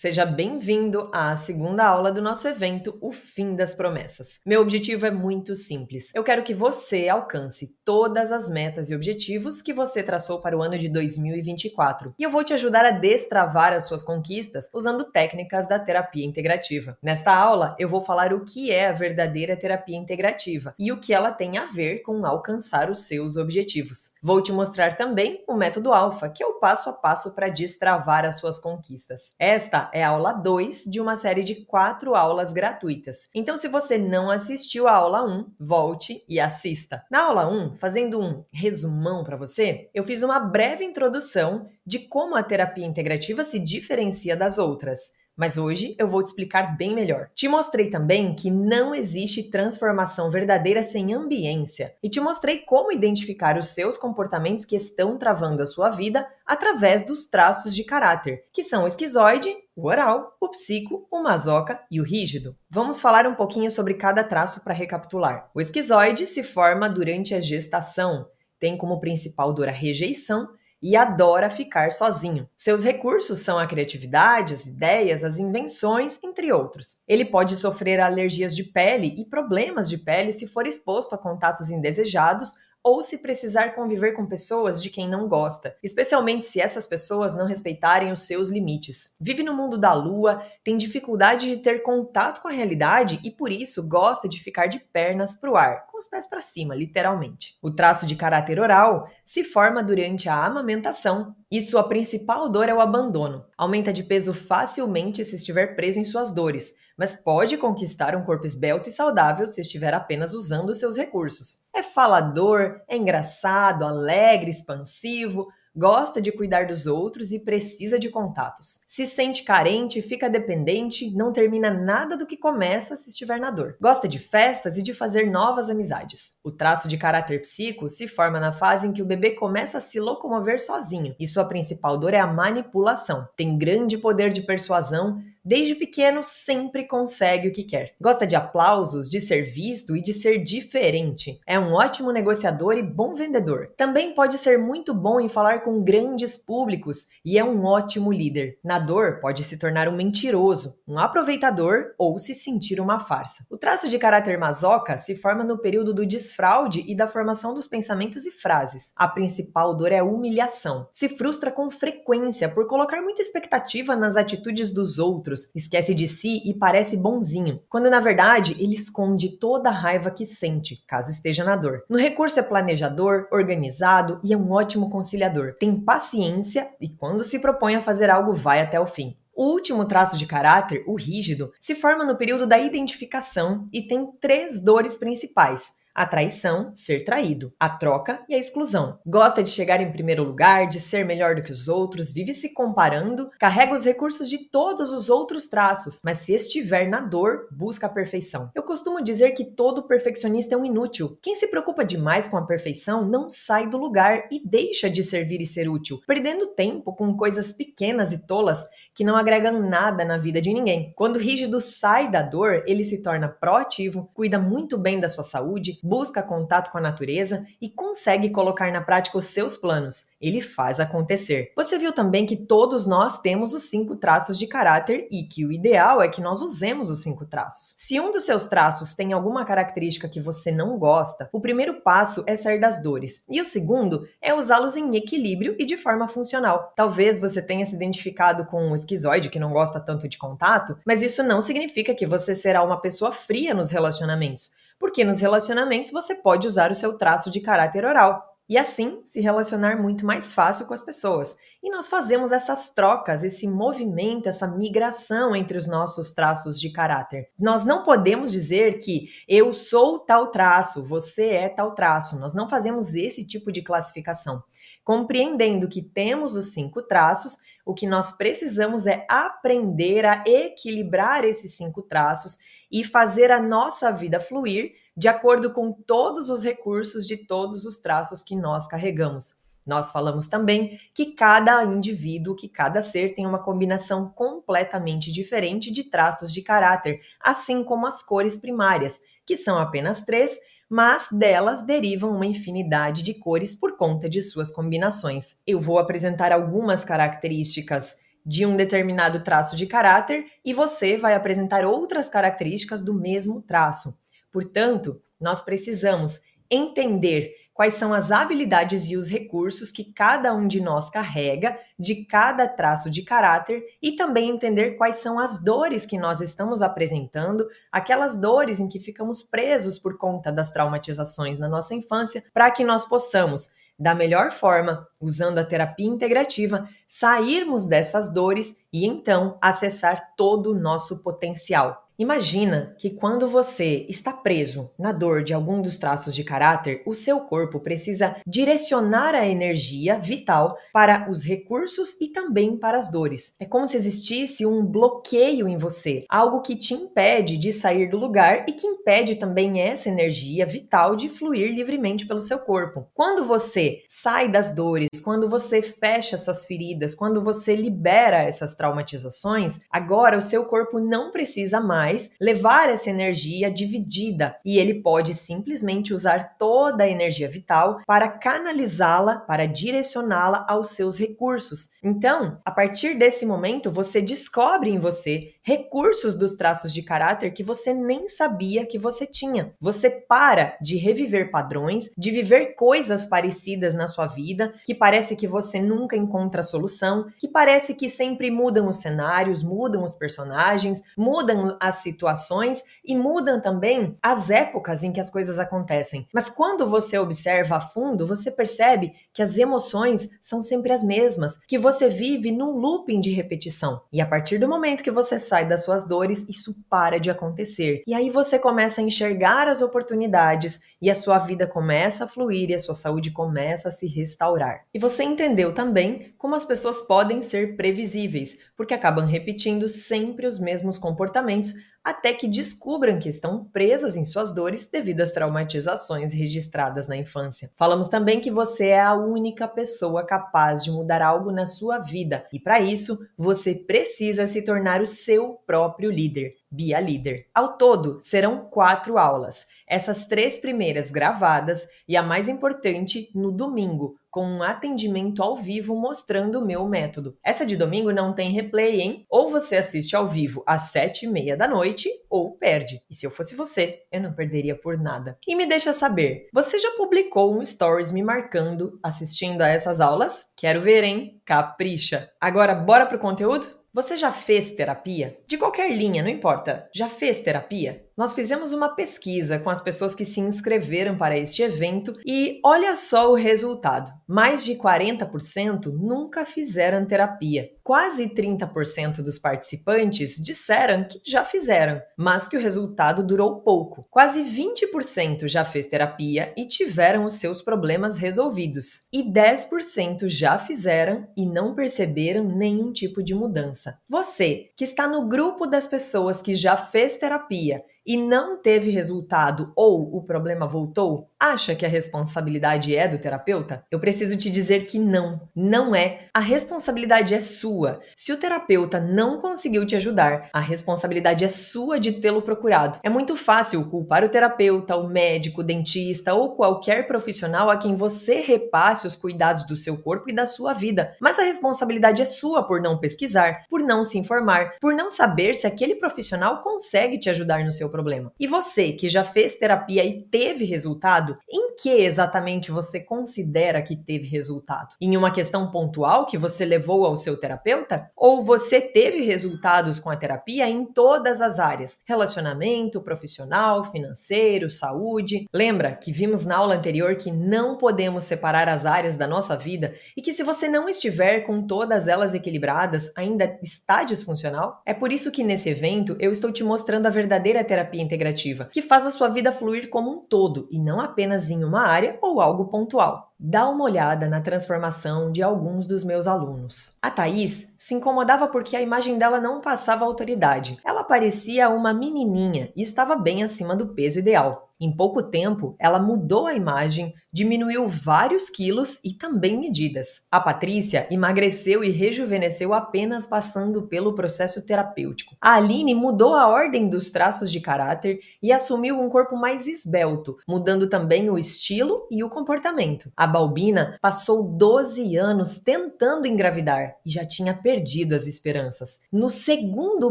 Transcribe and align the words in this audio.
Seja 0.00 0.24
bem-vindo 0.24 1.10
à 1.12 1.34
segunda 1.34 1.84
aula 1.84 2.12
do 2.12 2.22
nosso 2.22 2.46
evento 2.46 2.96
O 3.00 3.10
Fim 3.10 3.56
das 3.56 3.74
Promessas. 3.74 4.38
Meu 4.46 4.60
objetivo 4.60 5.06
é 5.06 5.10
muito 5.10 5.56
simples. 5.56 6.14
Eu 6.14 6.22
quero 6.22 6.44
que 6.44 6.54
você 6.54 7.08
alcance 7.08 7.76
todas 7.84 8.30
as 8.30 8.48
metas 8.48 8.88
e 8.88 8.94
objetivos 8.94 9.60
que 9.60 9.72
você 9.72 10.00
traçou 10.00 10.40
para 10.40 10.56
o 10.56 10.62
ano 10.62 10.78
de 10.78 10.88
2024. 10.88 12.14
E 12.16 12.22
eu 12.22 12.30
vou 12.30 12.44
te 12.44 12.54
ajudar 12.54 12.86
a 12.86 12.92
destravar 12.92 13.72
as 13.72 13.88
suas 13.88 14.04
conquistas 14.04 14.70
usando 14.72 15.02
técnicas 15.02 15.68
da 15.68 15.80
terapia 15.80 16.24
integrativa. 16.24 16.96
Nesta 17.02 17.34
aula, 17.34 17.74
eu 17.76 17.88
vou 17.88 18.00
falar 18.00 18.32
o 18.32 18.44
que 18.44 18.70
é 18.70 18.86
a 18.86 18.92
verdadeira 18.92 19.56
terapia 19.56 19.96
integrativa 19.96 20.76
e 20.78 20.92
o 20.92 21.00
que 21.00 21.12
ela 21.12 21.32
tem 21.32 21.58
a 21.58 21.66
ver 21.66 22.02
com 22.02 22.24
alcançar 22.24 22.88
os 22.88 23.08
seus 23.08 23.36
objetivos. 23.36 24.12
Vou 24.22 24.40
te 24.40 24.52
mostrar 24.52 24.96
também 24.96 25.42
o 25.48 25.54
método 25.54 25.92
Alpha, 25.92 26.28
que 26.28 26.40
é 26.40 26.46
o 26.46 26.60
passo 26.60 26.88
a 26.88 26.92
passo 26.92 27.34
para 27.34 27.48
destravar 27.48 28.24
as 28.24 28.38
suas 28.38 28.60
conquistas. 28.60 29.32
Esta 29.40 29.87
é 29.92 30.04
a 30.04 30.10
aula 30.10 30.32
2 30.32 30.84
de 30.84 31.00
uma 31.00 31.16
série 31.16 31.42
de 31.42 31.64
quatro 31.64 32.14
aulas 32.14 32.52
gratuitas. 32.52 33.28
Então, 33.34 33.56
se 33.56 33.68
você 33.68 33.98
não 33.98 34.30
assistiu 34.30 34.88
a 34.88 34.92
aula 34.92 35.24
1, 35.24 35.52
volte 35.58 36.24
e 36.28 36.38
assista. 36.40 37.04
Na 37.10 37.24
aula 37.24 37.48
1, 37.48 37.76
fazendo 37.76 38.20
um 38.20 38.44
resumão 38.52 39.24
para 39.24 39.36
você, 39.36 39.90
eu 39.94 40.04
fiz 40.04 40.22
uma 40.22 40.38
breve 40.38 40.84
introdução 40.84 41.68
de 41.86 41.98
como 41.98 42.36
a 42.36 42.42
terapia 42.42 42.86
integrativa 42.86 43.44
se 43.44 43.58
diferencia 43.58 44.36
das 44.36 44.58
outras. 44.58 45.12
Mas 45.38 45.56
hoje 45.56 45.94
eu 45.96 46.08
vou 46.08 46.20
te 46.20 46.26
explicar 46.26 46.76
bem 46.76 46.92
melhor. 46.92 47.30
Te 47.32 47.46
mostrei 47.46 47.90
também 47.90 48.34
que 48.34 48.50
não 48.50 48.92
existe 48.92 49.44
transformação 49.44 50.32
verdadeira 50.32 50.82
sem 50.82 51.14
ambiência 51.14 51.94
e 52.02 52.08
te 52.08 52.18
mostrei 52.18 52.58
como 52.58 52.90
identificar 52.90 53.56
os 53.56 53.68
seus 53.68 53.96
comportamentos 53.96 54.64
que 54.64 54.74
estão 54.74 55.16
travando 55.16 55.62
a 55.62 55.66
sua 55.66 55.90
vida 55.90 56.28
através 56.44 57.06
dos 57.06 57.26
traços 57.26 57.72
de 57.72 57.84
caráter, 57.84 58.46
que 58.52 58.64
são 58.64 58.82
o 58.82 58.86
esquizoide, 58.88 59.54
o 59.76 59.86
oral, 59.86 60.36
o 60.40 60.48
psico, 60.48 61.06
o 61.08 61.22
masoca 61.22 61.80
e 61.88 62.00
o 62.00 62.04
rígido. 62.04 62.56
Vamos 62.68 63.00
falar 63.00 63.24
um 63.24 63.36
pouquinho 63.36 63.70
sobre 63.70 63.94
cada 63.94 64.24
traço 64.24 64.60
para 64.64 64.74
recapitular. 64.74 65.48
O 65.54 65.60
esquizoide 65.60 66.26
se 66.26 66.42
forma 66.42 66.88
durante 66.88 67.32
a 67.32 67.38
gestação, 67.38 68.26
tem 68.58 68.76
como 68.76 68.98
principal 68.98 69.52
dor 69.52 69.68
a 69.68 69.72
rejeição 69.72 70.48
e 70.82 70.96
adora 70.96 71.50
ficar 71.50 71.92
sozinho. 71.92 72.48
Seus 72.56 72.84
recursos 72.84 73.38
são 73.38 73.58
a 73.58 73.66
criatividade, 73.66 74.54
as 74.54 74.66
ideias, 74.66 75.24
as 75.24 75.38
invenções, 75.38 76.18
entre 76.22 76.52
outros. 76.52 77.00
Ele 77.06 77.24
pode 77.24 77.56
sofrer 77.56 78.00
alergias 78.00 78.54
de 78.54 78.64
pele 78.64 79.14
e 79.18 79.24
problemas 79.24 79.88
de 79.88 79.98
pele 79.98 80.32
se 80.32 80.46
for 80.46 80.66
exposto 80.66 81.14
a 81.14 81.18
contatos 81.18 81.70
indesejados 81.70 82.54
ou 82.82 83.02
se 83.02 83.18
precisar 83.18 83.74
conviver 83.74 84.12
com 84.12 84.26
pessoas 84.26 84.82
de 84.82 84.88
quem 84.88 85.08
não 85.08 85.28
gosta, 85.28 85.76
especialmente 85.82 86.44
se 86.44 86.60
essas 86.60 86.86
pessoas 86.86 87.34
não 87.34 87.46
respeitarem 87.46 88.12
os 88.12 88.22
seus 88.22 88.50
limites. 88.50 89.14
Vive 89.20 89.42
no 89.42 89.54
mundo 89.54 89.76
da 89.76 89.92
lua, 89.92 90.42
tem 90.64 90.78
dificuldade 90.78 91.50
de 91.50 91.58
ter 91.58 91.82
contato 91.82 92.40
com 92.40 92.48
a 92.48 92.52
realidade 92.52 93.20
e 93.22 93.30
por 93.30 93.50
isso 93.50 93.86
gosta 93.86 94.28
de 94.28 94.42
ficar 94.42 94.66
de 94.68 94.78
pernas 94.78 95.34
para 95.34 95.50
o 95.50 95.56
ar, 95.56 95.86
com 95.86 95.98
os 95.98 96.08
pés 96.08 96.26
para 96.26 96.40
cima, 96.40 96.74
literalmente. 96.74 97.58
O 97.60 97.70
traço 97.70 98.06
de 98.06 98.16
caráter 98.16 98.60
oral 98.60 99.08
se 99.28 99.44
forma 99.44 99.82
durante 99.82 100.26
a 100.26 100.42
amamentação 100.42 101.36
e 101.50 101.60
sua 101.60 101.86
principal 101.86 102.48
dor 102.48 102.66
é 102.66 102.72
o 102.72 102.80
abandono. 102.80 103.44
Aumenta 103.58 103.92
de 103.92 104.02
peso 104.02 104.32
facilmente 104.32 105.22
se 105.22 105.36
estiver 105.36 105.76
preso 105.76 106.00
em 106.00 106.04
suas 106.06 106.32
dores 106.32 106.72
mas 106.98 107.14
pode 107.14 107.56
conquistar 107.56 108.16
um 108.16 108.24
corpo 108.24 108.44
esbelto 108.44 108.88
e 108.88 108.92
saudável 108.92 109.46
se 109.46 109.60
estiver 109.60 109.94
apenas 109.94 110.32
usando 110.32 110.74
seus 110.74 110.96
recursos. 110.96 111.60
É 111.72 111.80
falador, 111.80 112.80
é 112.88 112.96
engraçado, 112.96 113.84
alegre, 113.84 114.50
expansivo, 114.50 115.46
gosta 115.78 116.20
de 116.20 116.32
cuidar 116.32 116.66
dos 116.66 116.86
outros 116.86 117.30
e 117.30 117.38
precisa 117.38 118.00
de 118.00 118.08
contatos. 118.08 118.80
Se 118.88 119.06
sente 119.06 119.44
carente, 119.44 120.02
fica 120.02 120.28
dependente, 120.28 121.14
não 121.14 121.32
termina 121.32 121.70
nada 121.70 122.16
do 122.16 122.26
que 122.26 122.36
começa 122.36 122.96
se 122.96 123.10
estiver 123.10 123.38
na 123.38 123.50
dor. 123.50 123.76
Gosta 123.80 124.08
de 124.08 124.18
festas 124.18 124.76
e 124.76 124.82
de 124.82 124.92
fazer 124.92 125.30
novas 125.30 125.70
amizades. 125.70 126.34
O 126.42 126.50
traço 126.50 126.88
de 126.88 126.98
caráter 126.98 127.40
psico 127.42 127.88
se 127.88 128.08
forma 128.08 128.40
na 128.40 128.52
fase 128.52 128.88
em 128.88 128.92
que 128.92 129.02
o 129.02 129.06
bebê 129.06 129.30
começa 129.30 129.78
a 129.78 129.80
se 129.80 130.00
locomover 130.00 130.60
sozinho 130.60 131.14
e 131.18 131.26
sua 131.26 131.44
principal 131.44 131.96
dor 131.96 132.12
é 132.12 132.18
a 132.18 132.26
manipulação. 132.26 133.28
Tem 133.36 133.56
grande 133.56 133.96
poder 133.96 134.32
de 134.32 134.42
persuasão, 134.42 135.22
Desde 135.48 135.74
pequeno, 135.74 136.22
sempre 136.22 136.86
consegue 136.86 137.48
o 137.48 137.52
que 137.54 137.64
quer. 137.64 137.94
Gosta 137.98 138.26
de 138.26 138.36
aplausos, 138.36 139.08
de 139.08 139.18
ser 139.18 139.44
visto 139.44 139.96
e 139.96 140.02
de 140.02 140.12
ser 140.12 140.44
diferente. 140.44 141.40
É 141.46 141.58
um 141.58 141.72
ótimo 141.72 142.12
negociador 142.12 142.76
e 142.76 142.82
bom 142.82 143.14
vendedor. 143.14 143.72
Também 143.74 144.14
pode 144.14 144.36
ser 144.36 144.58
muito 144.58 144.92
bom 144.92 145.18
em 145.18 145.26
falar 145.26 145.60
com 145.60 145.82
grandes 145.82 146.36
públicos 146.36 147.06
e 147.24 147.38
é 147.38 147.42
um 147.42 147.64
ótimo 147.64 148.12
líder. 148.12 148.58
Na 148.62 148.78
dor, 148.78 149.20
pode 149.22 149.42
se 149.42 149.58
tornar 149.58 149.88
um 149.88 149.96
mentiroso, 149.96 150.78
um 150.86 150.98
aproveitador 150.98 151.94
ou 151.96 152.18
se 152.18 152.34
sentir 152.34 152.78
uma 152.78 153.00
farsa. 153.00 153.46
O 153.50 153.56
traço 153.56 153.88
de 153.88 153.98
caráter 153.98 154.36
masoca 154.36 154.98
se 154.98 155.16
forma 155.16 155.44
no 155.44 155.56
período 155.56 155.94
do 155.94 156.04
desfraude 156.04 156.84
e 156.86 156.94
da 156.94 157.08
formação 157.08 157.54
dos 157.54 157.66
pensamentos 157.66 158.26
e 158.26 158.30
frases. 158.30 158.92
A 158.94 159.08
principal 159.08 159.74
dor 159.74 159.92
é 159.92 160.00
a 160.00 160.04
humilhação. 160.04 160.90
Se 160.92 161.08
frustra 161.08 161.50
com 161.50 161.70
frequência 161.70 162.50
por 162.50 162.66
colocar 162.66 163.00
muita 163.00 163.22
expectativa 163.22 163.96
nas 163.96 164.14
atitudes 164.14 164.74
dos 164.74 164.98
outros 164.98 165.37
outros, 165.38 165.50
esquece 165.54 165.94
de 165.94 166.06
si 166.06 166.42
e 166.44 166.52
parece 166.52 166.96
bonzinho, 166.96 167.60
quando 167.68 167.88
na 167.88 168.00
verdade 168.00 168.56
ele 168.58 168.74
esconde 168.74 169.38
toda 169.38 169.68
a 169.68 169.72
raiva 169.72 170.10
que 170.10 170.26
sente, 170.26 170.82
caso 170.86 171.10
esteja 171.10 171.44
na 171.44 171.54
dor. 171.54 171.84
No 171.88 171.98
recurso 171.98 172.40
é 172.40 172.42
planejador, 172.42 173.28
organizado 173.30 174.20
e 174.24 174.32
é 174.32 174.36
um 174.36 174.50
ótimo 174.50 174.90
conciliador. 174.90 175.54
Tem 175.54 175.76
paciência 175.76 176.68
e 176.80 176.88
quando 176.88 177.24
se 177.24 177.38
propõe 177.38 177.76
a 177.76 177.82
fazer 177.82 178.10
algo 178.10 178.34
vai 178.34 178.60
até 178.60 178.80
o 178.80 178.86
fim. 178.86 179.16
O 179.34 179.52
último 179.52 179.84
traço 179.84 180.18
de 180.18 180.26
caráter, 180.26 180.82
o 180.84 180.96
rígido, 180.96 181.52
se 181.60 181.72
forma 181.72 182.04
no 182.04 182.16
período 182.16 182.44
da 182.44 182.58
identificação 182.58 183.68
e 183.72 183.82
tem 183.82 184.10
três 184.20 184.58
dores 184.60 184.96
principais: 184.96 185.74
a 185.98 186.06
traição, 186.06 186.72
ser 186.72 187.04
traído, 187.04 187.52
a 187.58 187.68
troca 187.68 188.24
e 188.28 188.34
a 188.34 188.38
exclusão. 188.38 189.00
Gosta 189.04 189.42
de 189.42 189.50
chegar 189.50 189.80
em 189.80 189.90
primeiro 189.90 190.22
lugar, 190.22 190.68
de 190.68 190.78
ser 190.78 191.04
melhor 191.04 191.34
do 191.34 191.42
que 191.42 191.50
os 191.50 191.66
outros, 191.66 192.12
vive 192.12 192.32
se 192.32 192.54
comparando, 192.54 193.26
carrega 193.36 193.74
os 193.74 193.84
recursos 193.84 194.30
de 194.30 194.38
todos 194.48 194.92
os 194.92 195.10
outros 195.10 195.48
traços, 195.48 196.00
mas 196.04 196.18
se 196.18 196.32
estiver 196.32 196.88
na 196.88 197.00
dor, 197.00 197.48
busca 197.50 197.86
a 197.86 197.90
perfeição. 197.90 198.48
Eu 198.54 198.62
costumo 198.62 199.02
dizer 199.02 199.32
que 199.32 199.44
todo 199.44 199.88
perfeccionista 199.88 200.54
é 200.54 200.58
um 200.58 200.64
inútil. 200.64 201.18
Quem 201.20 201.34
se 201.34 201.48
preocupa 201.48 201.84
demais 201.84 202.28
com 202.28 202.36
a 202.36 202.46
perfeição 202.46 203.04
não 203.04 203.28
sai 203.28 203.68
do 203.68 203.76
lugar 203.76 204.28
e 204.30 204.40
deixa 204.48 204.88
de 204.88 205.02
servir 205.02 205.40
e 205.40 205.46
ser 205.46 205.68
útil, 205.68 205.98
perdendo 206.06 206.54
tempo 206.54 206.94
com 206.94 207.16
coisas 207.16 207.52
pequenas 207.52 208.12
e 208.12 208.24
tolas 208.24 208.64
que 208.94 209.04
não 209.04 209.16
agregam 209.16 209.60
nada 209.60 210.04
na 210.04 210.18
vida 210.18 210.40
de 210.40 210.52
ninguém. 210.52 210.92
Quando 210.96 211.16
o 211.16 211.20
rígido 211.20 211.60
sai 211.60 212.10
da 212.10 212.20
dor, 212.20 212.64
ele 212.66 212.82
se 212.82 213.00
torna 213.00 213.28
proativo, 213.28 214.10
cuida 214.12 214.40
muito 214.40 214.76
bem 214.76 214.98
da 214.98 215.08
sua 215.08 215.22
saúde, 215.22 215.78
busca 215.88 216.22
contato 216.22 216.70
com 216.70 216.78
a 216.78 216.80
natureza 216.80 217.46
e 217.60 217.70
consegue 217.70 218.28
colocar 218.30 218.70
na 218.70 218.82
prática 218.82 219.16
os 219.16 219.24
seus 219.24 219.56
planos. 219.56 220.06
Ele 220.20 220.40
faz 220.40 220.78
acontecer. 220.78 221.52
Você 221.56 221.78
viu 221.78 221.92
também 221.92 222.26
que 222.26 222.36
todos 222.36 222.86
nós 222.86 223.18
temos 223.20 223.54
os 223.54 223.62
cinco 223.62 223.96
traços 223.96 224.38
de 224.38 224.46
caráter 224.46 225.08
e 225.10 225.22
que 225.24 225.46
o 225.46 225.52
ideal 225.52 226.02
é 226.02 226.08
que 226.08 226.20
nós 226.20 226.42
usemos 226.42 226.90
os 226.90 227.02
cinco 227.02 227.24
traços. 227.24 227.74
Se 227.78 227.98
um 227.98 228.12
dos 228.12 228.24
seus 228.24 228.46
traços 228.46 228.94
tem 228.94 229.12
alguma 229.12 229.44
característica 229.44 230.08
que 230.08 230.20
você 230.20 230.52
não 230.52 230.78
gosta, 230.78 231.28
o 231.32 231.40
primeiro 231.40 231.80
passo 231.80 232.22
é 232.26 232.36
sair 232.36 232.60
das 232.60 232.82
dores 232.82 233.22
e 233.28 233.40
o 233.40 233.46
segundo 233.46 234.06
é 234.20 234.34
usá-los 234.34 234.76
em 234.76 234.94
equilíbrio 234.96 235.56
e 235.58 235.64
de 235.64 235.76
forma 235.76 236.06
funcional. 236.06 236.72
Talvez 236.76 237.18
você 237.18 237.40
tenha 237.40 237.64
se 237.64 237.74
identificado 237.74 238.44
com 238.44 238.62
um 238.62 238.74
esquizoide 238.74 239.30
que 239.30 239.38
não 239.38 239.52
gosta 239.52 239.80
tanto 239.80 240.08
de 240.08 240.18
contato, 240.18 240.76
mas 240.84 241.02
isso 241.02 241.22
não 241.22 241.40
significa 241.40 241.94
que 241.94 242.06
você 242.06 242.34
será 242.34 242.62
uma 242.62 242.80
pessoa 242.80 243.10
fria 243.12 243.54
nos 243.54 243.70
relacionamentos 243.70 244.50
porque 244.78 245.04
nos 245.04 245.20
relacionamentos 245.20 245.90
você 245.90 246.14
pode 246.14 246.46
usar 246.46 246.70
o 246.70 246.74
seu 246.74 246.96
traço 246.96 247.30
de 247.30 247.40
caráter 247.40 247.84
oral 247.84 248.22
e 248.48 248.56
assim 248.56 249.02
se 249.04 249.20
relacionar 249.20 249.76
muito 249.76 250.06
mais 250.06 250.32
fácil 250.32 250.66
com 250.66 250.72
as 250.72 250.80
pessoas. 250.80 251.36
E 251.62 251.70
nós 251.70 251.88
fazemos 251.88 252.30
essas 252.30 252.70
trocas, 252.70 253.22
esse 253.22 253.46
movimento, 253.46 254.28
essa 254.28 254.46
migração 254.46 255.34
entre 255.34 255.58
os 255.58 255.66
nossos 255.66 256.12
traços 256.12 256.58
de 256.58 256.70
caráter. 256.70 257.28
Nós 257.38 257.64
não 257.64 257.82
podemos 257.82 258.30
dizer 258.30 258.78
que 258.78 259.08
eu 259.28 259.52
sou 259.52 259.98
tal 259.98 260.30
traço, 260.30 260.86
você 260.86 261.30
é 261.30 261.48
tal 261.48 261.74
traço. 261.74 262.18
Nós 262.18 262.32
não 262.32 262.48
fazemos 262.48 262.94
esse 262.94 263.26
tipo 263.26 263.50
de 263.50 263.60
classificação. 263.60 264.42
Compreendendo 264.88 265.68
que 265.68 265.82
temos 265.82 266.34
os 266.34 266.54
cinco 266.54 266.80
traços, 266.80 267.36
o 267.62 267.74
que 267.74 267.86
nós 267.86 268.12
precisamos 268.12 268.86
é 268.86 269.04
aprender 269.06 270.06
a 270.06 270.24
equilibrar 270.26 271.26
esses 271.26 271.52
cinco 271.52 271.82
traços 271.82 272.38
e 272.72 272.82
fazer 272.82 273.30
a 273.30 273.38
nossa 273.38 273.92
vida 273.92 274.18
fluir 274.18 274.72
de 274.96 275.06
acordo 275.06 275.52
com 275.52 275.70
todos 275.70 276.30
os 276.30 276.42
recursos 276.42 277.06
de 277.06 277.18
todos 277.18 277.66
os 277.66 277.78
traços 277.78 278.22
que 278.22 278.34
nós 278.34 278.66
carregamos. 278.66 279.34
Nós 279.66 279.92
falamos 279.92 280.26
também 280.26 280.80
que 280.94 281.12
cada 281.12 281.62
indivíduo, 281.64 282.34
que 282.34 282.48
cada 282.48 282.80
ser 282.80 283.14
tem 283.14 283.26
uma 283.26 283.42
combinação 283.44 284.08
completamente 284.08 285.12
diferente 285.12 285.70
de 285.70 285.84
traços 285.84 286.32
de 286.32 286.40
caráter, 286.40 286.98
assim 287.20 287.62
como 287.62 287.86
as 287.86 288.02
cores 288.02 288.38
primárias, 288.38 289.02
que 289.26 289.36
são 289.36 289.58
apenas 289.58 290.00
três, 290.00 290.40
mas 290.68 291.08
delas 291.10 291.62
derivam 291.62 292.10
uma 292.10 292.26
infinidade 292.26 293.02
de 293.02 293.14
cores 293.14 293.54
por 293.54 293.76
conta 293.76 294.08
de 294.08 294.20
suas 294.20 294.50
combinações. 294.50 295.36
Eu 295.46 295.60
vou 295.60 295.78
apresentar 295.78 296.30
algumas 296.30 296.84
características 296.84 297.96
de 298.24 298.44
um 298.44 298.56
determinado 298.56 299.24
traço 299.24 299.56
de 299.56 299.66
caráter 299.66 300.26
e 300.44 300.52
você 300.52 300.98
vai 300.98 301.14
apresentar 301.14 301.64
outras 301.64 302.10
características 302.10 302.82
do 302.82 302.92
mesmo 302.92 303.40
traço. 303.40 303.96
Portanto, 304.30 305.00
nós 305.18 305.40
precisamos 305.40 306.20
entender 306.50 307.34
quais 307.58 307.74
são 307.74 307.92
as 307.92 308.12
habilidades 308.12 308.88
e 308.88 308.96
os 308.96 309.10
recursos 309.10 309.72
que 309.72 309.92
cada 309.92 310.32
um 310.32 310.46
de 310.46 310.60
nós 310.60 310.88
carrega 310.88 311.58
de 311.76 312.04
cada 312.04 312.46
traço 312.46 312.88
de 312.88 313.02
caráter 313.02 313.64
e 313.82 313.96
também 313.96 314.30
entender 314.30 314.76
quais 314.76 314.98
são 314.98 315.18
as 315.18 315.42
dores 315.42 315.84
que 315.84 315.98
nós 315.98 316.20
estamos 316.20 316.62
apresentando, 316.62 317.48
aquelas 317.72 318.14
dores 318.14 318.60
em 318.60 318.68
que 318.68 318.78
ficamos 318.78 319.24
presos 319.24 319.76
por 319.76 319.98
conta 319.98 320.30
das 320.30 320.52
traumatizações 320.52 321.40
na 321.40 321.48
nossa 321.48 321.74
infância, 321.74 322.22
para 322.32 322.48
que 322.48 322.62
nós 322.62 322.84
possamos 322.84 323.50
da 323.76 323.92
melhor 323.92 324.30
forma, 324.30 324.86
usando 325.00 325.38
a 325.38 325.44
terapia 325.44 325.86
integrativa, 325.86 326.68
sairmos 326.86 327.66
dessas 327.66 328.08
dores 328.08 328.56
e 328.72 328.86
então 328.86 329.36
acessar 329.40 330.14
todo 330.16 330.52
o 330.52 330.58
nosso 330.58 330.98
potencial. 330.98 331.87
Imagina 332.00 332.76
que 332.78 332.90
quando 332.90 333.28
você 333.28 333.84
está 333.88 334.12
preso 334.12 334.70
na 334.78 334.92
dor 334.92 335.24
de 335.24 335.34
algum 335.34 335.60
dos 335.60 335.76
traços 335.78 336.14
de 336.14 336.22
caráter, 336.22 336.80
o 336.86 336.94
seu 336.94 337.18
corpo 337.22 337.58
precisa 337.58 338.14
direcionar 338.24 339.16
a 339.16 339.26
energia 339.26 339.98
vital 339.98 340.56
para 340.72 341.10
os 341.10 341.24
recursos 341.24 342.00
e 342.00 342.06
também 342.06 342.56
para 342.56 342.78
as 342.78 342.88
dores. 342.88 343.34
É 343.40 343.44
como 343.44 343.66
se 343.66 343.76
existisse 343.76 344.46
um 344.46 344.64
bloqueio 344.64 345.48
em 345.48 345.56
você, 345.56 346.04
algo 346.08 346.40
que 346.40 346.54
te 346.54 346.72
impede 346.72 347.36
de 347.36 347.52
sair 347.52 347.90
do 347.90 347.98
lugar 347.98 348.44
e 348.48 348.52
que 348.52 348.68
impede 348.68 349.16
também 349.16 349.60
essa 349.60 349.88
energia 349.88 350.46
vital 350.46 350.94
de 350.94 351.08
fluir 351.08 351.52
livremente 351.52 352.06
pelo 352.06 352.20
seu 352.20 352.38
corpo. 352.38 352.86
Quando 352.94 353.24
você 353.24 353.82
sai 353.88 354.30
das 354.30 354.54
dores, 354.54 355.00
quando 355.02 355.28
você 355.28 355.60
fecha 355.60 356.14
essas 356.14 356.44
feridas, 356.44 356.94
quando 356.94 357.24
você 357.24 357.56
libera 357.56 358.22
essas 358.22 358.54
traumatizações, 358.54 359.58
agora 359.68 360.16
o 360.16 360.22
seu 360.22 360.44
corpo 360.44 360.78
não 360.78 361.10
precisa 361.10 361.60
mais 361.60 361.87
mais 361.88 362.12
levar 362.20 362.68
essa 362.68 362.90
energia 362.90 363.50
dividida 363.50 364.36
e 364.44 364.58
ele 364.58 364.82
pode 364.82 365.14
simplesmente 365.14 365.94
usar 365.94 366.36
toda 366.38 366.84
a 366.84 366.88
energia 366.88 367.28
vital 367.28 367.80
para 367.86 368.08
canalizá-la, 368.08 369.16
para 369.16 369.46
direcioná-la 369.46 370.44
aos 370.48 370.70
seus 370.70 370.98
recursos. 370.98 371.70
Então, 371.82 372.38
a 372.44 372.50
partir 372.50 372.94
desse 372.98 373.24
momento, 373.24 373.70
você 373.70 374.02
descobre 374.02 374.70
em 374.70 374.78
você 374.78 375.32
recursos 375.42 376.14
dos 376.14 376.36
traços 376.36 376.74
de 376.74 376.82
caráter 376.82 377.32
que 377.32 377.42
você 377.42 377.72
nem 377.72 378.06
sabia 378.06 378.66
que 378.66 378.78
você 378.78 379.06
tinha. 379.06 379.54
Você 379.58 379.88
para 379.88 380.58
de 380.60 380.76
reviver 380.76 381.30
padrões, 381.30 381.90
de 381.96 382.10
viver 382.10 382.54
coisas 382.54 383.06
parecidas 383.06 383.74
na 383.74 383.88
sua 383.88 384.06
vida, 384.06 384.52
que 384.66 384.74
parece 384.74 385.16
que 385.16 385.26
você 385.26 385.58
nunca 385.58 385.96
encontra 385.96 386.42
solução, 386.42 387.06
que 387.18 387.26
parece 387.26 387.74
que 387.74 387.88
sempre 387.88 388.30
mudam 388.30 388.68
os 388.68 388.76
cenários, 388.76 389.42
mudam 389.42 389.84
os 389.84 389.94
personagens, 389.94 390.82
mudam 390.94 391.56
as 391.58 391.76
situações 391.78 392.62
e 392.84 392.96
mudam 392.96 393.40
também 393.40 393.96
as 394.02 394.30
épocas 394.30 394.82
em 394.82 394.92
que 394.92 395.00
as 395.00 395.10
coisas 395.10 395.38
acontecem. 395.38 396.06
Mas 396.12 396.28
quando 396.28 396.68
você 396.68 396.98
observa 396.98 397.56
a 397.56 397.60
fundo, 397.60 398.06
você 398.06 398.30
percebe 398.30 398.92
que 399.18 399.22
as 399.22 399.36
emoções 399.36 400.10
são 400.20 400.40
sempre 400.44 400.72
as 400.72 400.80
mesmas, 400.80 401.40
que 401.48 401.58
você 401.58 401.88
vive 401.88 402.30
num 402.30 402.52
looping 402.52 403.00
de 403.00 403.10
repetição. 403.10 403.82
E 403.92 404.00
a 404.00 404.06
partir 404.06 404.38
do 404.38 404.48
momento 404.48 404.84
que 404.84 404.92
você 404.92 405.18
sai 405.18 405.44
das 405.44 405.64
suas 405.64 405.82
dores, 405.82 406.28
isso 406.28 406.54
para 406.70 407.00
de 407.00 407.10
acontecer. 407.10 407.82
E 407.84 407.94
aí 407.94 408.10
você 408.10 408.38
começa 408.38 408.80
a 408.80 408.84
enxergar 408.84 409.48
as 409.48 409.60
oportunidades 409.60 410.60
e 410.80 410.88
a 410.88 410.94
sua 410.94 411.18
vida 411.18 411.48
começa 411.48 412.04
a 412.04 412.06
fluir 412.06 412.50
e 412.50 412.54
a 412.54 412.60
sua 412.60 412.74
saúde 412.74 413.10
começa 413.10 413.70
a 413.70 413.72
se 413.72 413.88
restaurar. 413.88 414.64
E 414.72 414.78
você 414.78 415.02
entendeu 415.02 415.52
também 415.52 416.14
como 416.16 416.36
as 416.36 416.44
pessoas 416.44 416.80
podem 416.80 417.20
ser 417.20 417.56
previsíveis, 417.56 418.38
porque 418.56 418.72
acabam 418.72 419.04
repetindo 419.04 419.68
sempre 419.68 420.28
os 420.28 420.38
mesmos 420.38 420.78
comportamentos 420.78 421.54
até 421.88 422.12
que 422.12 422.28
descubram 422.28 422.98
que 422.98 423.08
estão 423.08 423.44
presas 423.44 423.96
em 423.96 424.04
suas 424.04 424.34
dores 424.34 424.68
devido 424.68 425.00
às 425.00 425.10
traumatizações 425.10 426.12
registradas 426.12 426.86
na 426.86 426.98
infância. 426.98 427.50
Falamos 427.56 427.88
também 427.88 428.20
que 428.20 428.30
você 428.30 428.66
é 428.66 428.82
a 428.82 428.92
única 428.92 429.48
pessoa 429.48 430.04
capaz 430.04 430.62
de 430.62 430.70
mudar 430.70 431.00
algo 431.00 431.32
na 431.32 431.46
sua 431.46 431.78
vida 431.78 432.26
e 432.30 432.38
para 432.38 432.60
isso 432.60 432.98
você 433.16 433.54
precisa 433.54 434.26
se 434.26 434.44
tornar 434.44 434.82
o 434.82 434.86
seu 434.86 435.40
próprio 435.46 435.90
líder. 435.90 436.34
Be 436.50 436.74
a 436.74 436.80
Líder. 436.80 437.26
Ao 437.34 437.58
todo, 437.58 437.98
serão 438.00 438.46
quatro 438.46 438.96
aulas. 438.96 439.46
Essas 439.68 440.06
três 440.06 440.38
primeiras 440.38 440.90
gravadas 440.90 441.68
e 441.86 441.96
a 441.96 442.02
mais 442.02 442.28
importante 442.28 443.10
no 443.14 443.30
domingo, 443.30 443.96
com 444.10 444.24
um 444.24 444.42
atendimento 444.42 445.22
ao 445.22 445.36
vivo 445.36 445.76
mostrando 445.76 446.40
o 446.40 446.44
meu 446.44 446.66
método. 446.66 447.16
Essa 447.22 447.44
de 447.44 447.56
domingo 447.56 447.92
não 447.92 448.14
tem 448.14 448.32
replay, 448.32 448.80
hein? 448.80 449.04
Ou 449.08 449.30
você 449.30 449.56
assiste 449.56 449.94
ao 449.94 450.08
vivo 450.08 450.42
às 450.46 450.70
sete 450.70 451.04
e 451.04 451.08
meia 451.08 451.36
da 451.36 451.46
noite, 451.46 451.88
ou 452.08 452.36
perde. 452.36 452.80
E 452.90 452.94
se 452.94 453.06
eu 453.06 453.10
fosse 453.10 453.34
você, 453.34 453.82
eu 453.92 454.00
não 454.00 454.12
perderia 454.12 454.56
por 454.56 454.78
nada. 454.78 455.18
E 455.26 455.36
me 455.36 455.46
deixa 455.46 455.72
saber, 455.72 456.28
você 456.32 456.58
já 456.58 456.70
publicou 456.72 457.36
um 457.36 457.44
stories 457.44 457.90
me 457.90 458.02
marcando 458.02 458.78
assistindo 458.82 459.42
a 459.42 459.48
essas 459.48 459.80
aulas? 459.80 460.26
Quero 460.36 460.62
ver, 460.62 460.84
hein? 460.84 461.20
Capricha! 461.24 462.10
Agora, 462.20 462.54
bora 462.54 462.86
pro 462.86 462.98
conteúdo? 462.98 463.58
Você 463.72 463.96
já 463.96 464.10
fez 464.10 464.52
terapia? 464.52 465.18
De 465.26 465.36
qualquer 465.36 465.70
linha, 465.70 466.02
não 466.02 466.08
importa. 466.08 466.68
Já 466.74 466.88
fez 466.88 467.20
terapia? 467.20 467.87
Nós 467.98 468.14
fizemos 468.14 468.52
uma 468.52 468.76
pesquisa 468.76 469.40
com 469.40 469.50
as 469.50 469.60
pessoas 469.60 469.92
que 469.92 470.04
se 470.04 470.20
inscreveram 470.20 470.96
para 470.96 471.18
este 471.18 471.42
evento 471.42 471.98
e 472.06 472.40
olha 472.44 472.76
só 472.76 473.10
o 473.10 473.16
resultado. 473.16 473.90
Mais 474.06 474.44
de 474.44 474.54
40% 474.54 475.66
nunca 475.72 476.24
fizeram 476.24 476.86
terapia. 476.86 477.50
Quase 477.64 478.08
30% 478.08 479.02
dos 479.02 479.18
participantes 479.18 480.14
disseram 480.14 480.84
que 480.84 481.00
já 481.04 481.24
fizeram, 481.24 481.82
mas 481.98 482.28
que 482.28 482.36
o 482.36 482.40
resultado 482.40 483.04
durou 483.04 483.40
pouco. 483.40 483.84
Quase 483.90 484.22
20% 484.22 485.26
já 485.26 485.44
fez 485.44 485.66
terapia 485.66 486.32
e 486.36 486.46
tiveram 486.46 487.04
os 487.04 487.14
seus 487.14 487.42
problemas 487.42 487.98
resolvidos. 487.98 488.86
E 488.92 489.02
10% 489.02 490.06
já 490.06 490.38
fizeram 490.38 491.08
e 491.16 491.26
não 491.26 491.52
perceberam 491.52 492.22
nenhum 492.22 492.72
tipo 492.72 493.02
de 493.02 493.12
mudança. 493.12 493.76
Você, 493.88 494.52
que 494.56 494.62
está 494.62 494.86
no 494.86 495.08
grupo 495.08 495.46
das 495.46 495.66
pessoas 495.66 496.22
que 496.22 496.32
já 496.32 496.56
fez 496.56 496.96
terapia 496.96 497.64
e 497.88 497.96
não 497.96 498.36
teve 498.36 498.70
resultado 498.70 499.50
ou 499.56 499.96
o 499.96 500.02
problema 500.02 500.46
voltou, 500.46 501.08
acha 501.18 501.54
que 501.54 501.64
a 501.64 501.68
responsabilidade 501.70 502.76
é 502.76 502.86
do 502.86 502.98
terapeuta? 502.98 503.64
Eu 503.70 503.80
preciso 503.80 504.14
te 504.14 504.28
dizer 504.28 504.66
que 504.66 504.78
não, 504.78 505.22
não 505.34 505.74
é. 505.74 506.02
A 506.12 506.20
responsabilidade 506.20 507.14
é 507.14 507.20
sua. 507.20 507.80
Se 507.96 508.12
o 508.12 508.18
terapeuta 508.18 508.78
não 508.78 509.22
conseguiu 509.22 509.64
te 509.66 509.74
ajudar, 509.74 510.28
a 510.34 510.38
responsabilidade 510.38 511.24
é 511.24 511.28
sua 511.28 511.80
de 511.80 511.92
tê-lo 511.92 512.20
procurado. 512.20 512.78
É 512.82 512.90
muito 512.90 513.16
fácil 513.16 513.64
culpar 513.70 514.04
o 514.04 514.10
terapeuta, 514.10 514.76
o 514.76 514.86
médico, 514.86 515.40
o 515.40 515.44
dentista 515.44 516.12
ou 516.12 516.36
qualquer 516.36 516.86
profissional 516.86 517.48
a 517.48 517.56
quem 517.56 517.74
você 517.74 518.20
repasse 518.20 518.86
os 518.86 518.96
cuidados 518.96 519.46
do 519.46 519.56
seu 519.56 519.78
corpo 519.78 520.10
e 520.10 520.14
da 520.14 520.26
sua 520.26 520.52
vida. 520.52 520.94
Mas 521.00 521.18
a 521.18 521.22
responsabilidade 521.22 522.02
é 522.02 522.04
sua 522.04 522.42
por 522.42 522.60
não 522.60 522.78
pesquisar, 522.78 523.46
por 523.48 523.60
não 523.60 523.82
se 523.82 523.96
informar, 523.96 524.56
por 524.60 524.74
não 524.74 524.90
saber 524.90 525.34
se 525.34 525.46
aquele 525.46 525.76
profissional 525.76 526.42
consegue 526.42 526.98
te 526.98 527.08
ajudar 527.08 527.42
no 527.42 527.50
seu 527.50 527.70
problema. 527.78 528.12
E 528.18 528.26
você 528.26 528.72
que 528.72 528.88
já 528.88 529.04
fez 529.04 529.36
terapia 529.36 529.84
e 529.84 530.02
teve 530.02 530.44
resultado, 530.44 531.16
em 531.30 531.54
que 531.54 531.70
exatamente 531.70 532.50
você 532.50 532.80
considera 532.80 533.62
que 533.62 533.76
teve 533.76 534.08
resultado? 534.08 534.74
Em 534.80 534.96
uma 534.96 535.12
questão 535.12 535.48
pontual 535.52 536.06
que 536.06 536.18
você 536.18 536.44
levou 536.44 536.84
ao 536.84 536.96
seu 536.96 537.16
terapeuta? 537.16 537.88
Ou 537.96 538.24
você 538.24 538.60
teve 538.60 539.02
resultados 539.02 539.78
com 539.78 539.90
a 539.90 539.96
terapia 539.96 540.48
em 540.48 540.64
todas 540.64 541.20
as 541.20 541.38
áreas? 541.38 541.78
Relacionamento, 541.86 542.80
profissional, 542.80 543.70
financeiro, 543.70 544.50
saúde? 544.50 545.28
Lembra 545.32 545.72
que 545.72 545.92
vimos 545.92 546.26
na 546.26 546.36
aula 546.36 546.56
anterior 546.56 546.96
que 546.96 547.12
não 547.12 547.56
podemos 547.56 548.02
separar 548.02 548.48
as 548.48 548.66
áreas 548.66 548.96
da 548.96 549.06
nossa 549.06 549.36
vida 549.36 549.72
e 549.96 550.02
que 550.02 550.12
se 550.12 550.24
você 550.24 550.48
não 550.48 550.68
estiver 550.68 551.20
com 551.20 551.46
todas 551.46 551.86
elas 551.86 552.12
equilibradas, 552.12 552.90
ainda 552.96 553.38
está 553.40 553.84
disfuncional? 553.84 554.60
É 554.66 554.74
por 554.74 554.90
isso 554.90 555.12
que 555.12 555.22
nesse 555.22 555.48
evento 555.48 555.96
eu 556.00 556.10
estou 556.10 556.32
te 556.32 556.42
mostrando 556.42 556.86
a 556.86 556.90
verdadeira 556.90 557.44
terapia 557.44 557.57
terapia 557.58 557.82
integrativa, 557.82 558.44
que 558.52 558.62
faz 558.62 558.86
a 558.86 558.90
sua 558.90 559.08
vida 559.08 559.32
fluir 559.32 559.68
como 559.68 559.90
um 559.90 559.98
todo 559.98 560.48
e 560.50 560.58
não 560.58 560.80
apenas 560.80 561.30
em 561.30 561.44
uma 561.44 561.62
área 561.62 561.98
ou 562.00 562.20
algo 562.20 562.46
pontual. 562.46 563.07
Dá 563.20 563.48
uma 563.48 563.64
olhada 563.64 564.08
na 564.08 564.20
transformação 564.20 565.10
de 565.10 565.24
alguns 565.24 565.66
dos 565.66 565.82
meus 565.82 566.06
alunos. 566.06 566.76
A 566.80 566.88
Thaís 566.88 567.52
se 567.58 567.74
incomodava 567.74 568.28
porque 568.28 568.54
a 568.54 568.62
imagem 568.62 568.96
dela 568.96 569.20
não 569.20 569.40
passava 569.40 569.84
autoridade. 569.84 570.56
Ela 570.64 570.84
parecia 570.84 571.48
uma 571.48 571.74
menininha 571.74 572.52
e 572.54 572.62
estava 572.62 572.94
bem 572.94 573.24
acima 573.24 573.56
do 573.56 573.74
peso 573.74 573.98
ideal. 573.98 574.48
Em 574.60 574.74
pouco 574.74 575.04
tempo, 575.04 575.54
ela 575.56 575.78
mudou 575.78 576.26
a 576.26 576.34
imagem, 576.34 576.92
diminuiu 577.12 577.68
vários 577.68 578.28
quilos 578.28 578.80
e 578.82 578.92
também 578.92 579.38
medidas. 579.38 580.02
A 580.10 580.18
Patrícia 580.18 580.88
emagreceu 580.90 581.62
e 581.62 581.70
rejuvenesceu 581.70 582.52
apenas 582.52 583.06
passando 583.06 583.62
pelo 583.62 583.94
processo 583.94 584.44
terapêutico. 584.44 585.16
A 585.20 585.34
Aline 585.34 585.76
mudou 585.76 586.12
a 586.12 586.26
ordem 586.26 586.68
dos 586.68 586.90
traços 586.90 587.30
de 587.30 587.40
caráter 587.40 588.00
e 588.20 588.32
assumiu 588.32 588.80
um 588.80 588.88
corpo 588.88 589.16
mais 589.16 589.46
esbelto, 589.46 590.16
mudando 590.26 590.68
também 590.68 591.08
o 591.08 591.16
estilo 591.16 591.86
e 591.88 592.02
o 592.02 592.10
comportamento. 592.10 592.90
A 592.96 593.06
Balbina 593.08 593.76
passou 593.80 594.22
12 594.22 594.96
anos 594.96 595.38
tentando 595.38 596.06
engravidar 596.06 596.76
e 596.84 596.90
já 596.90 597.04
tinha 597.04 597.34
perdido 597.34 597.94
as 597.94 598.06
esperanças. 598.06 598.80
No 598.92 599.10
segundo 599.10 599.90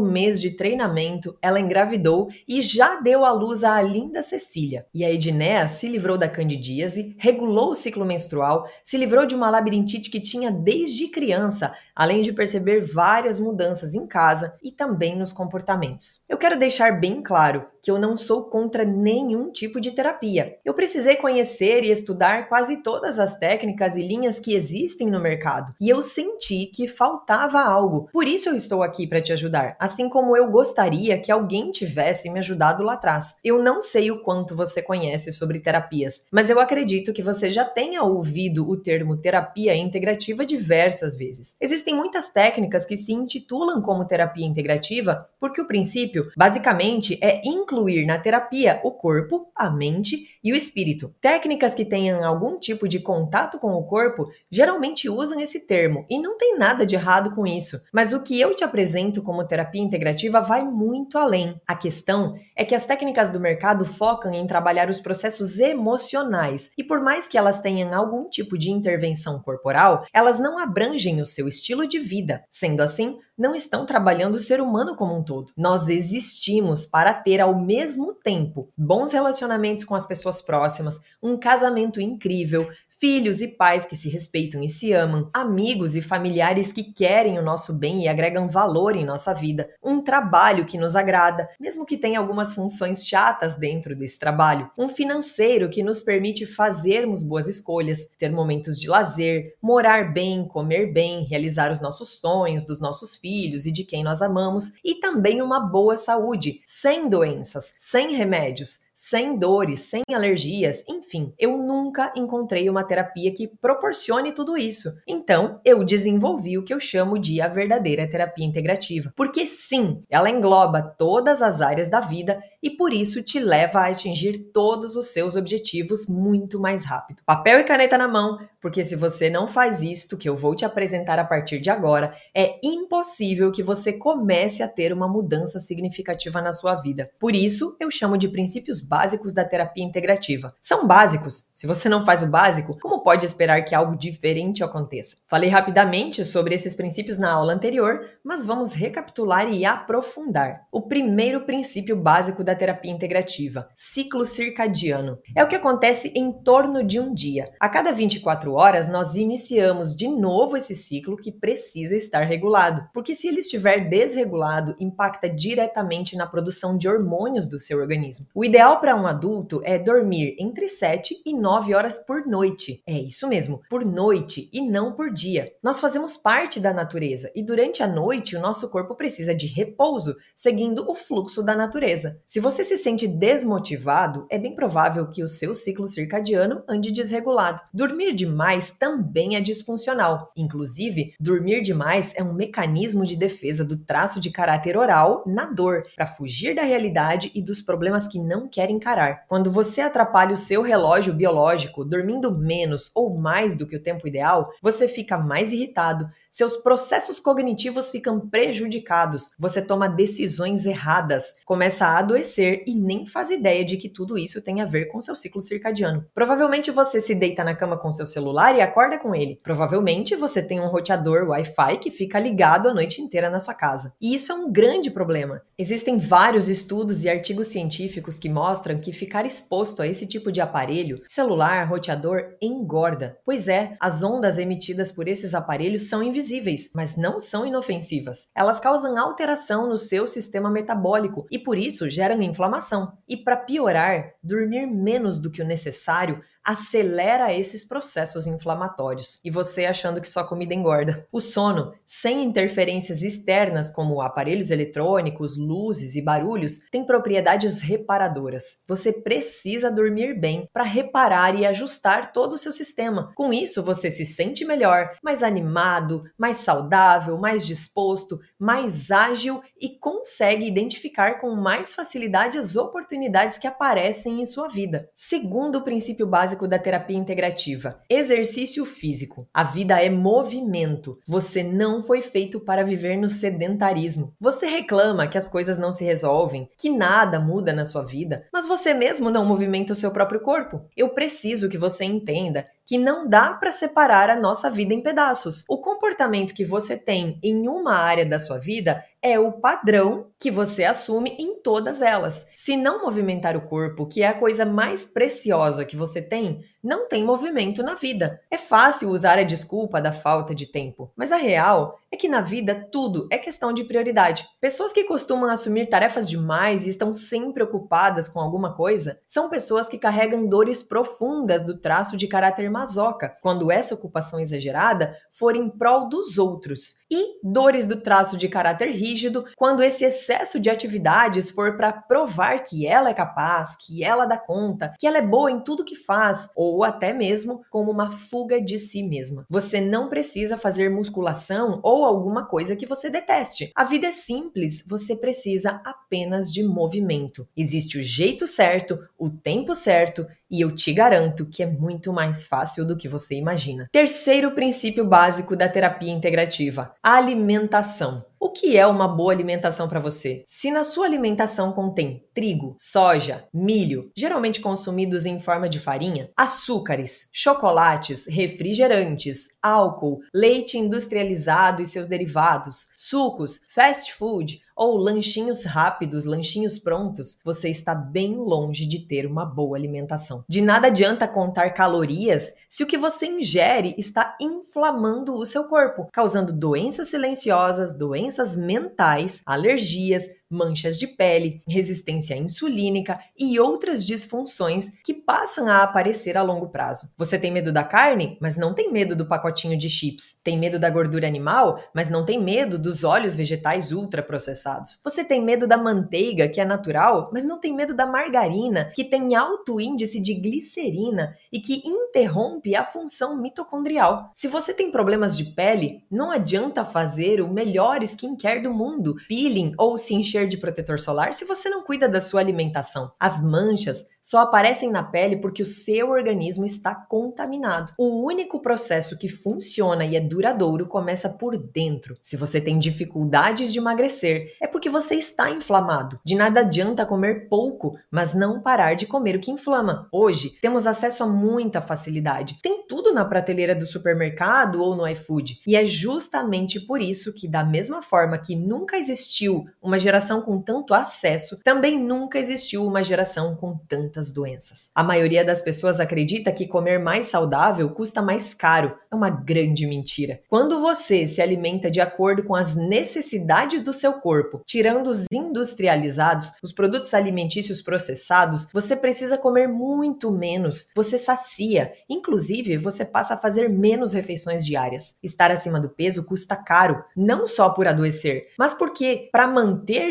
mês 0.00 0.40
de 0.40 0.52
treinamento, 0.52 1.36
ela 1.42 1.60
engravidou 1.60 2.28
e 2.46 2.62
já 2.62 3.00
deu 3.00 3.24
à 3.24 3.32
luz 3.32 3.62
a 3.64 3.80
linda 3.82 4.22
Cecília. 4.22 4.86
E 4.94 5.04
a 5.04 5.12
Ednéa 5.12 5.68
se 5.68 5.88
livrou 5.88 6.16
da 6.16 6.28
candidíase 6.28 7.16
regulou 7.18 7.70
o 7.70 7.74
ciclo 7.74 8.04
menstrual, 8.04 8.68
se 8.82 8.96
livrou 8.96 9.26
de 9.26 9.34
uma 9.34 9.50
labirintite 9.50 10.10
que 10.10 10.20
tinha 10.20 10.50
desde 10.50 11.08
criança, 11.08 11.72
além 11.94 12.22
de 12.22 12.32
perceber 12.32 12.80
várias 12.80 13.40
mudanças 13.40 13.94
em 13.94 14.06
casa 14.06 14.54
e 14.62 14.70
também 14.70 15.16
nos 15.16 15.32
comportamentos. 15.32 16.22
Eu 16.28 16.38
quero 16.38 16.58
deixar 16.58 17.00
bem 17.00 17.22
claro 17.22 17.66
que 17.88 17.90
eu 17.90 17.98
não 17.98 18.18
sou 18.18 18.42
contra 18.42 18.84
nenhum 18.84 19.50
tipo 19.50 19.80
de 19.80 19.92
terapia. 19.92 20.58
Eu 20.62 20.74
precisei 20.74 21.16
conhecer 21.16 21.82
e 21.84 21.90
estudar 21.90 22.46
quase 22.46 22.82
todas 22.82 23.18
as 23.18 23.38
técnicas 23.38 23.96
e 23.96 24.02
linhas 24.02 24.38
que 24.38 24.54
existem 24.54 25.06
no 25.06 25.18
mercado, 25.18 25.74
e 25.80 25.88
eu 25.88 26.02
senti 26.02 26.66
que 26.66 26.86
faltava 26.86 27.62
algo. 27.62 28.06
Por 28.12 28.28
isso 28.28 28.50
eu 28.50 28.54
estou 28.54 28.82
aqui 28.82 29.06
para 29.06 29.22
te 29.22 29.32
ajudar, 29.32 29.74
assim 29.80 30.06
como 30.06 30.36
eu 30.36 30.50
gostaria 30.50 31.18
que 31.18 31.32
alguém 31.32 31.70
tivesse 31.70 32.28
me 32.28 32.40
ajudado 32.40 32.82
lá 32.82 32.92
atrás. 32.92 33.36
Eu 33.42 33.62
não 33.62 33.80
sei 33.80 34.10
o 34.10 34.22
quanto 34.22 34.54
você 34.54 34.82
conhece 34.82 35.32
sobre 35.32 35.58
terapias, 35.58 36.26
mas 36.30 36.50
eu 36.50 36.60
acredito 36.60 37.14
que 37.14 37.22
você 37.22 37.48
já 37.48 37.64
tenha 37.64 38.02
ouvido 38.02 38.68
o 38.68 38.76
termo 38.76 39.16
terapia 39.16 39.74
integrativa 39.74 40.44
diversas 40.44 41.16
vezes. 41.16 41.56
Existem 41.58 41.94
muitas 41.94 42.28
técnicas 42.28 42.84
que 42.84 42.98
se 42.98 43.14
intitulam 43.14 43.80
como 43.80 44.04
terapia 44.04 44.46
integrativa 44.46 45.26
porque 45.40 45.62
o 45.62 45.66
princípio, 45.66 46.30
basicamente, 46.36 47.18
é 47.22 47.40
incluir 47.46 47.77
na 48.06 48.18
terapia 48.18 48.80
o 48.82 48.90
corpo, 48.90 49.50
a 49.54 49.70
mente 49.70 50.38
e 50.42 50.52
o 50.52 50.56
espírito. 50.56 51.14
Técnicas 51.20 51.74
que 51.74 51.84
tenham 51.84 52.24
algum 52.24 52.58
tipo 52.58 52.88
de 52.88 53.00
contato 53.00 53.58
com 53.58 53.72
o 53.74 53.84
corpo 53.84 54.30
geralmente 54.50 55.08
usam 55.08 55.40
esse 55.40 55.60
termo 55.60 56.06
e 56.08 56.18
não 56.18 56.36
tem 56.36 56.56
nada 56.58 56.84
de 56.86 56.94
errado 56.94 57.34
com 57.34 57.46
isso. 57.46 57.80
Mas 57.92 58.12
o 58.12 58.22
que 58.22 58.40
eu 58.40 58.54
te 58.54 58.64
apresento 58.64 59.22
como 59.22 59.46
terapia 59.46 59.82
integrativa 59.82 60.40
vai 60.40 60.64
muito 60.64 61.18
além. 61.18 61.60
A 61.66 61.74
questão 61.74 62.34
é 62.56 62.64
que 62.64 62.74
as 62.74 62.86
técnicas 62.86 63.30
do 63.30 63.40
mercado 63.40 63.84
focam 63.84 64.32
em 64.32 64.46
trabalhar 64.46 64.90
os 64.90 65.00
processos 65.00 65.58
emocionais 65.58 66.70
e 66.76 66.84
por 66.84 67.00
mais 67.00 67.28
que 67.28 67.38
elas 67.38 67.60
tenham 67.60 67.94
algum 67.94 68.28
tipo 68.28 68.58
de 68.58 68.70
intervenção 68.70 69.40
corporal, 69.40 70.04
elas 70.12 70.38
não 70.38 70.58
abrangem 70.58 71.20
o 71.20 71.26
seu 71.26 71.48
estilo 71.48 71.86
de 71.86 71.98
vida. 71.98 72.44
Sendo 72.50 72.80
assim, 72.80 73.18
não 73.38 73.54
estão 73.54 73.86
trabalhando 73.86 74.34
o 74.34 74.40
ser 74.40 74.60
humano 74.60 74.96
como 74.96 75.16
um 75.16 75.22
todo. 75.22 75.52
Nós 75.56 75.88
existimos 75.88 76.84
para 76.84 77.14
ter 77.14 77.40
ao 77.40 77.58
mesmo 77.58 78.12
tempo 78.12 78.68
bons 78.76 79.12
relacionamentos 79.12 79.84
com 79.84 79.94
as 79.94 80.06
pessoas 80.06 80.42
próximas, 80.42 81.00
um 81.22 81.38
casamento 81.38 82.00
incrível, 82.00 82.68
filhos 82.98 83.40
e 83.40 83.48
pais 83.48 83.86
que 83.86 83.96
se 83.96 84.08
respeitam 84.08 84.62
e 84.62 84.68
se 84.68 84.92
amam, 84.92 85.30
amigos 85.32 85.94
e 85.94 86.02
familiares 86.02 86.72
que 86.72 86.82
querem 86.82 87.38
o 87.38 87.42
nosso 87.42 87.72
bem 87.72 88.02
e 88.02 88.08
agregam 88.08 88.48
valor 88.48 88.96
em 88.96 89.04
nossa 89.04 89.32
vida, 89.32 89.70
um 89.82 90.02
trabalho 90.02 90.66
que 90.66 90.76
nos 90.76 90.96
agrada, 90.96 91.48
mesmo 91.60 91.86
que 91.86 91.96
tenha 91.96 92.18
algumas 92.18 92.52
funções 92.52 93.06
chatas 93.06 93.56
dentro 93.56 93.94
desse 93.94 94.18
trabalho, 94.18 94.70
um 94.76 94.88
financeiro 94.88 95.70
que 95.70 95.82
nos 95.82 96.02
permite 96.02 96.44
fazermos 96.44 97.22
boas 97.22 97.46
escolhas, 97.46 98.10
ter 98.18 98.30
momentos 98.30 98.80
de 98.80 98.88
lazer, 98.88 99.54
morar 99.62 100.12
bem, 100.12 100.46
comer 100.46 100.92
bem, 100.92 101.24
realizar 101.24 101.70
os 101.70 101.80
nossos 101.80 102.18
sonhos 102.18 102.64
dos 102.64 102.80
nossos 102.80 103.16
filhos 103.16 103.64
e 103.64 103.72
de 103.72 103.84
quem 103.84 104.02
nós 104.02 104.20
amamos, 104.20 104.72
e 104.84 104.96
também 104.96 105.40
uma 105.40 105.60
boa 105.60 105.96
saúde, 105.96 106.60
sem 106.66 107.08
doenças, 107.08 107.74
sem 107.78 108.14
remédios 108.14 108.80
sem 109.08 109.38
dores, 109.38 109.80
sem 109.80 110.02
alergias, 110.12 110.84
enfim, 110.86 111.32
eu 111.38 111.56
nunca 111.56 112.12
encontrei 112.14 112.68
uma 112.68 112.84
terapia 112.84 113.32
que 113.32 113.48
proporcione 113.48 114.32
tudo 114.32 114.56
isso. 114.56 114.90
Então, 115.06 115.60
eu 115.64 115.82
desenvolvi 115.82 116.58
o 116.58 116.62
que 116.62 116.74
eu 116.74 116.78
chamo 116.78 117.18
de 117.18 117.40
a 117.40 117.48
verdadeira 117.48 118.08
terapia 118.08 118.44
integrativa, 118.44 119.12
porque 119.16 119.46
sim, 119.46 120.02
ela 120.10 120.28
engloba 120.28 120.82
todas 120.82 121.40
as 121.40 121.60
áreas 121.62 121.88
da 121.88 122.00
vida 122.00 122.38
e 122.62 122.70
por 122.70 122.92
isso 122.92 123.22
te 123.22 123.38
leva 123.38 123.80
a 123.80 123.88
atingir 123.88 124.50
todos 124.52 124.94
os 124.94 125.06
seus 125.06 125.36
objetivos 125.36 126.06
muito 126.06 126.60
mais 126.60 126.84
rápido. 126.84 127.22
Papel 127.24 127.60
e 127.60 127.64
caneta 127.64 127.96
na 127.96 128.08
mão, 128.08 128.38
porque 128.60 128.82
se 128.82 128.96
você 128.96 129.30
não 129.30 129.46
faz 129.46 129.82
isto 129.82 130.16
que 130.16 130.28
eu 130.28 130.36
vou 130.36 130.54
te 130.54 130.64
apresentar 130.64 131.18
a 131.18 131.24
partir 131.24 131.60
de 131.60 131.70
agora, 131.70 132.14
é 132.34 132.58
impossível 132.62 133.52
que 133.52 133.62
você 133.62 133.92
comece 133.92 134.62
a 134.62 134.68
ter 134.68 134.92
uma 134.92 135.08
mudança 135.08 135.60
significativa 135.60 136.42
na 136.42 136.52
sua 136.52 136.74
vida. 136.74 137.10
Por 137.18 137.34
isso, 137.34 137.76
eu 137.78 137.90
chamo 137.90 138.16
de 138.16 138.28
princípios 138.28 138.80
básicos 138.80 139.32
da 139.32 139.44
terapia 139.44 139.84
integrativa. 139.84 140.54
São 140.60 140.86
básicos. 140.86 141.48
Se 141.52 141.66
você 141.66 141.88
não 141.88 142.04
faz 142.04 142.22
o 142.22 142.26
básico, 142.26 142.78
como 142.80 143.02
pode 143.02 143.24
esperar 143.24 143.64
que 143.64 143.74
algo 143.74 143.96
diferente 143.96 144.64
aconteça? 144.64 145.16
Falei 145.28 145.48
rapidamente 145.48 146.24
sobre 146.24 146.54
esses 146.54 146.74
princípios 146.74 147.18
na 147.18 147.30
aula 147.30 147.52
anterior, 147.52 148.00
mas 148.24 148.44
vamos 148.44 148.72
recapitular 148.72 149.48
e 149.52 149.64
aprofundar. 149.64 150.62
O 150.72 150.82
primeiro 150.82 151.42
princípio 151.42 151.96
básico 151.96 152.42
da 152.42 152.54
terapia 152.54 152.90
integrativa, 152.90 153.68
ciclo 153.76 154.24
circadiano. 154.24 155.18
É 155.36 155.44
o 155.44 155.48
que 155.48 155.56
acontece 155.56 156.12
em 156.14 156.32
torno 156.32 156.82
de 156.82 156.98
um 156.98 157.14
dia. 157.14 157.50
A 157.60 157.68
cada 157.68 157.92
24 157.92 158.47
horas, 158.54 158.88
nós 158.88 159.16
iniciamos 159.16 159.94
de 159.94 160.08
novo 160.08 160.56
esse 160.56 160.74
ciclo 160.74 161.16
que 161.16 161.32
precisa 161.32 161.96
estar 161.96 162.24
regulado, 162.24 162.88
porque 162.92 163.14
se 163.14 163.28
ele 163.28 163.40
estiver 163.40 163.88
desregulado, 163.88 164.74
impacta 164.78 165.28
diretamente 165.28 166.16
na 166.16 166.26
produção 166.26 166.76
de 166.76 166.88
hormônios 166.88 167.48
do 167.48 167.60
seu 167.60 167.78
organismo. 167.78 168.26
O 168.34 168.44
ideal 168.44 168.80
para 168.80 168.96
um 168.96 169.06
adulto 169.06 169.60
é 169.64 169.78
dormir 169.78 170.36
entre 170.38 170.68
7 170.68 171.22
e 171.24 171.34
9 171.34 171.74
horas 171.74 171.98
por 171.98 172.26
noite. 172.26 172.82
É 172.86 172.98
isso 172.98 173.28
mesmo, 173.28 173.60
por 173.68 173.84
noite 173.84 174.48
e 174.52 174.60
não 174.60 174.92
por 174.92 175.12
dia. 175.12 175.52
Nós 175.62 175.80
fazemos 175.80 176.16
parte 176.16 176.60
da 176.60 176.72
natureza 176.72 177.30
e 177.34 177.42
durante 177.42 177.82
a 177.82 177.86
noite 177.86 178.36
o 178.36 178.40
nosso 178.40 178.68
corpo 178.68 178.94
precisa 178.94 179.34
de 179.34 179.46
repouso, 179.46 180.16
seguindo 180.34 180.90
o 180.90 180.94
fluxo 180.94 181.42
da 181.42 181.56
natureza. 181.56 182.20
Se 182.26 182.40
você 182.40 182.64
se 182.64 182.76
sente 182.76 183.06
desmotivado, 183.06 184.26
é 184.30 184.38
bem 184.38 184.54
provável 184.54 185.06
que 185.08 185.22
o 185.22 185.28
seu 185.28 185.54
ciclo 185.54 185.88
circadiano 185.88 186.62
ande 186.68 186.90
desregulado. 186.90 187.62
Dormir 187.72 188.14
demais 188.14 188.37
também 188.70 189.34
é 189.34 189.40
disfuncional. 189.40 190.32
Inclusive, 190.36 191.12
dormir 191.18 191.60
demais 191.60 192.14
é 192.16 192.22
um 192.22 192.32
mecanismo 192.32 193.04
de 193.04 193.16
defesa 193.16 193.64
do 193.64 193.76
traço 193.76 194.20
de 194.20 194.30
caráter 194.30 194.76
oral 194.76 195.24
na 195.26 195.46
dor, 195.46 195.82
para 195.96 196.06
fugir 196.06 196.54
da 196.54 196.62
realidade 196.62 197.32
e 197.34 197.42
dos 197.42 197.60
problemas 197.60 198.06
que 198.06 198.20
não 198.20 198.48
quer 198.48 198.70
encarar. 198.70 199.24
Quando 199.26 199.50
você 199.50 199.80
atrapalha 199.80 200.34
o 200.34 200.36
seu 200.36 200.62
relógio 200.62 201.12
biológico, 201.12 201.84
dormindo 201.84 202.38
menos 202.38 202.92
ou 202.94 203.18
mais 203.18 203.56
do 203.56 203.66
que 203.66 203.74
o 203.74 203.82
tempo 203.82 204.06
ideal, 204.06 204.52
você 204.62 204.86
fica 204.86 205.18
mais 205.18 205.50
irritado, 205.50 206.08
seus 206.30 206.56
processos 206.56 207.18
cognitivos 207.18 207.90
ficam 207.90 208.20
prejudicados, 208.20 209.30
você 209.36 209.60
toma 209.60 209.88
decisões 209.88 210.64
erradas, 210.64 211.34
começa 211.44 211.86
a 211.86 211.98
adoecer 211.98 212.62
e 212.66 212.74
nem 212.76 213.04
faz 213.04 213.30
ideia 213.30 213.64
de 213.64 213.76
que 213.76 213.88
tudo 213.88 214.16
isso 214.16 214.40
tem 214.40 214.60
a 214.60 214.64
ver 214.64 214.86
com 214.86 215.02
seu 215.02 215.16
ciclo 215.16 215.40
circadiano. 215.40 216.06
Provavelmente 216.14 216.70
você 216.70 217.00
se 217.00 217.14
deita 217.14 217.42
na 217.42 217.56
cama 217.56 217.76
com 217.76 217.90
seu 217.90 218.06
celular 218.06 218.27
e 218.54 218.60
acorda 218.60 218.98
com 218.98 219.14
ele. 219.14 219.40
Provavelmente 219.42 220.14
você 220.14 220.42
tem 220.42 220.60
um 220.60 220.68
roteador 220.68 221.28
Wi-Fi 221.28 221.78
que 221.78 221.90
fica 221.90 222.18
ligado 222.18 222.68
a 222.68 222.74
noite 222.74 223.00
inteira 223.00 223.30
na 223.30 223.40
sua 223.40 223.54
casa. 223.54 223.92
E 224.00 224.14
isso 224.14 224.30
é 224.32 224.34
um 224.34 224.50
grande 224.52 224.90
problema. 224.90 225.42
Existem 225.56 225.98
vários 225.98 226.48
estudos 226.48 227.04
e 227.04 227.08
artigos 227.08 227.48
científicos 227.48 228.18
que 228.18 228.28
mostram 228.28 228.78
que 228.80 228.92
ficar 228.92 229.26
exposto 229.26 229.82
a 229.82 229.86
esse 229.86 230.06
tipo 230.06 230.30
de 230.30 230.40
aparelho, 230.40 231.02
celular, 231.06 231.66
roteador, 231.68 232.36
engorda. 232.40 233.18
Pois 233.24 233.48
é, 233.48 233.76
as 233.80 234.02
ondas 234.02 234.38
emitidas 234.38 234.92
por 234.92 235.08
esses 235.08 235.34
aparelhos 235.34 235.88
são 235.88 236.02
invisíveis, 236.02 236.70
mas 236.74 236.96
não 236.96 237.18
são 237.18 237.46
inofensivas. 237.46 238.28
Elas 238.34 238.60
causam 238.60 238.96
alteração 238.98 239.66
no 239.66 239.78
seu 239.78 240.06
sistema 240.06 240.50
metabólico 240.50 241.26
e 241.30 241.38
por 241.38 241.58
isso 241.58 241.88
geram 241.88 242.22
inflamação. 242.22 242.92
E 243.08 243.16
para 243.16 243.36
piorar, 243.36 244.12
dormir 244.22 244.66
menos 244.66 245.18
do 245.18 245.30
que 245.30 245.42
o 245.42 245.46
necessário 245.46 246.22
acelera 246.48 247.30
esses 247.34 247.62
processos 247.62 248.26
inflamatórios. 248.26 249.20
E 249.22 249.30
você 249.30 249.66
achando 249.66 250.00
que 250.00 250.08
só 250.08 250.24
comida 250.24 250.54
engorda. 250.54 251.06
O 251.12 251.20
sono, 251.20 251.74
sem 251.84 252.24
interferências 252.24 253.02
externas 253.02 253.68
como 253.68 254.00
aparelhos 254.00 254.50
eletrônicos, 254.50 255.36
luzes 255.36 255.94
e 255.94 256.00
barulhos, 256.00 256.60
tem 256.70 256.86
propriedades 256.86 257.60
reparadoras. 257.60 258.62
Você 258.66 258.90
precisa 258.90 259.70
dormir 259.70 260.18
bem 260.18 260.48
para 260.50 260.64
reparar 260.64 261.38
e 261.38 261.44
ajustar 261.44 262.14
todo 262.14 262.32
o 262.32 262.38
seu 262.38 262.50
sistema. 262.50 263.12
Com 263.14 263.30
isso, 263.30 263.62
você 263.62 263.90
se 263.90 264.06
sente 264.06 264.42
melhor, 264.42 264.96
mais 265.02 265.22
animado, 265.22 266.02
mais 266.16 266.38
saudável, 266.38 267.18
mais 267.18 267.46
disposto, 267.46 268.18
mais 268.38 268.90
ágil 268.90 269.42
e 269.60 269.68
consegue 269.78 270.46
identificar 270.46 271.20
com 271.20 271.34
mais 271.34 271.74
facilidade 271.74 272.38
as 272.38 272.56
oportunidades 272.56 273.36
que 273.36 273.46
aparecem 273.46 274.22
em 274.22 274.24
sua 274.24 274.48
vida. 274.48 274.88
Segundo 274.96 275.58
o 275.58 275.62
princípio 275.62 276.06
básico 276.06 276.37
da 276.46 276.58
terapia 276.58 276.96
integrativa, 276.96 277.80
exercício 277.88 278.64
físico. 278.64 279.26
A 279.32 279.42
vida 279.42 279.82
é 279.82 279.88
movimento. 279.88 280.98
Você 281.06 281.42
não 281.42 281.82
foi 281.82 282.02
feito 282.02 282.38
para 282.38 282.62
viver 282.62 282.96
no 282.96 283.10
sedentarismo. 283.10 284.14
Você 284.20 284.46
reclama 284.46 285.08
que 285.08 285.18
as 285.18 285.28
coisas 285.28 285.58
não 285.58 285.72
se 285.72 285.84
resolvem, 285.84 286.48
que 286.58 286.70
nada 286.70 287.18
muda 287.18 287.52
na 287.52 287.64
sua 287.64 287.82
vida, 287.82 288.26
mas 288.32 288.46
você 288.46 288.74
mesmo 288.74 289.10
não 289.10 289.24
movimenta 289.24 289.72
o 289.72 289.76
seu 289.76 289.90
próprio 289.90 290.20
corpo. 290.20 290.60
Eu 290.76 290.90
preciso 290.90 291.48
que 291.48 291.58
você 291.58 291.84
entenda 291.84 292.44
que 292.68 292.76
não 292.76 293.08
dá 293.08 293.32
para 293.32 293.50
separar 293.50 294.10
a 294.10 294.20
nossa 294.20 294.50
vida 294.50 294.74
em 294.74 294.82
pedaços. 294.82 295.42
O 295.48 295.56
comportamento 295.56 296.34
que 296.34 296.44
você 296.44 296.76
tem 296.76 297.18
em 297.22 297.48
uma 297.48 297.74
área 297.74 298.04
da 298.04 298.18
sua 298.18 298.36
vida 298.36 298.84
é 299.00 299.18
o 299.18 299.32
padrão 299.32 300.08
que 300.18 300.30
você 300.30 300.64
assume 300.64 301.16
em 301.18 301.40
todas 301.40 301.80
elas. 301.80 302.26
Se 302.34 302.56
não 302.56 302.82
movimentar 302.82 303.36
o 303.36 303.46
corpo, 303.46 303.86
que 303.86 304.02
é 304.02 304.08
a 304.08 304.18
coisa 304.18 304.44
mais 304.44 304.84
preciosa 304.84 305.64
que 305.64 305.76
você 305.76 306.02
tem, 306.02 306.44
não 306.62 306.88
tem 306.88 307.04
movimento 307.04 307.62
na 307.62 307.74
vida. 307.74 308.20
É 308.30 308.36
fácil 308.36 308.90
usar 308.90 309.18
a 309.18 309.22
desculpa 309.22 309.80
da 309.80 309.92
falta 309.92 310.34
de 310.34 310.50
tempo, 310.50 310.92
mas 310.96 311.12
a 311.12 311.16
real 311.16 311.78
é 311.90 311.96
que 311.96 312.08
na 312.08 312.20
vida 312.20 312.68
tudo 312.72 313.06
é 313.10 313.16
questão 313.16 313.52
de 313.52 313.64
prioridade. 313.64 314.26
Pessoas 314.40 314.72
que 314.72 314.84
costumam 314.84 315.30
assumir 315.30 315.66
tarefas 315.66 316.10
demais 316.10 316.66
e 316.66 316.70
estão 316.70 316.92
sempre 316.92 317.42
ocupadas 317.42 318.08
com 318.08 318.20
alguma 318.20 318.52
coisa 318.54 319.00
são 319.06 319.30
pessoas 319.30 319.68
que 319.68 319.78
carregam 319.78 320.26
dores 320.26 320.62
profundas 320.62 321.44
do 321.44 321.56
traço 321.56 321.96
de 321.96 322.08
caráter 322.08 322.50
masoca, 322.58 323.16
quando 323.22 323.52
essa 323.52 323.74
ocupação 323.74 324.18
exagerada 324.18 324.96
for 325.10 325.36
em 325.36 325.48
prol 325.48 325.88
dos 325.88 326.18
outros, 326.18 326.76
e 326.90 327.18
dores 327.22 327.66
do 327.66 327.76
traço 327.76 328.16
de 328.16 328.28
caráter 328.28 328.70
rígido 328.70 329.26
quando 329.36 329.62
esse 329.62 329.84
excesso 329.84 330.40
de 330.40 330.50
atividades 330.50 331.30
for 331.30 331.56
para 331.56 331.72
provar 331.72 332.42
que 332.42 332.66
ela 332.66 332.90
é 332.90 332.94
capaz, 332.94 333.56
que 333.56 333.84
ela 333.84 334.06
dá 334.06 334.16
conta, 334.16 334.74
que 334.78 334.86
ela 334.86 334.98
é 334.98 335.02
boa 335.02 335.30
em 335.30 335.40
tudo 335.40 335.64
que 335.64 335.74
faz, 335.74 336.28
ou 336.34 336.64
até 336.64 336.92
mesmo 336.92 337.42
como 337.50 337.70
uma 337.70 337.90
fuga 337.90 338.40
de 338.40 338.58
si 338.58 338.82
mesma. 338.82 339.26
Você 339.28 339.60
não 339.60 339.88
precisa 339.88 340.38
fazer 340.38 340.70
musculação 340.70 341.60
ou 341.62 341.84
alguma 341.84 342.26
coisa 342.26 342.56
que 342.56 342.66
você 342.66 342.88
deteste. 342.88 343.52
A 343.54 343.64
vida 343.64 343.88
é 343.88 343.92
simples, 343.92 344.64
você 344.66 344.96
precisa 344.96 345.60
apenas 345.64 346.32
de 346.32 346.42
movimento. 346.42 347.26
Existe 347.36 347.78
o 347.78 347.82
jeito 347.82 348.26
certo, 348.26 348.78
o 348.98 349.10
tempo 349.10 349.54
certo 349.54 350.06
e 350.30 350.42
eu 350.42 350.54
te 350.54 350.72
garanto 350.72 351.26
que 351.26 351.42
é 351.42 351.46
muito 351.46 351.92
mais 351.92 352.26
fácil 352.26 352.64
do 352.66 352.76
que 352.76 352.88
você 352.88 353.14
imagina. 353.14 353.68
Terceiro 353.72 354.32
princípio 354.32 354.84
básico 354.84 355.34
da 355.34 355.48
terapia 355.48 355.90
integrativa: 355.90 356.74
alimentação. 356.82 358.04
O 358.20 358.30
que 358.30 358.56
é 358.56 358.66
uma 358.66 358.88
boa 358.88 359.12
alimentação 359.12 359.68
para 359.68 359.78
você? 359.78 360.24
Se 360.26 360.50
na 360.50 360.64
sua 360.64 360.86
alimentação 360.86 361.52
contém 361.52 362.04
trigo, 362.12 362.56
soja, 362.58 363.28
milho, 363.32 363.92
geralmente 363.96 364.40
consumidos 364.40 365.06
em 365.06 365.20
forma 365.20 365.48
de 365.48 365.60
farinha, 365.60 366.10
açúcares, 366.16 367.08
chocolates, 367.12 368.06
refrigerantes, 368.08 369.28
álcool, 369.40 370.00
leite 370.12 370.58
industrializado 370.58 371.62
e 371.62 371.66
seus 371.66 371.86
derivados, 371.86 372.68
sucos, 372.76 373.40
fast 373.48 373.94
food, 373.94 374.40
ou 374.58 374.76
lanchinhos 374.76 375.44
rápidos, 375.44 376.04
lanchinhos 376.04 376.58
prontos, 376.58 377.20
você 377.24 377.48
está 377.48 377.76
bem 377.76 378.16
longe 378.16 378.66
de 378.66 378.80
ter 378.80 379.06
uma 379.06 379.24
boa 379.24 379.56
alimentação. 379.56 380.24
De 380.28 380.42
nada 380.42 380.66
adianta 380.66 381.06
contar 381.06 381.50
calorias 381.50 382.34
se 382.50 382.64
o 382.64 382.66
que 382.66 382.76
você 382.76 383.06
ingere 383.06 383.76
está 383.78 384.16
inflamando 384.20 385.14
o 385.14 385.24
seu 385.24 385.44
corpo, 385.44 385.86
causando 385.92 386.32
doenças 386.32 386.88
silenciosas, 386.88 387.72
doenças 387.72 388.34
mentais, 388.34 389.22
alergias, 389.24 390.08
manchas 390.30 390.78
de 390.78 390.86
pele, 390.86 391.40
resistência 391.46 392.14
insulínica 392.14 393.00
e 393.18 393.38
outras 393.40 393.84
disfunções 393.84 394.70
que 394.84 394.94
passam 394.94 395.48
a 395.48 395.62
aparecer 395.62 396.16
a 396.16 396.22
longo 396.22 396.48
prazo. 396.48 396.92
Você 396.96 397.18
tem 397.18 397.32
medo 397.32 397.52
da 397.52 397.64
carne, 397.64 398.18
mas 398.20 398.36
não 398.36 398.54
tem 398.54 398.72
medo 398.72 398.94
do 398.94 399.06
pacotinho 399.06 399.56
de 399.56 399.68
chips. 399.68 400.20
Tem 400.22 400.38
medo 400.38 400.58
da 400.58 400.68
gordura 400.68 401.06
animal, 401.06 401.62
mas 401.74 401.88
não 401.88 402.04
tem 402.04 402.22
medo 402.22 402.58
dos 402.58 402.84
óleos 402.84 403.16
vegetais 403.16 403.72
ultraprocessados. 403.72 404.80
Você 404.84 405.04
tem 405.04 405.24
medo 405.24 405.46
da 405.46 405.56
manteiga, 405.56 406.28
que 406.28 406.40
é 406.40 406.44
natural, 406.44 407.10
mas 407.12 407.24
não 407.24 407.40
tem 407.40 407.54
medo 407.54 407.74
da 407.74 407.86
margarina, 407.86 408.70
que 408.74 408.84
tem 408.84 409.14
alto 409.14 409.60
índice 409.60 410.00
de 410.00 410.14
glicerina 410.14 411.16
e 411.32 411.40
que 411.40 411.62
interrompe 411.66 412.54
a 412.54 412.64
função 412.64 413.16
mitocondrial. 413.20 414.10
Se 414.14 414.28
você 414.28 414.52
tem 414.52 414.70
problemas 414.70 415.16
de 415.16 415.24
pele, 415.24 415.82
não 415.90 416.10
adianta 416.10 416.64
fazer 416.64 417.20
o 417.20 417.32
melhor 417.32 417.82
skincare 417.82 418.42
do 418.42 418.52
mundo, 418.52 418.96
peeling 419.08 419.54
ou 419.56 419.78
se 419.78 419.94
encher 419.94 420.17
de 420.26 420.36
protetor 420.36 420.80
solar 420.80 421.14
se 421.14 421.24
você 421.24 421.48
não 421.48 421.62
cuida 421.62 421.88
da 421.88 422.00
sua 422.00 422.20
alimentação. 422.20 422.90
As 422.98 423.22
manchas 423.22 423.86
só 424.08 424.20
aparecem 424.20 424.70
na 424.70 424.82
pele 424.82 425.16
porque 425.16 425.42
o 425.42 425.46
seu 425.46 425.90
organismo 425.90 426.46
está 426.46 426.74
contaminado. 426.74 427.74
O 427.76 428.06
único 428.06 428.40
processo 428.40 428.98
que 428.98 429.06
funciona 429.06 429.84
e 429.84 429.96
é 429.96 430.00
duradouro 430.00 430.66
começa 430.66 431.10
por 431.10 431.36
dentro. 431.36 431.94
Se 432.02 432.16
você 432.16 432.40
tem 432.40 432.58
dificuldades 432.58 433.52
de 433.52 433.58
emagrecer, 433.58 434.34
é 434.40 434.46
porque 434.46 434.70
você 434.70 434.94
está 434.94 435.30
inflamado. 435.30 436.00
De 436.02 436.14
nada 436.14 436.40
adianta 436.40 436.86
comer 436.86 437.28
pouco, 437.28 437.76
mas 437.90 438.14
não 438.14 438.40
parar 438.40 438.72
de 438.72 438.86
comer 438.86 439.16
o 439.16 439.20
que 439.20 439.30
inflama. 439.30 439.86
Hoje, 439.92 440.38
temos 440.40 440.66
acesso 440.66 441.02
a 441.02 441.06
muita 441.06 441.60
facilidade. 441.60 442.38
Tem 442.42 442.66
tudo 442.66 442.94
na 442.94 443.04
prateleira 443.04 443.54
do 443.54 443.66
supermercado 443.66 444.62
ou 444.62 444.74
no 444.74 444.88
iFood. 444.88 445.42
E 445.46 445.54
é 445.54 445.66
justamente 445.66 446.58
por 446.60 446.80
isso 446.80 447.12
que, 447.12 447.28
da 447.28 447.44
mesma 447.44 447.82
forma 447.82 448.16
que 448.16 448.34
nunca 448.34 448.78
existiu 448.78 449.44
uma 449.60 449.78
geração 449.78 450.07
com 450.16 450.40
tanto 450.40 450.72
acesso, 450.72 451.38
também 451.44 451.78
nunca 451.78 452.18
existiu 452.18 452.64
uma 452.64 452.82
geração 452.82 453.36
com 453.36 453.58
tantas 453.68 454.10
doenças. 454.10 454.70
A 454.74 454.82
maioria 454.82 455.24
das 455.24 455.42
pessoas 455.42 455.78
acredita 455.78 456.32
que 456.32 456.48
comer 456.48 456.78
mais 456.78 457.06
saudável 457.06 457.68
custa 457.70 458.00
mais 458.00 458.32
caro. 458.32 458.74
É 458.90 458.94
uma 458.94 459.10
grande 459.10 459.66
mentira. 459.66 460.20
Quando 460.28 460.60
você 460.60 461.06
se 461.06 461.20
alimenta 461.20 461.70
de 461.70 461.80
acordo 461.80 462.24
com 462.24 462.34
as 462.34 462.54
necessidades 462.54 463.62
do 463.62 463.72
seu 463.72 463.92
corpo, 463.94 464.42
tirando 464.46 464.88
os 464.88 465.04
industrializados, 465.12 466.32
os 466.42 466.52
produtos 466.52 466.94
alimentícios 466.94 467.60
processados, 467.60 468.48
você 468.52 468.74
precisa 468.74 469.18
comer 469.18 469.46
muito 469.46 470.10
menos. 470.10 470.70
Você 470.74 470.98
sacia. 470.98 471.72
Inclusive, 471.88 472.56
você 472.56 472.84
passa 472.84 473.14
a 473.14 473.18
fazer 473.18 473.48
menos 473.48 473.92
refeições 473.92 474.44
diárias. 474.44 474.94
Estar 475.02 475.30
acima 475.30 475.60
do 475.60 475.68
peso 475.68 476.04
custa 476.04 476.34
caro, 476.36 476.82
não 476.96 477.26
só 477.26 477.50
por 477.50 477.66
adoecer, 477.66 478.28
mas 478.38 478.54
porque 478.54 479.08
para 479.12 479.26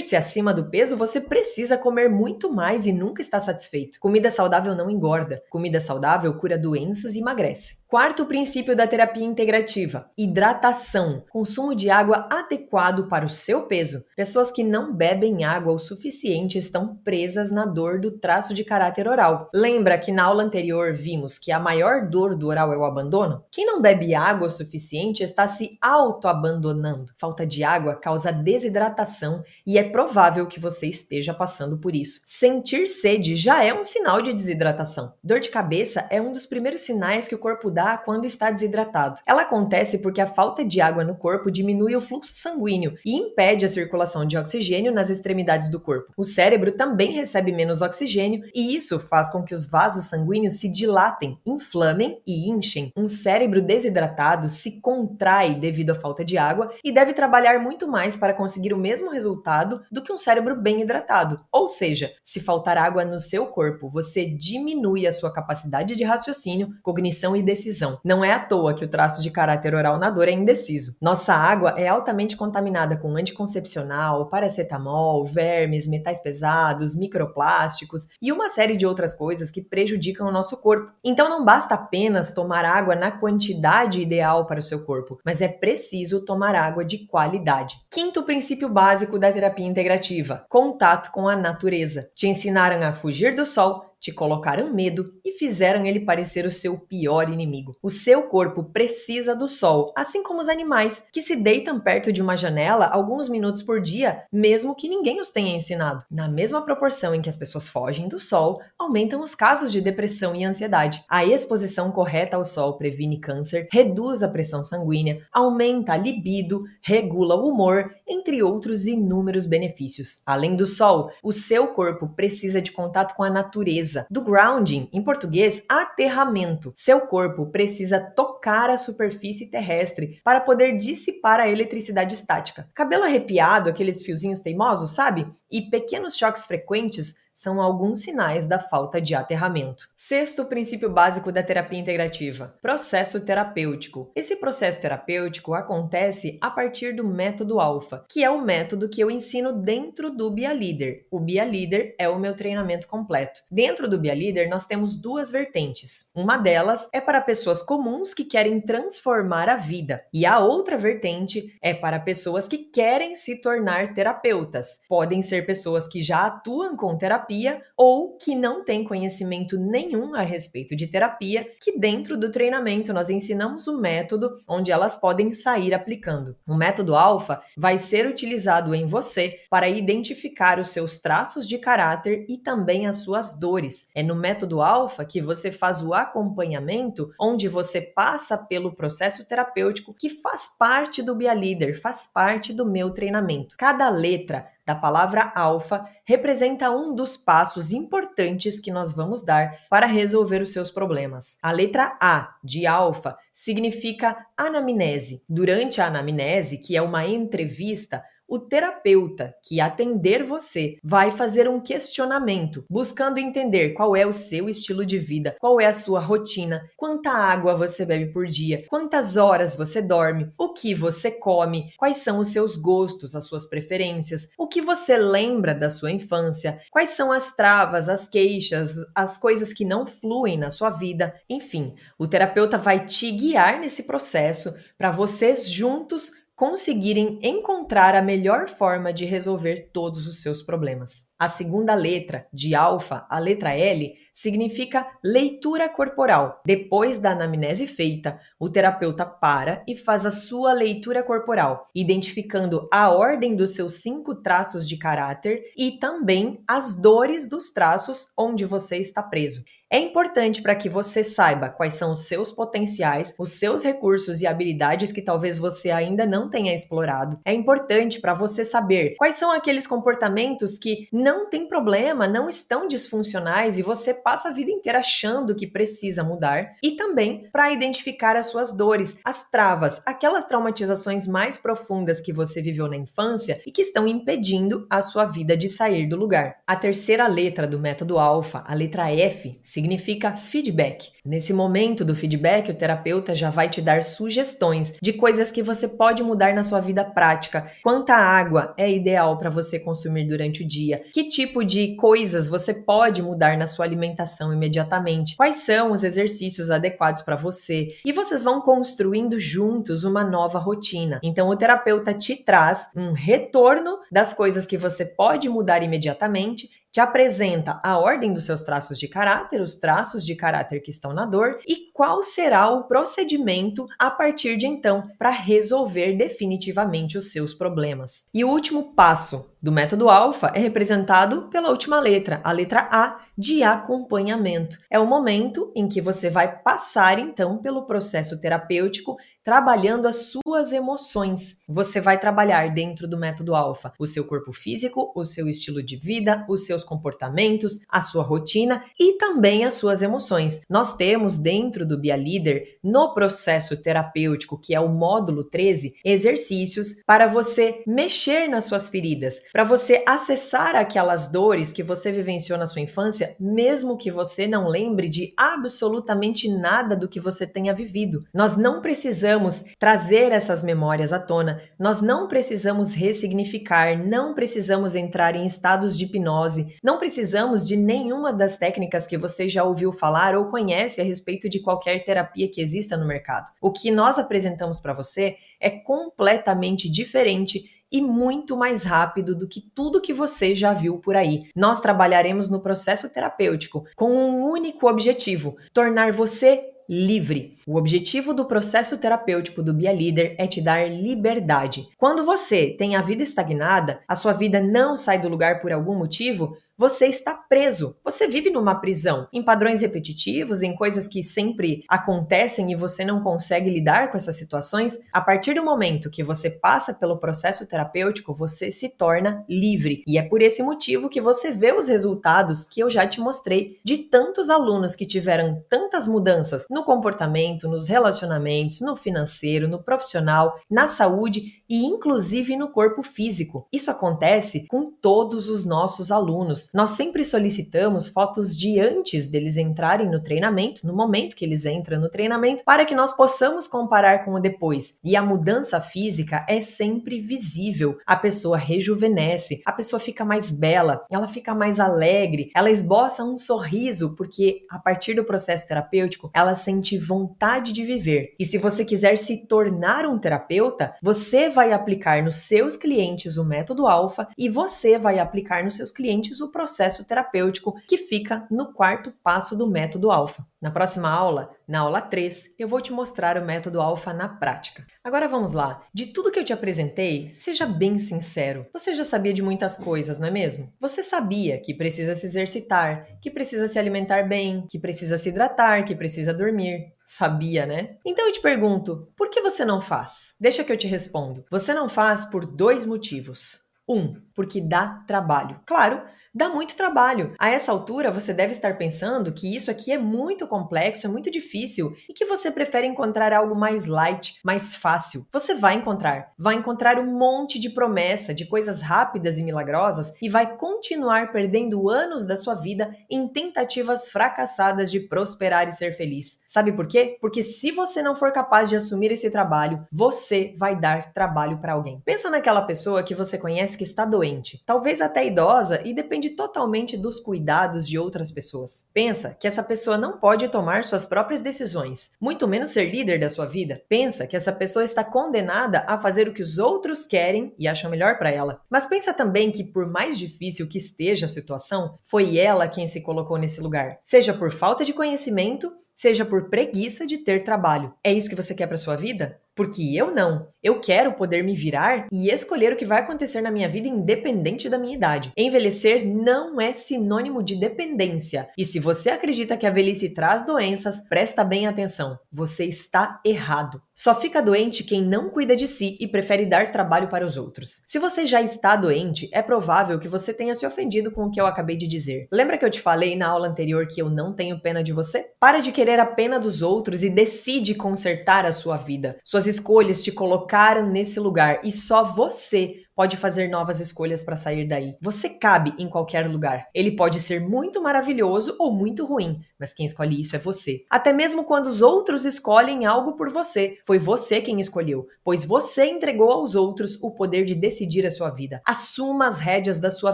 manter-se 0.08 0.16
acima 0.16 0.54
do 0.54 0.70
peso 0.70 0.96
você 0.96 1.20
precisa 1.20 1.78
comer 1.78 2.10
muito 2.10 2.52
mais 2.52 2.86
e 2.86 2.94
nunca 2.94 3.22
está 3.22 3.40
satisfeito. 3.40 4.00
Comida 4.00 4.30
saudável 4.30 4.74
não 4.74 4.90
engorda. 4.90 5.44
Comida 5.50 5.80
saudável 5.80 6.34
cura 6.36 6.58
doenças 6.58 7.16
e 7.16 7.20
emagrece. 7.20 7.84
Quarto 7.90 8.26
princípio 8.26 8.76
da 8.76 8.86
terapia 8.86 9.24
integrativa: 9.24 10.12
hidratação. 10.18 11.24
Consumo 11.30 11.74
de 11.74 11.90
água 11.90 12.28
adequado 12.30 13.08
para 13.08 13.26
o 13.26 13.30
seu 13.30 13.62
peso. 13.62 14.04
Pessoas 14.14 14.52
que 14.52 14.62
não 14.62 14.94
bebem 14.94 15.46
água 15.46 15.72
o 15.72 15.80
suficiente 15.80 16.58
estão 16.58 16.98
presas 16.98 17.50
na 17.50 17.66
dor 17.66 17.98
do 17.98 18.12
traço 18.12 18.54
de 18.54 18.66
caráter 18.66 19.08
oral. 19.08 19.50
Lembra 19.54 19.98
que 19.98 20.12
na 20.12 20.26
aula 20.26 20.44
anterior 20.44 20.94
vimos 20.94 21.40
que 21.40 21.50
a 21.50 21.62
maior 21.62 22.10
dor 22.10 22.36
do 22.36 22.48
oral 22.48 22.74
é 22.74 22.78
o 22.78 22.84
abandono? 22.84 23.46
Quem 23.50 23.66
não 23.66 23.82
bebe 23.82 24.14
água 24.14 24.48
o 24.48 24.52
suficiente 24.52 25.24
está 25.24 25.48
se 25.48 25.78
auto-abandonando. 25.82 27.14
Falta 27.18 27.48
de 27.48 27.64
água 27.64 27.96
causa 27.96 28.34
desidratação 28.34 29.46
e 29.66 29.78
é 29.78 29.84
provável 29.84 30.46
que 30.46 30.60
você 30.60 30.88
esteja 30.88 31.34
passando 31.34 31.78
por 31.78 31.96
isso. 31.96 32.20
Sentir 32.26 32.90
sede 32.90 33.38
já 33.38 33.64
é 33.64 33.74
um 33.74 33.86
sinal 33.86 34.22
de 34.22 34.34
desidratação. 34.34 35.14
Dor 35.24 35.40
de 35.40 35.48
cabeça 35.48 36.06
é 36.10 36.22
um 36.22 36.34
dos 36.34 36.46
primeiros 36.46 36.82
sinais 36.82 37.30
que 37.30 37.36
o 37.36 37.40
corpo 37.40 37.77
quando 38.04 38.26
está 38.26 38.50
desidratado. 38.50 39.22
Ela 39.26 39.44
acontece 39.44 40.00
porque 40.00 40.20
a 40.22 40.26
falta 40.26 40.66
de 40.66 40.82
água 40.82 41.04
no 41.04 41.16
corpo 41.16 41.52
diminui 41.52 41.96
o 41.96 42.02
fluxo 42.02 42.34
sanguíneo 42.34 42.96
e 43.06 43.16
impede 43.16 43.66
a 43.66 43.70
circulação 43.70 44.26
de 44.26 44.38
oxigênio 44.38 44.92
nas 44.92 45.10
extremidades 45.10 45.70
do 45.70 45.80
corpo. 45.80 46.12
O 46.18 46.24
cérebro 46.24 46.72
também 46.72 47.12
recebe 47.12 47.52
menos 47.52 47.82
oxigênio 47.82 48.44
e 48.56 48.76
isso 48.76 49.00
faz 49.00 49.30
com 49.30 49.44
que 49.44 49.54
os 49.54 49.70
vasos 49.70 50.06
sanguíneos 50.06 50.56
se 50.56 50.70
dilatem, 50.70 51.38
inflamem 51.46 52.20
e 52.26 52.50
inchem. 52.50 52.92
Um 52.96 53.08
cérebro 53.08 53.62
desidratado 53.62 54.50
se 54.50 54.80
contrai 54.82 55.54
devido 55.56 55.92
à 55.92 55.96
falta 55.96 56.26
de 56.26 56.38
água 56.38 56.74
e 56.84 56.92
deve 56.92 57.14
trabalhar 57.14 57.60
muito 57.60 57.88
mais 57.88 58.16
para 58.16 58.34
conseguir 58.34 58.74
o 58.74 58.78
mesmo 58.78 59.12
resultado 59.12 59.82
do 59.92 60.02
que 60.02 60.12
um 60.12 60.18
cérebro 60.18 60.56
bem 60.56 60.82
hidratado. 60.82 61.40
Ou 61.52 61.68
seja, 61.68 62.12
se 62.24 62.40
faltar 62.40 62.78
água 62.78 63.04
no 63.04 63.20
seu 63.20 63.48
corpo, 63.48 63.90
você 63.90 64.26
diminui 64.26 65.06
a 65.06 65.12
sua 65.12 65.32
capacidade 65.32 65.96
de 65.96 66.04
raciocínio, 66.04 66.74
cognição 66.82 67.36
e 67.36 67.44
decisão. 67.44 67.67
Não 68.04 68.24
é 68.24 68.34
à 68.34 68.40
toa 68.40 68.74
que 68.74 68.86
o 68.86 68.88
traço 68.88 69.22
de 69.22 69.32
caráter 69.32 69.76
oral 69.76 69.98
na 69.98 70.10
dor 70.10 70.28
é 70.28 70.32
indeciso. 70.32 70.96
Nossa 71.02 71.34
água 71.34 71.76
é 71.78 71.88
altamente 71.88 72.36
contaminada 72.36 72.96
com 72.98 73.16
anticoncepcional, 73.16 74.30
paracetamol, 74.30 75.26
vermes, 75.26 75.88
metais 75.88 76.20
pesados, 76.20 76.96
microplásticos 76.96 78.08
e 78.22 78.32
uma 78.32 78.50
série 78.50 78.78
de 78.78 78.86
outras 78.86 79.14
coisas 79.14 79.52
que 79.52 79.62
prejudicam 79.62 80.28
o 80.28 80.32
nosso 80.32 80.58
corpo. 80.58 80.92
Então 81.04 81.30
não 81.30 81.44
basta 81.44 81.76
apenas 81.76 82.34
tomar 82.34 82.66
água 82.66 82.96
na 82.96 83.12
quantidade 83.12 84.02
ideal 84.02 84.46
para 84.46 84.60
o 84.60 84.64
seu 84.64 84.86
corpo, 84.86 85.20
mas 85.26 85.42
é 85.42 85.48
preciso 85.48 86.24
tomar 86.24 86.56
água 86.56 86.84
de 86.84 87.06
qualidade. 87.08 87.76
Quinto 87.90 88.24
princípio 88.24 88.70
básico 88.70 89.20
da 89.20 89.32
terapia 89.32 89.66
integrativa: 89.66 90.46
contato 90.50 91.12
com 91.12 91.28
a 91.28 91.36
natureza. 91.36 92.10
Te 92.16 92.28
ensinaram 92.28 92.86
a 92.86 92.94
fugir 92.94 93.36
do 93.36 93.46
sol, 93.46 93.86
te 94.00 94.12
colocaram 94.12 94.74
medo 94.74 95.14
e 95.26 95.32
fizeram 95.32 95.86
ele 95.86 96.02
parecer 96.02 96.46
o 96.46 96.52
seu 96.52 96.78
pior 96.78 97.30
inimigo. 97.30 97.76
O 97.82 97.90
seu 97.90 98.24
corpo 98.24 98.64
precisa 98.64 99.36
do 99.36 99.48
sol, 99.48 99.92
assim 99.96 100.24
como 100.24 100.40
os 100.40 100.50
animais, 100.50 101.06
que 101.12 101.22
se 101.22 101.36
deitam 101.36 101.80
perto 101.80 102.14
de 102.14 102.22
uma 102.22 102.36
janela 102.36 102.86
alguns 102.86 103.28
minutos 103.28 103.64
por 103.64 103.82
dia, 103.82 104.24
mesmo 104.32 104.76
que 104.76 104.88
ninguém 104.88 105.20
os 105.20 105.32
tenha 105.32 105.56
ensinado. 105.56 106.06
Na 106.10 106.28
mesma 106.28 106.62
proporção 106.62 107.14
em 107.14 107.22
que 107.22 107.30
as 107.30 107.36
pessoas 107.36 107.68
fogem 107.68 108.08
do 108.08 108.20
sol, 108.20 108.62
aumentam 108.78 109.22
os 109.22 109.34
casos 109.34 109.72
de 109.72 109.82
depressão 109.82 110.36
e 110.36 110.44
ansiedade. 110.44 111.04
A 111.10 111.26
exposição 111.26 111.92
correta 111.92 112.38
ao 112.38 112.46
sol 112.46 112.78
previne 112.78 113.20
câncer, 113.20 113.68
reduz 113.72 114.22
a 114.22 114.28
pressão 114.28 114.62
sanguínea, 114.62 115.22
aumenta 115.32 115.94
a 115.94 115.98
libido, 115.98 116.64
regula 116.82 117.36
o 117.36 117.50
humor, 117.50 117.92
entre 118.08 118.44
outros 118.44 118.86
inúmeros 118.86 119.46
benefícios. 119.46 120.22
Além 120.26 120.56
do 120.56 120.68
sol, 120.68 121.10
o 121.24 121.32
seu 121.32 121.68
corpo 121.70 122.08
precisa 122.10 122.62
de 122.62 122.72
contato 122.72 123.16
com 123.16 123.24
a 123.24 123.30
natureza 123.30 123.87
do 124.10 124.22
grounding, 124.22 124.90
em 124.92 125.02
português, 125.02 125.64
aterramento. 125.70 126.74
Seu 126.76 127.02
corpo 127.02 127.46
precisa 127.48 128.00
tocar 128.00 128.70
a 128.70 128.78
superfície 128.78 129.48
terrestre 129.48 130.20
para 130.24 130.42
poder 130.42 130.78
dissipar 130.78 131.40
a 131.40 131.48
eletricidade 131.48 132.16
estática. 132.16 132.70
Cabelo 132.74 133.04
arrepiado, 133.04 133.70
aqueles 133.70 134.02
fiozinhos 134.02 134.42
teimosos, 134.42 134.94
sabe? 134.94 135.28
E 135.52 135.62
pequenos 135.62 136.16
choques 136.18 136.46
frequentes 136.46 137.16
são 137.38 137.62
alguns 137.62 138.02
sinais 138.02 138.48
da 138.48 138.60
falta 138.60 139.00
de 139.00 139.14
aterramento. 139.14 139.88
Sexto 139.96 140.44
princípio 140.46 140.90
básico 140.90 141.32
da 141.32 141.44
terapia 141.44 141.78
integrativa: 141.78 142.56
processo 142.64 143.22
terapêutico. 143.22 144.12
Esse 144.16 144.36
processo 144.38 144.82
terapêutico 144.82 145.54
acontece 145.54 146.40
a 146.42 146.50
partir 146.50 146.96
do 146.96 147.04
método 147.04 147.60
alfa, 147.60 148.04
que 148.10 148.24
é 148.24 148.30
o 148.32 148.42
método 148.42 148.90
que 148.90 149.00
eu 149.00 149.12
ensino 149.12 149.54
dentro 149.54 150.10
do 150.10 150.32
Bia 150.32 150.52
Leader. 150.52 151.06
O 151.12 151.20
Bia 151.20 151.44
Leader 151.44 151.94
é 152.00 152.10
o 152.10 152.18
meu 152.18 152.36
treinamento 152.36 152.88
completo. 152.88 153.42
Dentro 153.52 153.88
do 153.88 154.00
Bia 154.00 154.16
Leader 154.16 154.50
nós 154.50 154.66
temos 154.66 154.96
duas 155.00 155.30
vertentes. 155.30 156.10
Uma 156.16 156.38
delas 156.38 156.90
é 156.92 157.00
para 157.00 157.22
pessoas 157.22 157.62
comuns 157.62 158.16
que 158.16 158.26
querem 158.26 158.60
transformar 158.60 159.48
a 159.48 159.58
vida, 159.58 160.04
e 160.12 160.26
a 160.26 160.40
outra 160.40 160.76
vertente 160.76 161.56
é 161.62 161.72
para 161.72 162.00
pessoas 162.00 162.48
que 162.48 162.58
querem 162.58 163.14
se 163.14 163.40
tornar 163.40 163.94
terapeutas. 163.94 164.80
Podem 164.90 165.22
ser 165.22 165.46
pessoas 165.46 165.88
que 165.88 166.02
já 166.02 166.26
atuam 166.26 166.76
com 166.76 166.98
terapia 166.98 167.27
terapia 167.28 167.62
ou 167.76 168.18
que 168.18 168.34
não 168.34 168.64
tem 168.64 168.84
conhecimento 168.84 169.58
nenhum 169.58 170.16
a 170.16 170.22
respeito 170.22 170.76
de 170.76 170.88
terapia, 170.88 171.48
que 171.62 171.78
dentro 171.78 172.18
do 172.18 172.32
treinamento 172.32 172.94
nós 172.94 173.10
ensinamos 173.10 173.68
o 173.68 173.78
método 173.78 174.32
onde 174.48 174.72
elas 174.72 174.98
podem 174.98 175.34
sair 175.34 175.74
aplicando. 175.74 176.36
O 176.48 176.56
método 176.56 176.96
alfa 176.96 177.42
vai 177.56 177.78
ser 177.78 178.08
utilizado 178.08 178.74
em 178.74 178.88
você 178.88 179.42
para 179.50 179.68
identificar 179.68 180.60
os 180.60 180.70
seus 180.70 181.00
traços 181.00 181.48
de 181.48 181.58
caráter 181.58 182.26
e 182.30 182.38
também 182.38 182.88
as 182.88 182.98
suas 182.98 183.38
dores. 183.38 183.90
É 183.94 184.02
no 184.02 184.16
método 184.16 184.62
alfa 184.62 185.06
que 185.06 185.22
você 185.22 185.52
faz 185.52 185.84
o 185.84 185.94
acompanhamento, 185.94 187.12
onde 187.20 187.48
você 187.48 187.82
passa 187.82 188.38
pelo 188.38 188.74
processo 188.74 189.26
terapêutico 189.26 189.94
que 189.94 190.10
faz 190.10 190.50
parte 190.58 191.04
do 191.04 191.16
Bia 191.16 191.34
Leader, 191.34 191.80
faz 191.80 192.10
parte 192.12 192.54
do 192.54 192.66
meu 192.66 192.92
treinamento. 192.92 193.56
Cada 193.58 193.90
letra 193.90 194.48
da 194.68 194.76
palavra 194.76 195.32
alfa 195.34 195.88
representa 196.04 196.70
um 196.70 196.94
dos 196.94 197.16
passos 197.16 197.72
importantes 197.72 198.60
que 198.60 198.70
nós 198.70 198.92
vamos 198.92 199.24
dar 199.24 199.66
para 199.70 199.88
resolver 199.88 200.42
os 200.42 200.52
seus 200.52 200.70
problemas. 200.70 201.38
A 201.42 201.54
letra 201.54 201.98
A 202.02 202.36
de 202.44 202.68
alfa 202.68 203.18
significa 203.34 204.18
anamnese. 204.36 205.24
Durante 205.30 205.80
a 205.80 205.88
anamnese, 205.88 206.58
que 206.58 206.76
é 206.76 206.82
uma 206.82 207.08
entrevista, 207.08 208.04
o 208.28 208.38
terapeuta 208.38 209.34
que 209.42 209.62
atender 209.62 210.24
você 210.24 210.78
vai 210.84 211.12
fazer 211.12 211.48
um 211.48 211.60
questionamento, 211.60 212.66
buscando 212.70 213.20
entender 213.20 213.70
qual 213.70 213.96
é 213.96 214.06
o 214.06 214.14
seu 214.14 214.50
estilo 214.50 214.86
de 214.86 215.00
vida, 215.00 215.36
qual 215.40 215.62
é 215.62 215.66
a 215.66 215.74
sua 215.74 216.00
rotina, 216.00 216.68
quanta 216.76 217.10
água 217.10 217.56
você 217.56 217.86
bebe 217.86 218.12
por 218.12 218.26
dia, 218.28 218.66
quantas 218.68 219.16
horas 219.16 219.56
você 219.56 219.82
dorme, 219.82 220.32
o 220.38 220.54
que 220.54 220.76
você 220.76 221.10
come, 221.10 221.72
quais 221.78 222.00
são 222.00 222.20
os 222.20 222.30
seus 222.30 222.56
gostos, 222.56 223.16
as 223.16 223.26
suas 223.26 223.46
preferências, 223.46 224.30
o 224.38 224.48
que 224.48 224.62
você 224.62 224.98
lembra 224.98 225.56
da 225.56 225.70
sua 225.70 225.92
infância, 225.92 226.60
quais 226.70 226.90
são 226.90 227.12
as 227.12 227.36
travas, 227.36 227.88
as 227.88 228.10
queixas, 228.10 228.76
as 228.94 229.18
coisas 229.18 229.54
que 229.54 229.64
não 229.64 229.88
fluem 229.88 230.38
na 230.38 230.50
sua 230.50 230.70
vida, 230.70 231.14
enfim, 231.30 231.74
o 231.98 232.08
terapeuta 232.08 232.58
vai 232.58 232.86
te 232.86 233.12
guiar 233.12 233.60
nesse 233.60 233.84
processo 233.84 234.54
para 234.78 234.92
vocês 234.92 235.50
juntos 235.50 236.12
conseguirem 236.38 237.18
encontrar 237.24 237.96
a 237.96 238.02
melhor 238.02 238.48
forma 238.48 238.94
de 238.94 239.06
resolver 239.06 239.72
todos 239.74 240.06
os 240.06 240.22
seus 240.22 240.44
problemas. 240.44 241.10
A 241.20 241.28
segunda 241.28 241.74
letra 241.74 242.28
de 242.32 242.54
alfa, 242.54 243.08
a 243.10 243.18
letra 243.18 243.56
L, 243.58 243.96
significa 244.14 244.88
leitura 245.04 245.68
corporal. 245.68 246.42
Depois 246.46 247.00
da 247.00 247.12
anamnese 247.12 247.66
feita, 247.66 248.20
o 248.40 248.50
terapeuta 248.50 249.06
para 249.06 249.64
e 249.68 249.76
faz 249.76 250.06
a 250.06 250.12
sua 250.12 250.54
leitura 250.54 251.02
corporal, 251.02 251.66
identificando 251.74 252.68
a 252.72 252.90
ordem 252.90 253.36
dos 253.36 253.56
seus 253.56 253.82
cinco 253.82 254.14
traços 254.16 254.68
de 254.68 254.78
caráter 254.78 255.44
e 255.58 255.72
também 255.80 256.44
as 256.48 256.74
dores 256.74 257.28
dos 257.28 257.52
traços 257.52 258.10
onde 258.16 258.46
você 258.46 258.78
está 258.78 259.02
preso. 259.02 259.44
É 259.70 259.80
importante 259.80 260.42
para 260.42 260.56
que 260.56 260.70
você 260.70 261.04
saiba 261.04 261.50
quais 261.50 261.74
são 261.74 261.92
os 261.92 262.08
seus 262.08 262.32
potenciais, 262.32 263.14
os 263.20 263.34
seus 263.34 263.64
recursos 263.64 264.22
e 264.22 264.28
habilidades 264.28 264.94
que 264.94 265.02
talvez 265.02 265.38
você 265.38 265.70
ainda 265.70 266.06
não 266.06 266.30
tenha 266.30 266.56
explorado. 266.56 267.20
É 267.26 267.34
importante 267.34 268.00
para 268.00 268.14
você 268.14 268.46
saber 268.46 268.96
quais 268.98 269.16
são 269.16 269.30
aqueles 269.30 269.68
comportamentos 269.68 270.58
que 270.58 270.88
não 271.08 271.30
tem 271.30 271.48
problema, 271.48 272.06
não 272.06 272.28
estão 272.28 272.68
disfuncionais 272.68 273.58
e 273.58 273.62
você 273.62 273.94
passa 273.94 274.28
a 274.28 274.32
vida 274.34 274.52
inteira 274.52 274.80
achando 274.80 275.34
que 275.34 275.48
precisa 275.48 276.04
mudar. 276.04 276.58
E 276.62 276.72
também 276.72 277.30
para 277.32 277.50
identificar 277.50 278.18
as 278.18 278.26
suas 278.26 278.52
dores, 278.54 279.00
as 279.06 279.32
travas, 279.32 279.82
aquelas 279.86 280.26
traumatizações 280.26 281.08
mais 281.08 281.38
profundas 281.38 282.02
que 282.02 282.12
você 282.12 282.42
viveu 282.42 282.68
na 282.68 282.76
infância 282.76 283.42
e 283.48 283.54
que 283.54 283.62
estão 283.62 283.88
impedindo 283.88 284.68
a 284.70 284.82
sua 284.82 285.06
vida 285.06 285.38
de 285.38 285.48
sair 285.48 285.88
do 285.88 285.96
lugar. 285.96 286.40
A 286.46 286.58
terceira 286.58 287.08
letra 287.08 287.48
do 287.48 287.58
método 287.58 287.98
alfa, 287.98 288.44
a 288.46 288.54
letra 288.54 288.92
F, 288.92 289.40
significa 289.42 290.12
feedback. 290.12 290.92
Nesse 291.08 291.32
momento 291.32 291.86
do 291.86 291.96
feedback, 291.96 292.52
o 292.52 292.54
terapeuta 292.54 293.16
já 293.16 293.30
vai 293.30 293.50
te 293.50 293.62
dar 293.62 293.82
sugestões 293.82 294.76
de 294.82 294.92
coisas 294.92 295.32
que 295.32 295.42
você 295.42 295.66
pode 295.66 296.04
mudar 296.04 296.34
na 296.34 296.44
sua 296.44 296.60
vida 296.60 296.84
prática. 296.84 297.50
Quanta 297.64 297.96
água 297.96 298.54
é 298.58 298.70
ideal 298.70 299.18
para 299.18 299.30
você 299.30 299.58
consumir 299.58 300.04
durante 300.04 300.44
o 300.44 300.48
dia? 300.48 300.84
Que 300.92 301.06
tipo 301.06 301.46
de 301.46 301.78
coisas 301.78 302.28
você 302.28 302.54
pode 302.54 303.02
mudar 303.02 303.38
na 303.38 303.48
sua 303.48 303.64
alimentação 303.64 304.34
imediatamente? 304.34 305.16
Quais 305.16 305.38
são 305.38 305.72
os 305.72 305.82
exercícios 305.82 306.52
adequados 306.52 307.02
para 307.02 307.16
você? 307.16 307.70
E 307.86 307.94
vocês 307.94 308.22
vão 308.22 308.42
construindo 308.42 309.18
juntos 309.18 309.86
uma 309.86 310.04
nova 310.04 310.40
rotina. 310.40 311.00
Então, 311.02 311.30
o 311.30 311.38
terapeuta 311.38 311.94
te 311.94 312.18
traz 312.18 312.70
um 312.76 312.92
retorno 312.92 313.78
das 313.90 314.14
coisas 314.14 314.46
que 314.46 314.58
você 314.58 314.84
pode 314.84 315.30
mudar 315.30 315.64
imediatamente 315.64 316.50
te 316.78 316.82
apresenta 316.82 317.60
a 317.64 317.80
ordem 317.80 318.14
dos 318.14 318.26
seus 318.26 318.44
traços 318.44 318.78
de 318.78 318.88
caráter, 318.88 319.42
os 319.42 319.56
traços 319.56 320.06
de 320.06 320.14
caráter 320.16 320.60
que 320.60 320.70
estão 320.70 320.94
na 320.94 321.08
dor 321.08 321.40
e 321.48 321.72
qual 321.74 322.04
será 322.04 322.52
o 322.52 322.66
procedimento 322.66 323.66
a 323.80 323.90
partir 323.90 324.38
de 324.38 324.46
então 324.46 324.88
para 324.96 325.10
resolver 325.10 325.98
definitivamente 325.98 326.96
os 326.96 327.12
seus 327.12 327.34
problemas. 327.34 328.08
E 328.14 328.24
o 328.24 328.30
último 328.30 328.76
passo 328.76 329.26
do 329.42 329.52
método 329.52 329.90
alfa 329.90 330.32
é 330.34 330.40
representado 330.40 331.30
pela 331.30 331.50
última 331.50 331.80
letra, 331.80 332.22
a 332.24 332.32
letra 332.32 332.68
A 332.72 333.00
de 333.18 333.42
acompanhamento. 333.42 334.58
É 334.70 334.80
o 334.80 334.86
momento 334.86 335.52
em 335.56 335.68
que 335.68 335.82
você 335.82 336.10
vai 336.10 336.40
passar 336.42 337.00
então 337.00 337.38
pelo 337.40 337.66
processo 337.66 338.20
terapêutico 338.20 338.98
trabalhando 339.28 339.90
as 339.90 340.14
suas 340.14 340.54
emoções. 340.54 341.42
Você 341.50 341.82
vai 341.82 342.00
trabalhar 342.00 342.54
dentro 342.54 342.88
do 342.88 342.98
método 342.98 343.36
alfa 343.36 343.74
o 343.78 343.86
seu 343.86 344.06
corpo 344.06 344.32
físico, 344.32 344.94
o 344.96 345.04
seu 345.04 345.28
estilo 345.28 345.62
de 345.62 345.76
vida, 345.76 346.26
os 346.30 346.46
seus 346.46 346.64
comportamentos, 346.64 347.60
a 347.68 347.82
sua 347.82 348.04
rotina 348.04 348.64
e 348.80 348.94
também 348.94 349.44
as 349.44 349.56
suas 349.56 349.82
emoções. 349.82 350.40
Nós 350.50 350.78
temos 350.78 351.20
dentro 351.20 351.66
do 351.66 351.78
Bia 351.78 351.98
Leader, 351.98 352.58
no 352.64 352.94
processo 352.94 353.62
terapêutico, 353.62 354.40
que 354.40 354.56
é 354.56 354.62
o 354.62 354.70
módulo 354.70 355.26
13, 355.26 355.74
exercícios 355.84 356.76
para 356.86 357.06
você 357.08 357.64
mexer 357.68 358.30
nas 358.30 358.46
suas 358.46 358.70
feridas, 358.70 359.22
para 359.32 359.44
você 359.44 359.84
acessar 359.88 360.56
aquelas 360.56 361.08
dores 361.08 361.52
que 361.52 361.64
você 361.64 361.92
vivenciou 361.92 362.38
na 362.38 362.48
sua 362.48 362.62
infância, 362.62 363.16
mesmo 363.20 363.78
que 363.78 363.92
você 363.92 364.28
não 364.28 364.48
lembre 364.48 364.90
de 364.90 365.14
absolutamente 365.16 366.30
nada 366.32 366.76
do 366.76 366.88
que 366.88 367.00
você 367.00 367.26
tenha 367.26 367.54
vivido. 367.54 368.06
Nós 368.14 368.38
não 368.38 368.62
precisamos 368.62 369.44
trazer 369.60 370.12
essas 370.12 370.42
memórias 370.44 370.94
à 370.94 371.00
tona, 371.00 371.42
nós 371.60 371.82
não 371.82 372.08
precisamos 372.08 372.74
ressignificar, 372.74 373.78
não 373.78 374.14
precisamos 374.14 374.76
entrar 374.76 375.16
em 375.16 375.26
estados 375.26 375.78
de 375.78 375.86
hipnose, 375.86 376.56
não 376.64 376.78
precisamos 376.80 377.48
de 377.48 377.56
nenhuma 377.56 378.14
das 378.14 378.38
técnicas 378.38 378.88
que 378.88 378.98
você 378.98 379.30
já 379.30 379.44
ouviu 379.44 379.72
falar 379.72 380.16
ou 380.16 380.26
conhece 380.26 380.82
a 380.82 380.84
respeito 380.84 381.30
de 381.30 381.40
qualquer 381.40 381.84
terapia 381.84 382.30
que 382.30 382.42
exista 382.42 382.78
no 382.78 382.88
mercado. 382.88 383.32
O 383.42 383.52
que 383.52 383.72
nós 383.72 383.98
apresentamos 383.98 384.60
para 384.60 384.74
você 384.74 385.18
é 385.40 385.50
completamente 385.50 386.70
diferente 386.70 387.57
e 387.72 387.82
muito 387.82 388.38
mais 388.38 388.64
rápido 388.64 389.16
do 389.16 389.28
que 389.28 389.42
tudo 389.42 389.82
que 389.82 389.94
você 389.94 390.34
já 390.36 390.54
viu 390.54 390.80
por 390.80 390.96
aí. 390.96 391.30
Nós 391.36 391.60
trabalharemos 391.60 392.30
no 392.30 392.40
processo 392.40 392.90
terapêutico 392.90 393.66
com 393.76 393.92
um 393.92 394.24
único 394.24 394.70
objetivo: 394.70 395.38
tornar 395.54 395.92
você 395.92 396.54
livre. 396.70 397.38
O 397.48 397.58
objetivo 397.58 398.14
do 398.14 398.26
processo 398.26 398.78
terapêutico 398.78 399.42
do 399.42 399.54
Bia 399.54 399.72
Leader 399.72 400.16
é 400.18 400.28
te 400.28 400.42
dar 400.42 400.70
liberdade. 400.70 401.68
Quando 401.78 402.04
você 402.04 402.48
tem 402.58 402.76
a 402.76 402.82
vida 402.82 403.04
estagnada, 403.04 403.80
a 403.88 403.96
sua 403.96 404.12
vida 404.12 404.42
não 404.42 404.76
sai 404.76 405.00
do 405.00 405.08
lugar 405.08 405.40
por 405.40 405.52
algum 405.52 405.76
motivo, 405.76 406.38
você 406.58 406.88
está 406.88 407.14
preso. 407.14 407.76
Você 407.84 408.08
vive 408.08 408.32
numa 408.32 408.56
prisão, 408.56 409.08
em 409.14 409.24
padrões 409.24 409.62
repetitivos, 409.62 410.42
em 410.42 410.56
coisas 410.56 410.88
que 410.88 411.04
sempre 411.04 411.64
acontecem 411.70 412.52
e 412.52 412.56
você 412.56 412.84
não 412.84 413.04
consegue 413.04 413.50
lidar 413.50 413.92
com 413.92 413.98
essas 413.98 414.18
situações. 414.18 414.80
A 414.92 415.00
partir 415.00 415.36
do 415.36 415.46
momento 415.46 415.92
que 415.92 416.04
você 416.04 416.32
passa 416.32 416.74
pelo 416.74 416.98
processo 416.98 417.46
terapêutico, 417.46 418.14
você 418.14 418.52
se 418.52 418.70
torna 418.70 419.24
livre. 419.30 419.84
E 419.86 420.00
é 420.00 420.02
por 420.02 420.22
esse 420.22 420.42
motivo 420.42 420.90
que 420.90 421.00
você 421.00 421.32
vê 421.32 421.54
os 421.54 421.68
resultados 421.68 422.48
que 422.48 422.60
eu 422.60 422.70
já 422.72 422.88
te 422.88 423.00
mostrei 423.00 423.60
de 423.64 423.78
tantos 423.78 424.30
alunos 424.30 424.76
que 424.76 424.86
tiveram 424.86 425.44
tantas 425.48 425.88
mudanças 425.88 426.48
no 426.50 426.64
comportamento, 426.64 427.48
nos 427.48 427.68
relacionamentos, 427.68 428.62
no 428.62 428.76
financeiro, 428.76 429.48
no 429.48 429.62
profissional, 429.62 430.40
na 430.50 430.68
saúde 430.68 431.44
e 431.50 431.66
inclusive 431.66 432.36
no 432.36 432.50
corpo 432.50 432.84
físico. 432.84 433.48
Isso 433.52 433.72
acontece 433.72 434.46
com 434.48 434.72
todos 434.72 435.30
os 435.30 435.46
nossos 435.46 435.92
alunos. 435.92 436.47
Nós 436.54 436.72
sempre 436.72 437.04
solicitamos 437.04 437.88
fotos 437.88 438.36
de 438.38 438.60
antes 438.60 439.08
deles 439.08 439.38
entrarem 439.38 439.90
no 439.90 440.02
treinamento, 440.02 440.66
no 440.66 440.74
momento 440.74 441.16
que 441.16 441.26
eles 441.26 441.46
entram 441.46 441.80
no 441.80 441.90
treinamento, 441.90 442.44
para 442.44 442.66
que 442.66 442.76
nós 442.76 442.96
possamos 442.96 443.48
comparar 443.48 444.06
com 444.06 444.14
o 444.14 444.20
depois. 444.20 444.80
E 444.84 444.96
a 444.96 445.02
mudança 445.02 445.62
física 445.62 446.26
é 446.28 446.42
sempre 446.42 447.00
visível. 447.02 447.78
A 447.86 447.96
pessoa 447.96 448.38
rejuvenesce, 448.38 449.42
a 449.46 449.52
pessoa 449.52 449.80
fica 449.80 450.06
mais 450.06 450.32
bela, 450.32 450.86
ela 450.90 451.08
fica 451.08 451.34
mais 451.34 451.60
alegre, 451.60 452.32
ela 452.36 452.50
esboça 452.50 453.04
um 453.04 453.18
sorriso, 453.18 453.96
porque 453.96 454.46
a 454.50 454.60
partir 454.60 454.94
do 454.94 455.04
processo 455.04 455.48
terapêutico, 455.48 456.10
ela 456.14 456.36
sente 456.36 456.78
vontade 456.78 457.54
de 457.54 457.64
viver. 457.64 458.16
E 458.20 458.26
se 458.26 458.38
você 458.38 458.64
quiser 458.64 458.98
se 458.98 459.26
tornar 459.26 459.86
um 459.86 460.00
terapeuta, 460.00 460.76
você 460.82 461.30
vai 461.30 461.52
aplicar 461.52 462.04
nos 462.04 462.16
seus 462.16 462.56
clientes 462.56 463.18
o 463.18 463.26
método 463.26 463.68
alfa 463.68 464.08
e 464.18 464.30
você 464.30 464.78
vai 464.78 465.00
aplicar 465.00 465.44
nos 465.44 465.56
seus 465.56 465.72
clientes 465.72 466.22
o 466.22 466.32
processo 466.38 466.86
terapêutico 466.86 467.60
que 467.68 467.78
fica 467.78 468.28
no 468.30 468.54
quarto 468.54 468.94
passo 469.04 469.36
do 469.36 469.50
método 469.50 469.90
alfa. 469.90 470.24
Na 470.40 470.52
próxima 470.52 470.88
aula, 470.88 471.32
na 471.48 471.62
aula 471.62 471.82
3, 471.82 472.36
eu 472.38 472.48
vou 472.48 472.62
te 472.62 472.72
mostrar 472.72 473.18
o 473.18 473.26
método 473.26 473.60
alfa 473.60 473.92
na 473.92 474.08
prática. 474.08 474.68
Agora 474.84 475.08
vamos 475.08 475.34
lá. 475.34 475.64
De 475.74 475.88
tudo 475.88 476.12
que 476.12 476.20
eu 476.20 476.24
te 476.24 476.32
apresentei, 476.32 477.10
seja 477.10 477.48
bem 477.48 477.80
sincero. 477.80 478.46
Você 478.54 478.76
já 478.76 478.86
sabia 478.86 479.16
de 479.16 479.24
muitas 479.24 479.58
coisas, 479.58 479.98
não 480.00 480.10
é 480.10 480.12
mesmo? 480.12 480.54
Você 480.60 480.84
sabia 480.84 481.42
que 481.42 481.56
precisa 481.56 481.96
se 481.96 482.06
exercitar, 482.06 483.00
que 483.02 483.10
precisa 483.10 483.48
se 483.48 483.58
alimentar 483.58 484.08
bem, 484.08 484.46
que 484.48 484.60
precisa 484.60 484.96
se 484.96 485.10
hidratar, 485.10 485.66
que 485.66 485.76
precisa 485.76 486.14
dormir. 486.14 486.72
Sabia, 486.86 487.48
né? 487.48 487.78
Então 487.84 488.06
eu 488.06 488.14
te 488.14 488.22
pergunto, 488.22 488.88
por 488.96 489.10
que 489.10 489.22
você 489.22 489.44
não 489.44 489.60
faz? 489.60 490.14
Deixa 490.20 490.44
que 490.44 490.52
eu 490.52 490.58
te 490.58 490.68
respondo. 490.68 491.26
Você 491.32 491.52
não 491.52 491.68
faz 491.68 492.06
por 492.06 492.28
dois 492.28 492.64
motivos. 492.64 493.48
Um, 493.70 493.96
porque 494.16 494.40
dá 494.40 494.84
trabalho. 494.88 495.42
Claro, 495.46 495.82
dá 496.18 496.28
muito 496.28 496.58
trabalho. 496.58 497.14
A 497.20 497.30
essa 497.30 497.52
altura, 497.52 497.92
você 497.92 498.12
deve 498.12 498.32
estar 498.32 498.58
pensando 498.58 499.14
que 499.14 499.34
isso 499.36 499.52
aqui 499.52 499.72
é 499.72 499.78
muito 499.78 500.26
complexo, 500.26 500.88
é 500.88 500.90
muito 500.90 501.12
difícil 501.12 501.76
e 501.88 501.94
que 501.94 502.06
você 502.06 502.32
prefere 502.32 502.66
encontrar 502.66 503.14
algo 503.14 503.36
mais 503.36 503.68
light, 503.68 504.20
mais 504.24 504.56
fácil. 504.56 505.06
Você 505.12 505.36
vai 505.36 505.54
encontrar. 505.54 506.12
Vai 506.18 506.36
encontrar 506.36 506.80
um 506.80 506.98
monte 506.98 507.40
de 507.40 507.52
promessa, 507.52 508.16
de 508.16 508.26
coisas 508.26 508.62
rápidas 508.62 509.20
e 509.20 509.24
milagrosas 509.24 509.94
e 510.02 510.10
vai 510.10 510.36
continuar 510.36 511.12
perdendo 511.12 511.70
anos 511.70 512.06
da 512.06 512.18
sua 512.18 512.34
vida 512.34 512.76
em 512.90 513.08
tentativas 513.08 513.90
fracassadas 513.90 514.72
de 514.72 514.80
prosperar 514.80 515.48
e 515.48 515.52
ser 515.52 515.74
feliz. 515.74 516.20
Sabe 516.28 516.52
por 516.52 516.68
quê? 516.68 516.98
Porque 517.00 517.22
se 517.22 517.52
você 517.52 517.84
não 517.84 517.96
for 517.96 518.12
capaz 518.12 518.50
de 518.50 518.56
assumir 518.56 518.92
esse 518.92 519.12
trabalho, 519.12 519.64
você 519.72 520.34
vai 520.38 520.60
dar 520.60 520.94
trabalho 520.94 521.38
para 521.38 521.54
alguém. 521.54 521.80
Pensa 521.86 522.10
naquela 522.10 522.42
pessoa 522.42 522.82
que 522.82 522.96
você 522.96 523.20
conhece 523.20 523.56
que 523.56 523.64
está 523.64 523.86
doente, 523.86 524.42
talvez 524.46 524.82
até 524.82 525.06
idosa 525.06 525.62
e 525.64 525.76
depende 525.76 526.07
depende 526.08 526.16
totalmente 526.16 526.78
dos 526.78 527.00
cuidados 527.00 527.68
de 527.68 527.78
outras 527.78 528.12
pessoas. 528.12 528.68
Pensa 528.74 529.16
que 529.20 529.28
essa 529.28 529.44
pessoa 529.44 529.78
não 529.78 529.98
pode 529.98 530.28
tomar 530.30 530.64
suas 530.64 530.86
próprias 530.86 531.22
decisões, 531.22 531.92
muito 532.00 532.28
menos 532.28 532.52
ser 532.52 532.66
líder 532.66 533.00
da 533.00 533.10
sua 533.10 533.26
vida. 533.26 533.62
Pensa 533.68 534.08
que 534.08 534.16
essa 534.16 534.32
pessoa 534.32 534.64
está 534.64 534.84
condenada 534.84 535.64
a 535.68 535.78
fazer 535.78 536.08
o 536.08 536.14
que 536.14 536.24
os 536.24 536.38
outros 536.38 536.86
querem 536.86 537.34
e 537.38 537.48
acham 537.48 537.70
melhor 537.70 537.98
para 537.98 538.12
ela. 538.12 538.42
Mas 538.50 538.68
pensa 538.68 538.94
também 538.94 539.32
que, 539.32 539.44
por 539.44 539.68
mais 539.68 539.98
difícil 539.98 540.48
que 540.48 540.58
esteja 540.58 541.06
a 541.06 541.10
situação, 541.10 541.78
foi 541.82 542.18
ela 542.18 542.48
quem 542.48 542.68
se 542.68 542.82
colocou 542.82 543.18
nesse 543.18 543.42
lugar, 543.42 543.80
seja 543.84 544.14
por 544.14 544.32
falta 544.32 544.64
de 544.64 544.74
conhecimento, 544.74 545.52
seja 545.76 546.06
por 546.06 546.30
preguiça 546.30 546.86
de 546.86 546.98
ter 546.98 547.24
trabalho. 547.24 547.74
É 547.84 547.94
isso 547.94 548.10
que 548.10 548.16
você 548.16 548.34
quer 548.34 548.48
para 548.48 548.58
sua 548.58 548.76
vida? 548.76 549.20
Porque 549.38 549.62
eu 549.74 549.94
não. 549.94 550.28
Eu 550.42 550.60
quero 550.60 550.94
poder 550.94 551.24
me 551.24 551.36
virar 551.36 551.88
e 551.92 552.10
escolher 552.10 552.54
o 552.54 552.56
que 552.56 552.66
vai 552.66 552.80
acontecer 552.80 553.22
na 553.22 553.30
minha 553.30 553.48
vida 553.48 553.68
independente 553.68 554.50
da 554.50 554.58
minha 554.58 554.76
idade. 554.76 555.12
Envelhecer 555.16 555.86
não 555.86 556.42
é 556.42 556.54
sinônimo 556.54 557.22
de 557.22 557.36
dependência. 557.36 558.30
E 558.38 558.44
se 558.44 558.60
você 558.60 558.90
acredita 558.90 559.38
que 559.38 559.46
a 559.46 559.52
velhice 559.52 559.94
traz 559.94 560.26
doenças, 560.26 560.82
presta 560.88 561.24
bem 561.24 561.46
atenção. 561.46 562.00
Você 562.12 562.46
está 562.46 563.00
errado. 563.06 563.62
Só 563.76 563.94
fica 563.94 564.22
doente 564.22 564.64
quem 564.64 564.82
não 564.82 565.10
cuida 565.10 565.36
de 565.36 565.48
si 565.48 565.78
e 565.80 565.88
prefere 565.88 566.26
dar 566.26 566.52
trabalho 566.52 566.88
para 566.88 567.06
os 567.06 567.16
outros. 567.16 567.62
Se 567.68 567.78
você 567.78 568.08
já 568.08 568.22
está 568.22 568.56
doente, 568.56 569.08
é 569.14 569.22
provável 569.22 569.78
que 569.78 569.88
você 569.88 570.12
tenha 570.12 570.34
se 570.34 570.48
ofendido 570.48 570.92
com 570.92 571.04
o 571.06 571.12
que 571.12 571.22
eu 571.22 571.28
acabei 571.28 571.56
de 571.56 571.68
dizer. 571.68 572.08
Lembra 572.12 572.40
que 572.40 572.46
eu 572.46 572.50
te 572.50 572.60
falei 572.60 572.96
na 572.96 573.08
aula 573.08 573.28
anterior 573.28 573.68
que 573.68 573.80
eu 573.80 573.90
não 573.90 574.16
tenho 574.16 574.42
pena 574.42 574.64
de 574.64 574.74
você? 574.74 575.06
Para 575.20 575.42
de 575.42 575.52
querer 575.52 575.80
a 575.80 575.86
pena 575.86 576.20
dos 576.20 576.42
outros 576.42 576.82
e 576.82 576.90
decide 576.90 577.54
consertar 577.54 578.26
a 578.26 578.32
sua 578.32 578.58
vida. 578.58 578.98
Suas 579.04 579.27
escolhas 579.28 579.84
te 579.84 579.92
colocaram 579.92 580.68
nesse 580.68 581.00
lugar. 581.00 581.42
E 581.44 581.52
só 581.52 581.84
você 581.84 582.64
pode 582.78 582.96
fazer 582.96 583.28
novas 583.28 583.60
escolhas 583.60 584.04
para 584.04 584.16
sair 584.16 584.48
daí. 584.48 584.76
Você 584.80 585.10
cabe 585.10 585.56
em 585.58 585.68
qualquer 585.68 586.08
lugar. 586.08 586.48
Ele 586.54 586.76
pode 586.76 587.00
ser 587.00 587.20
muito 587.20 587.60
maravilhoso 587.60 588.36
ou 588.38 588.54
muito 588.54 588.86
ruim, 588.86 589.20
mas 589.40 589.52
quem 589.52 589.66
escolhe 589.66 590.00
isso 590.00 590.16
é 590.16 590.20
você. 590.20 590.64
Até 590.70 590.94
mesmo 590.94 591.24
quando 591.24 591.48
os 591.48 591.64
outros 591.64 592.06
escolhem 592.06 592.68
algo 592.68 592.96
por 592.96 593.10
você, 593.10 593.58
foi 593.66 593.80
você 593.80 594.22
quem 594.22 594.40
escolheu, 594.40 594.86
pois 595.04 595.26
você 595.26 595.66
entregou 595.66 596.12
aos 596.12 596.36
outros 596.36 596.78
o 596.80 596.92
poder 596.92 597.26
de 597.26 597.34
decidir 597.34 597.84
a 597.88 597.90
sua 597.90 598.12
vida. 598.12 598.44
Assuma 598.46 599.08
as 599.08 599.18
rédeas 599.18 599.60
da 599.60 599.72
sua 599.72 599.94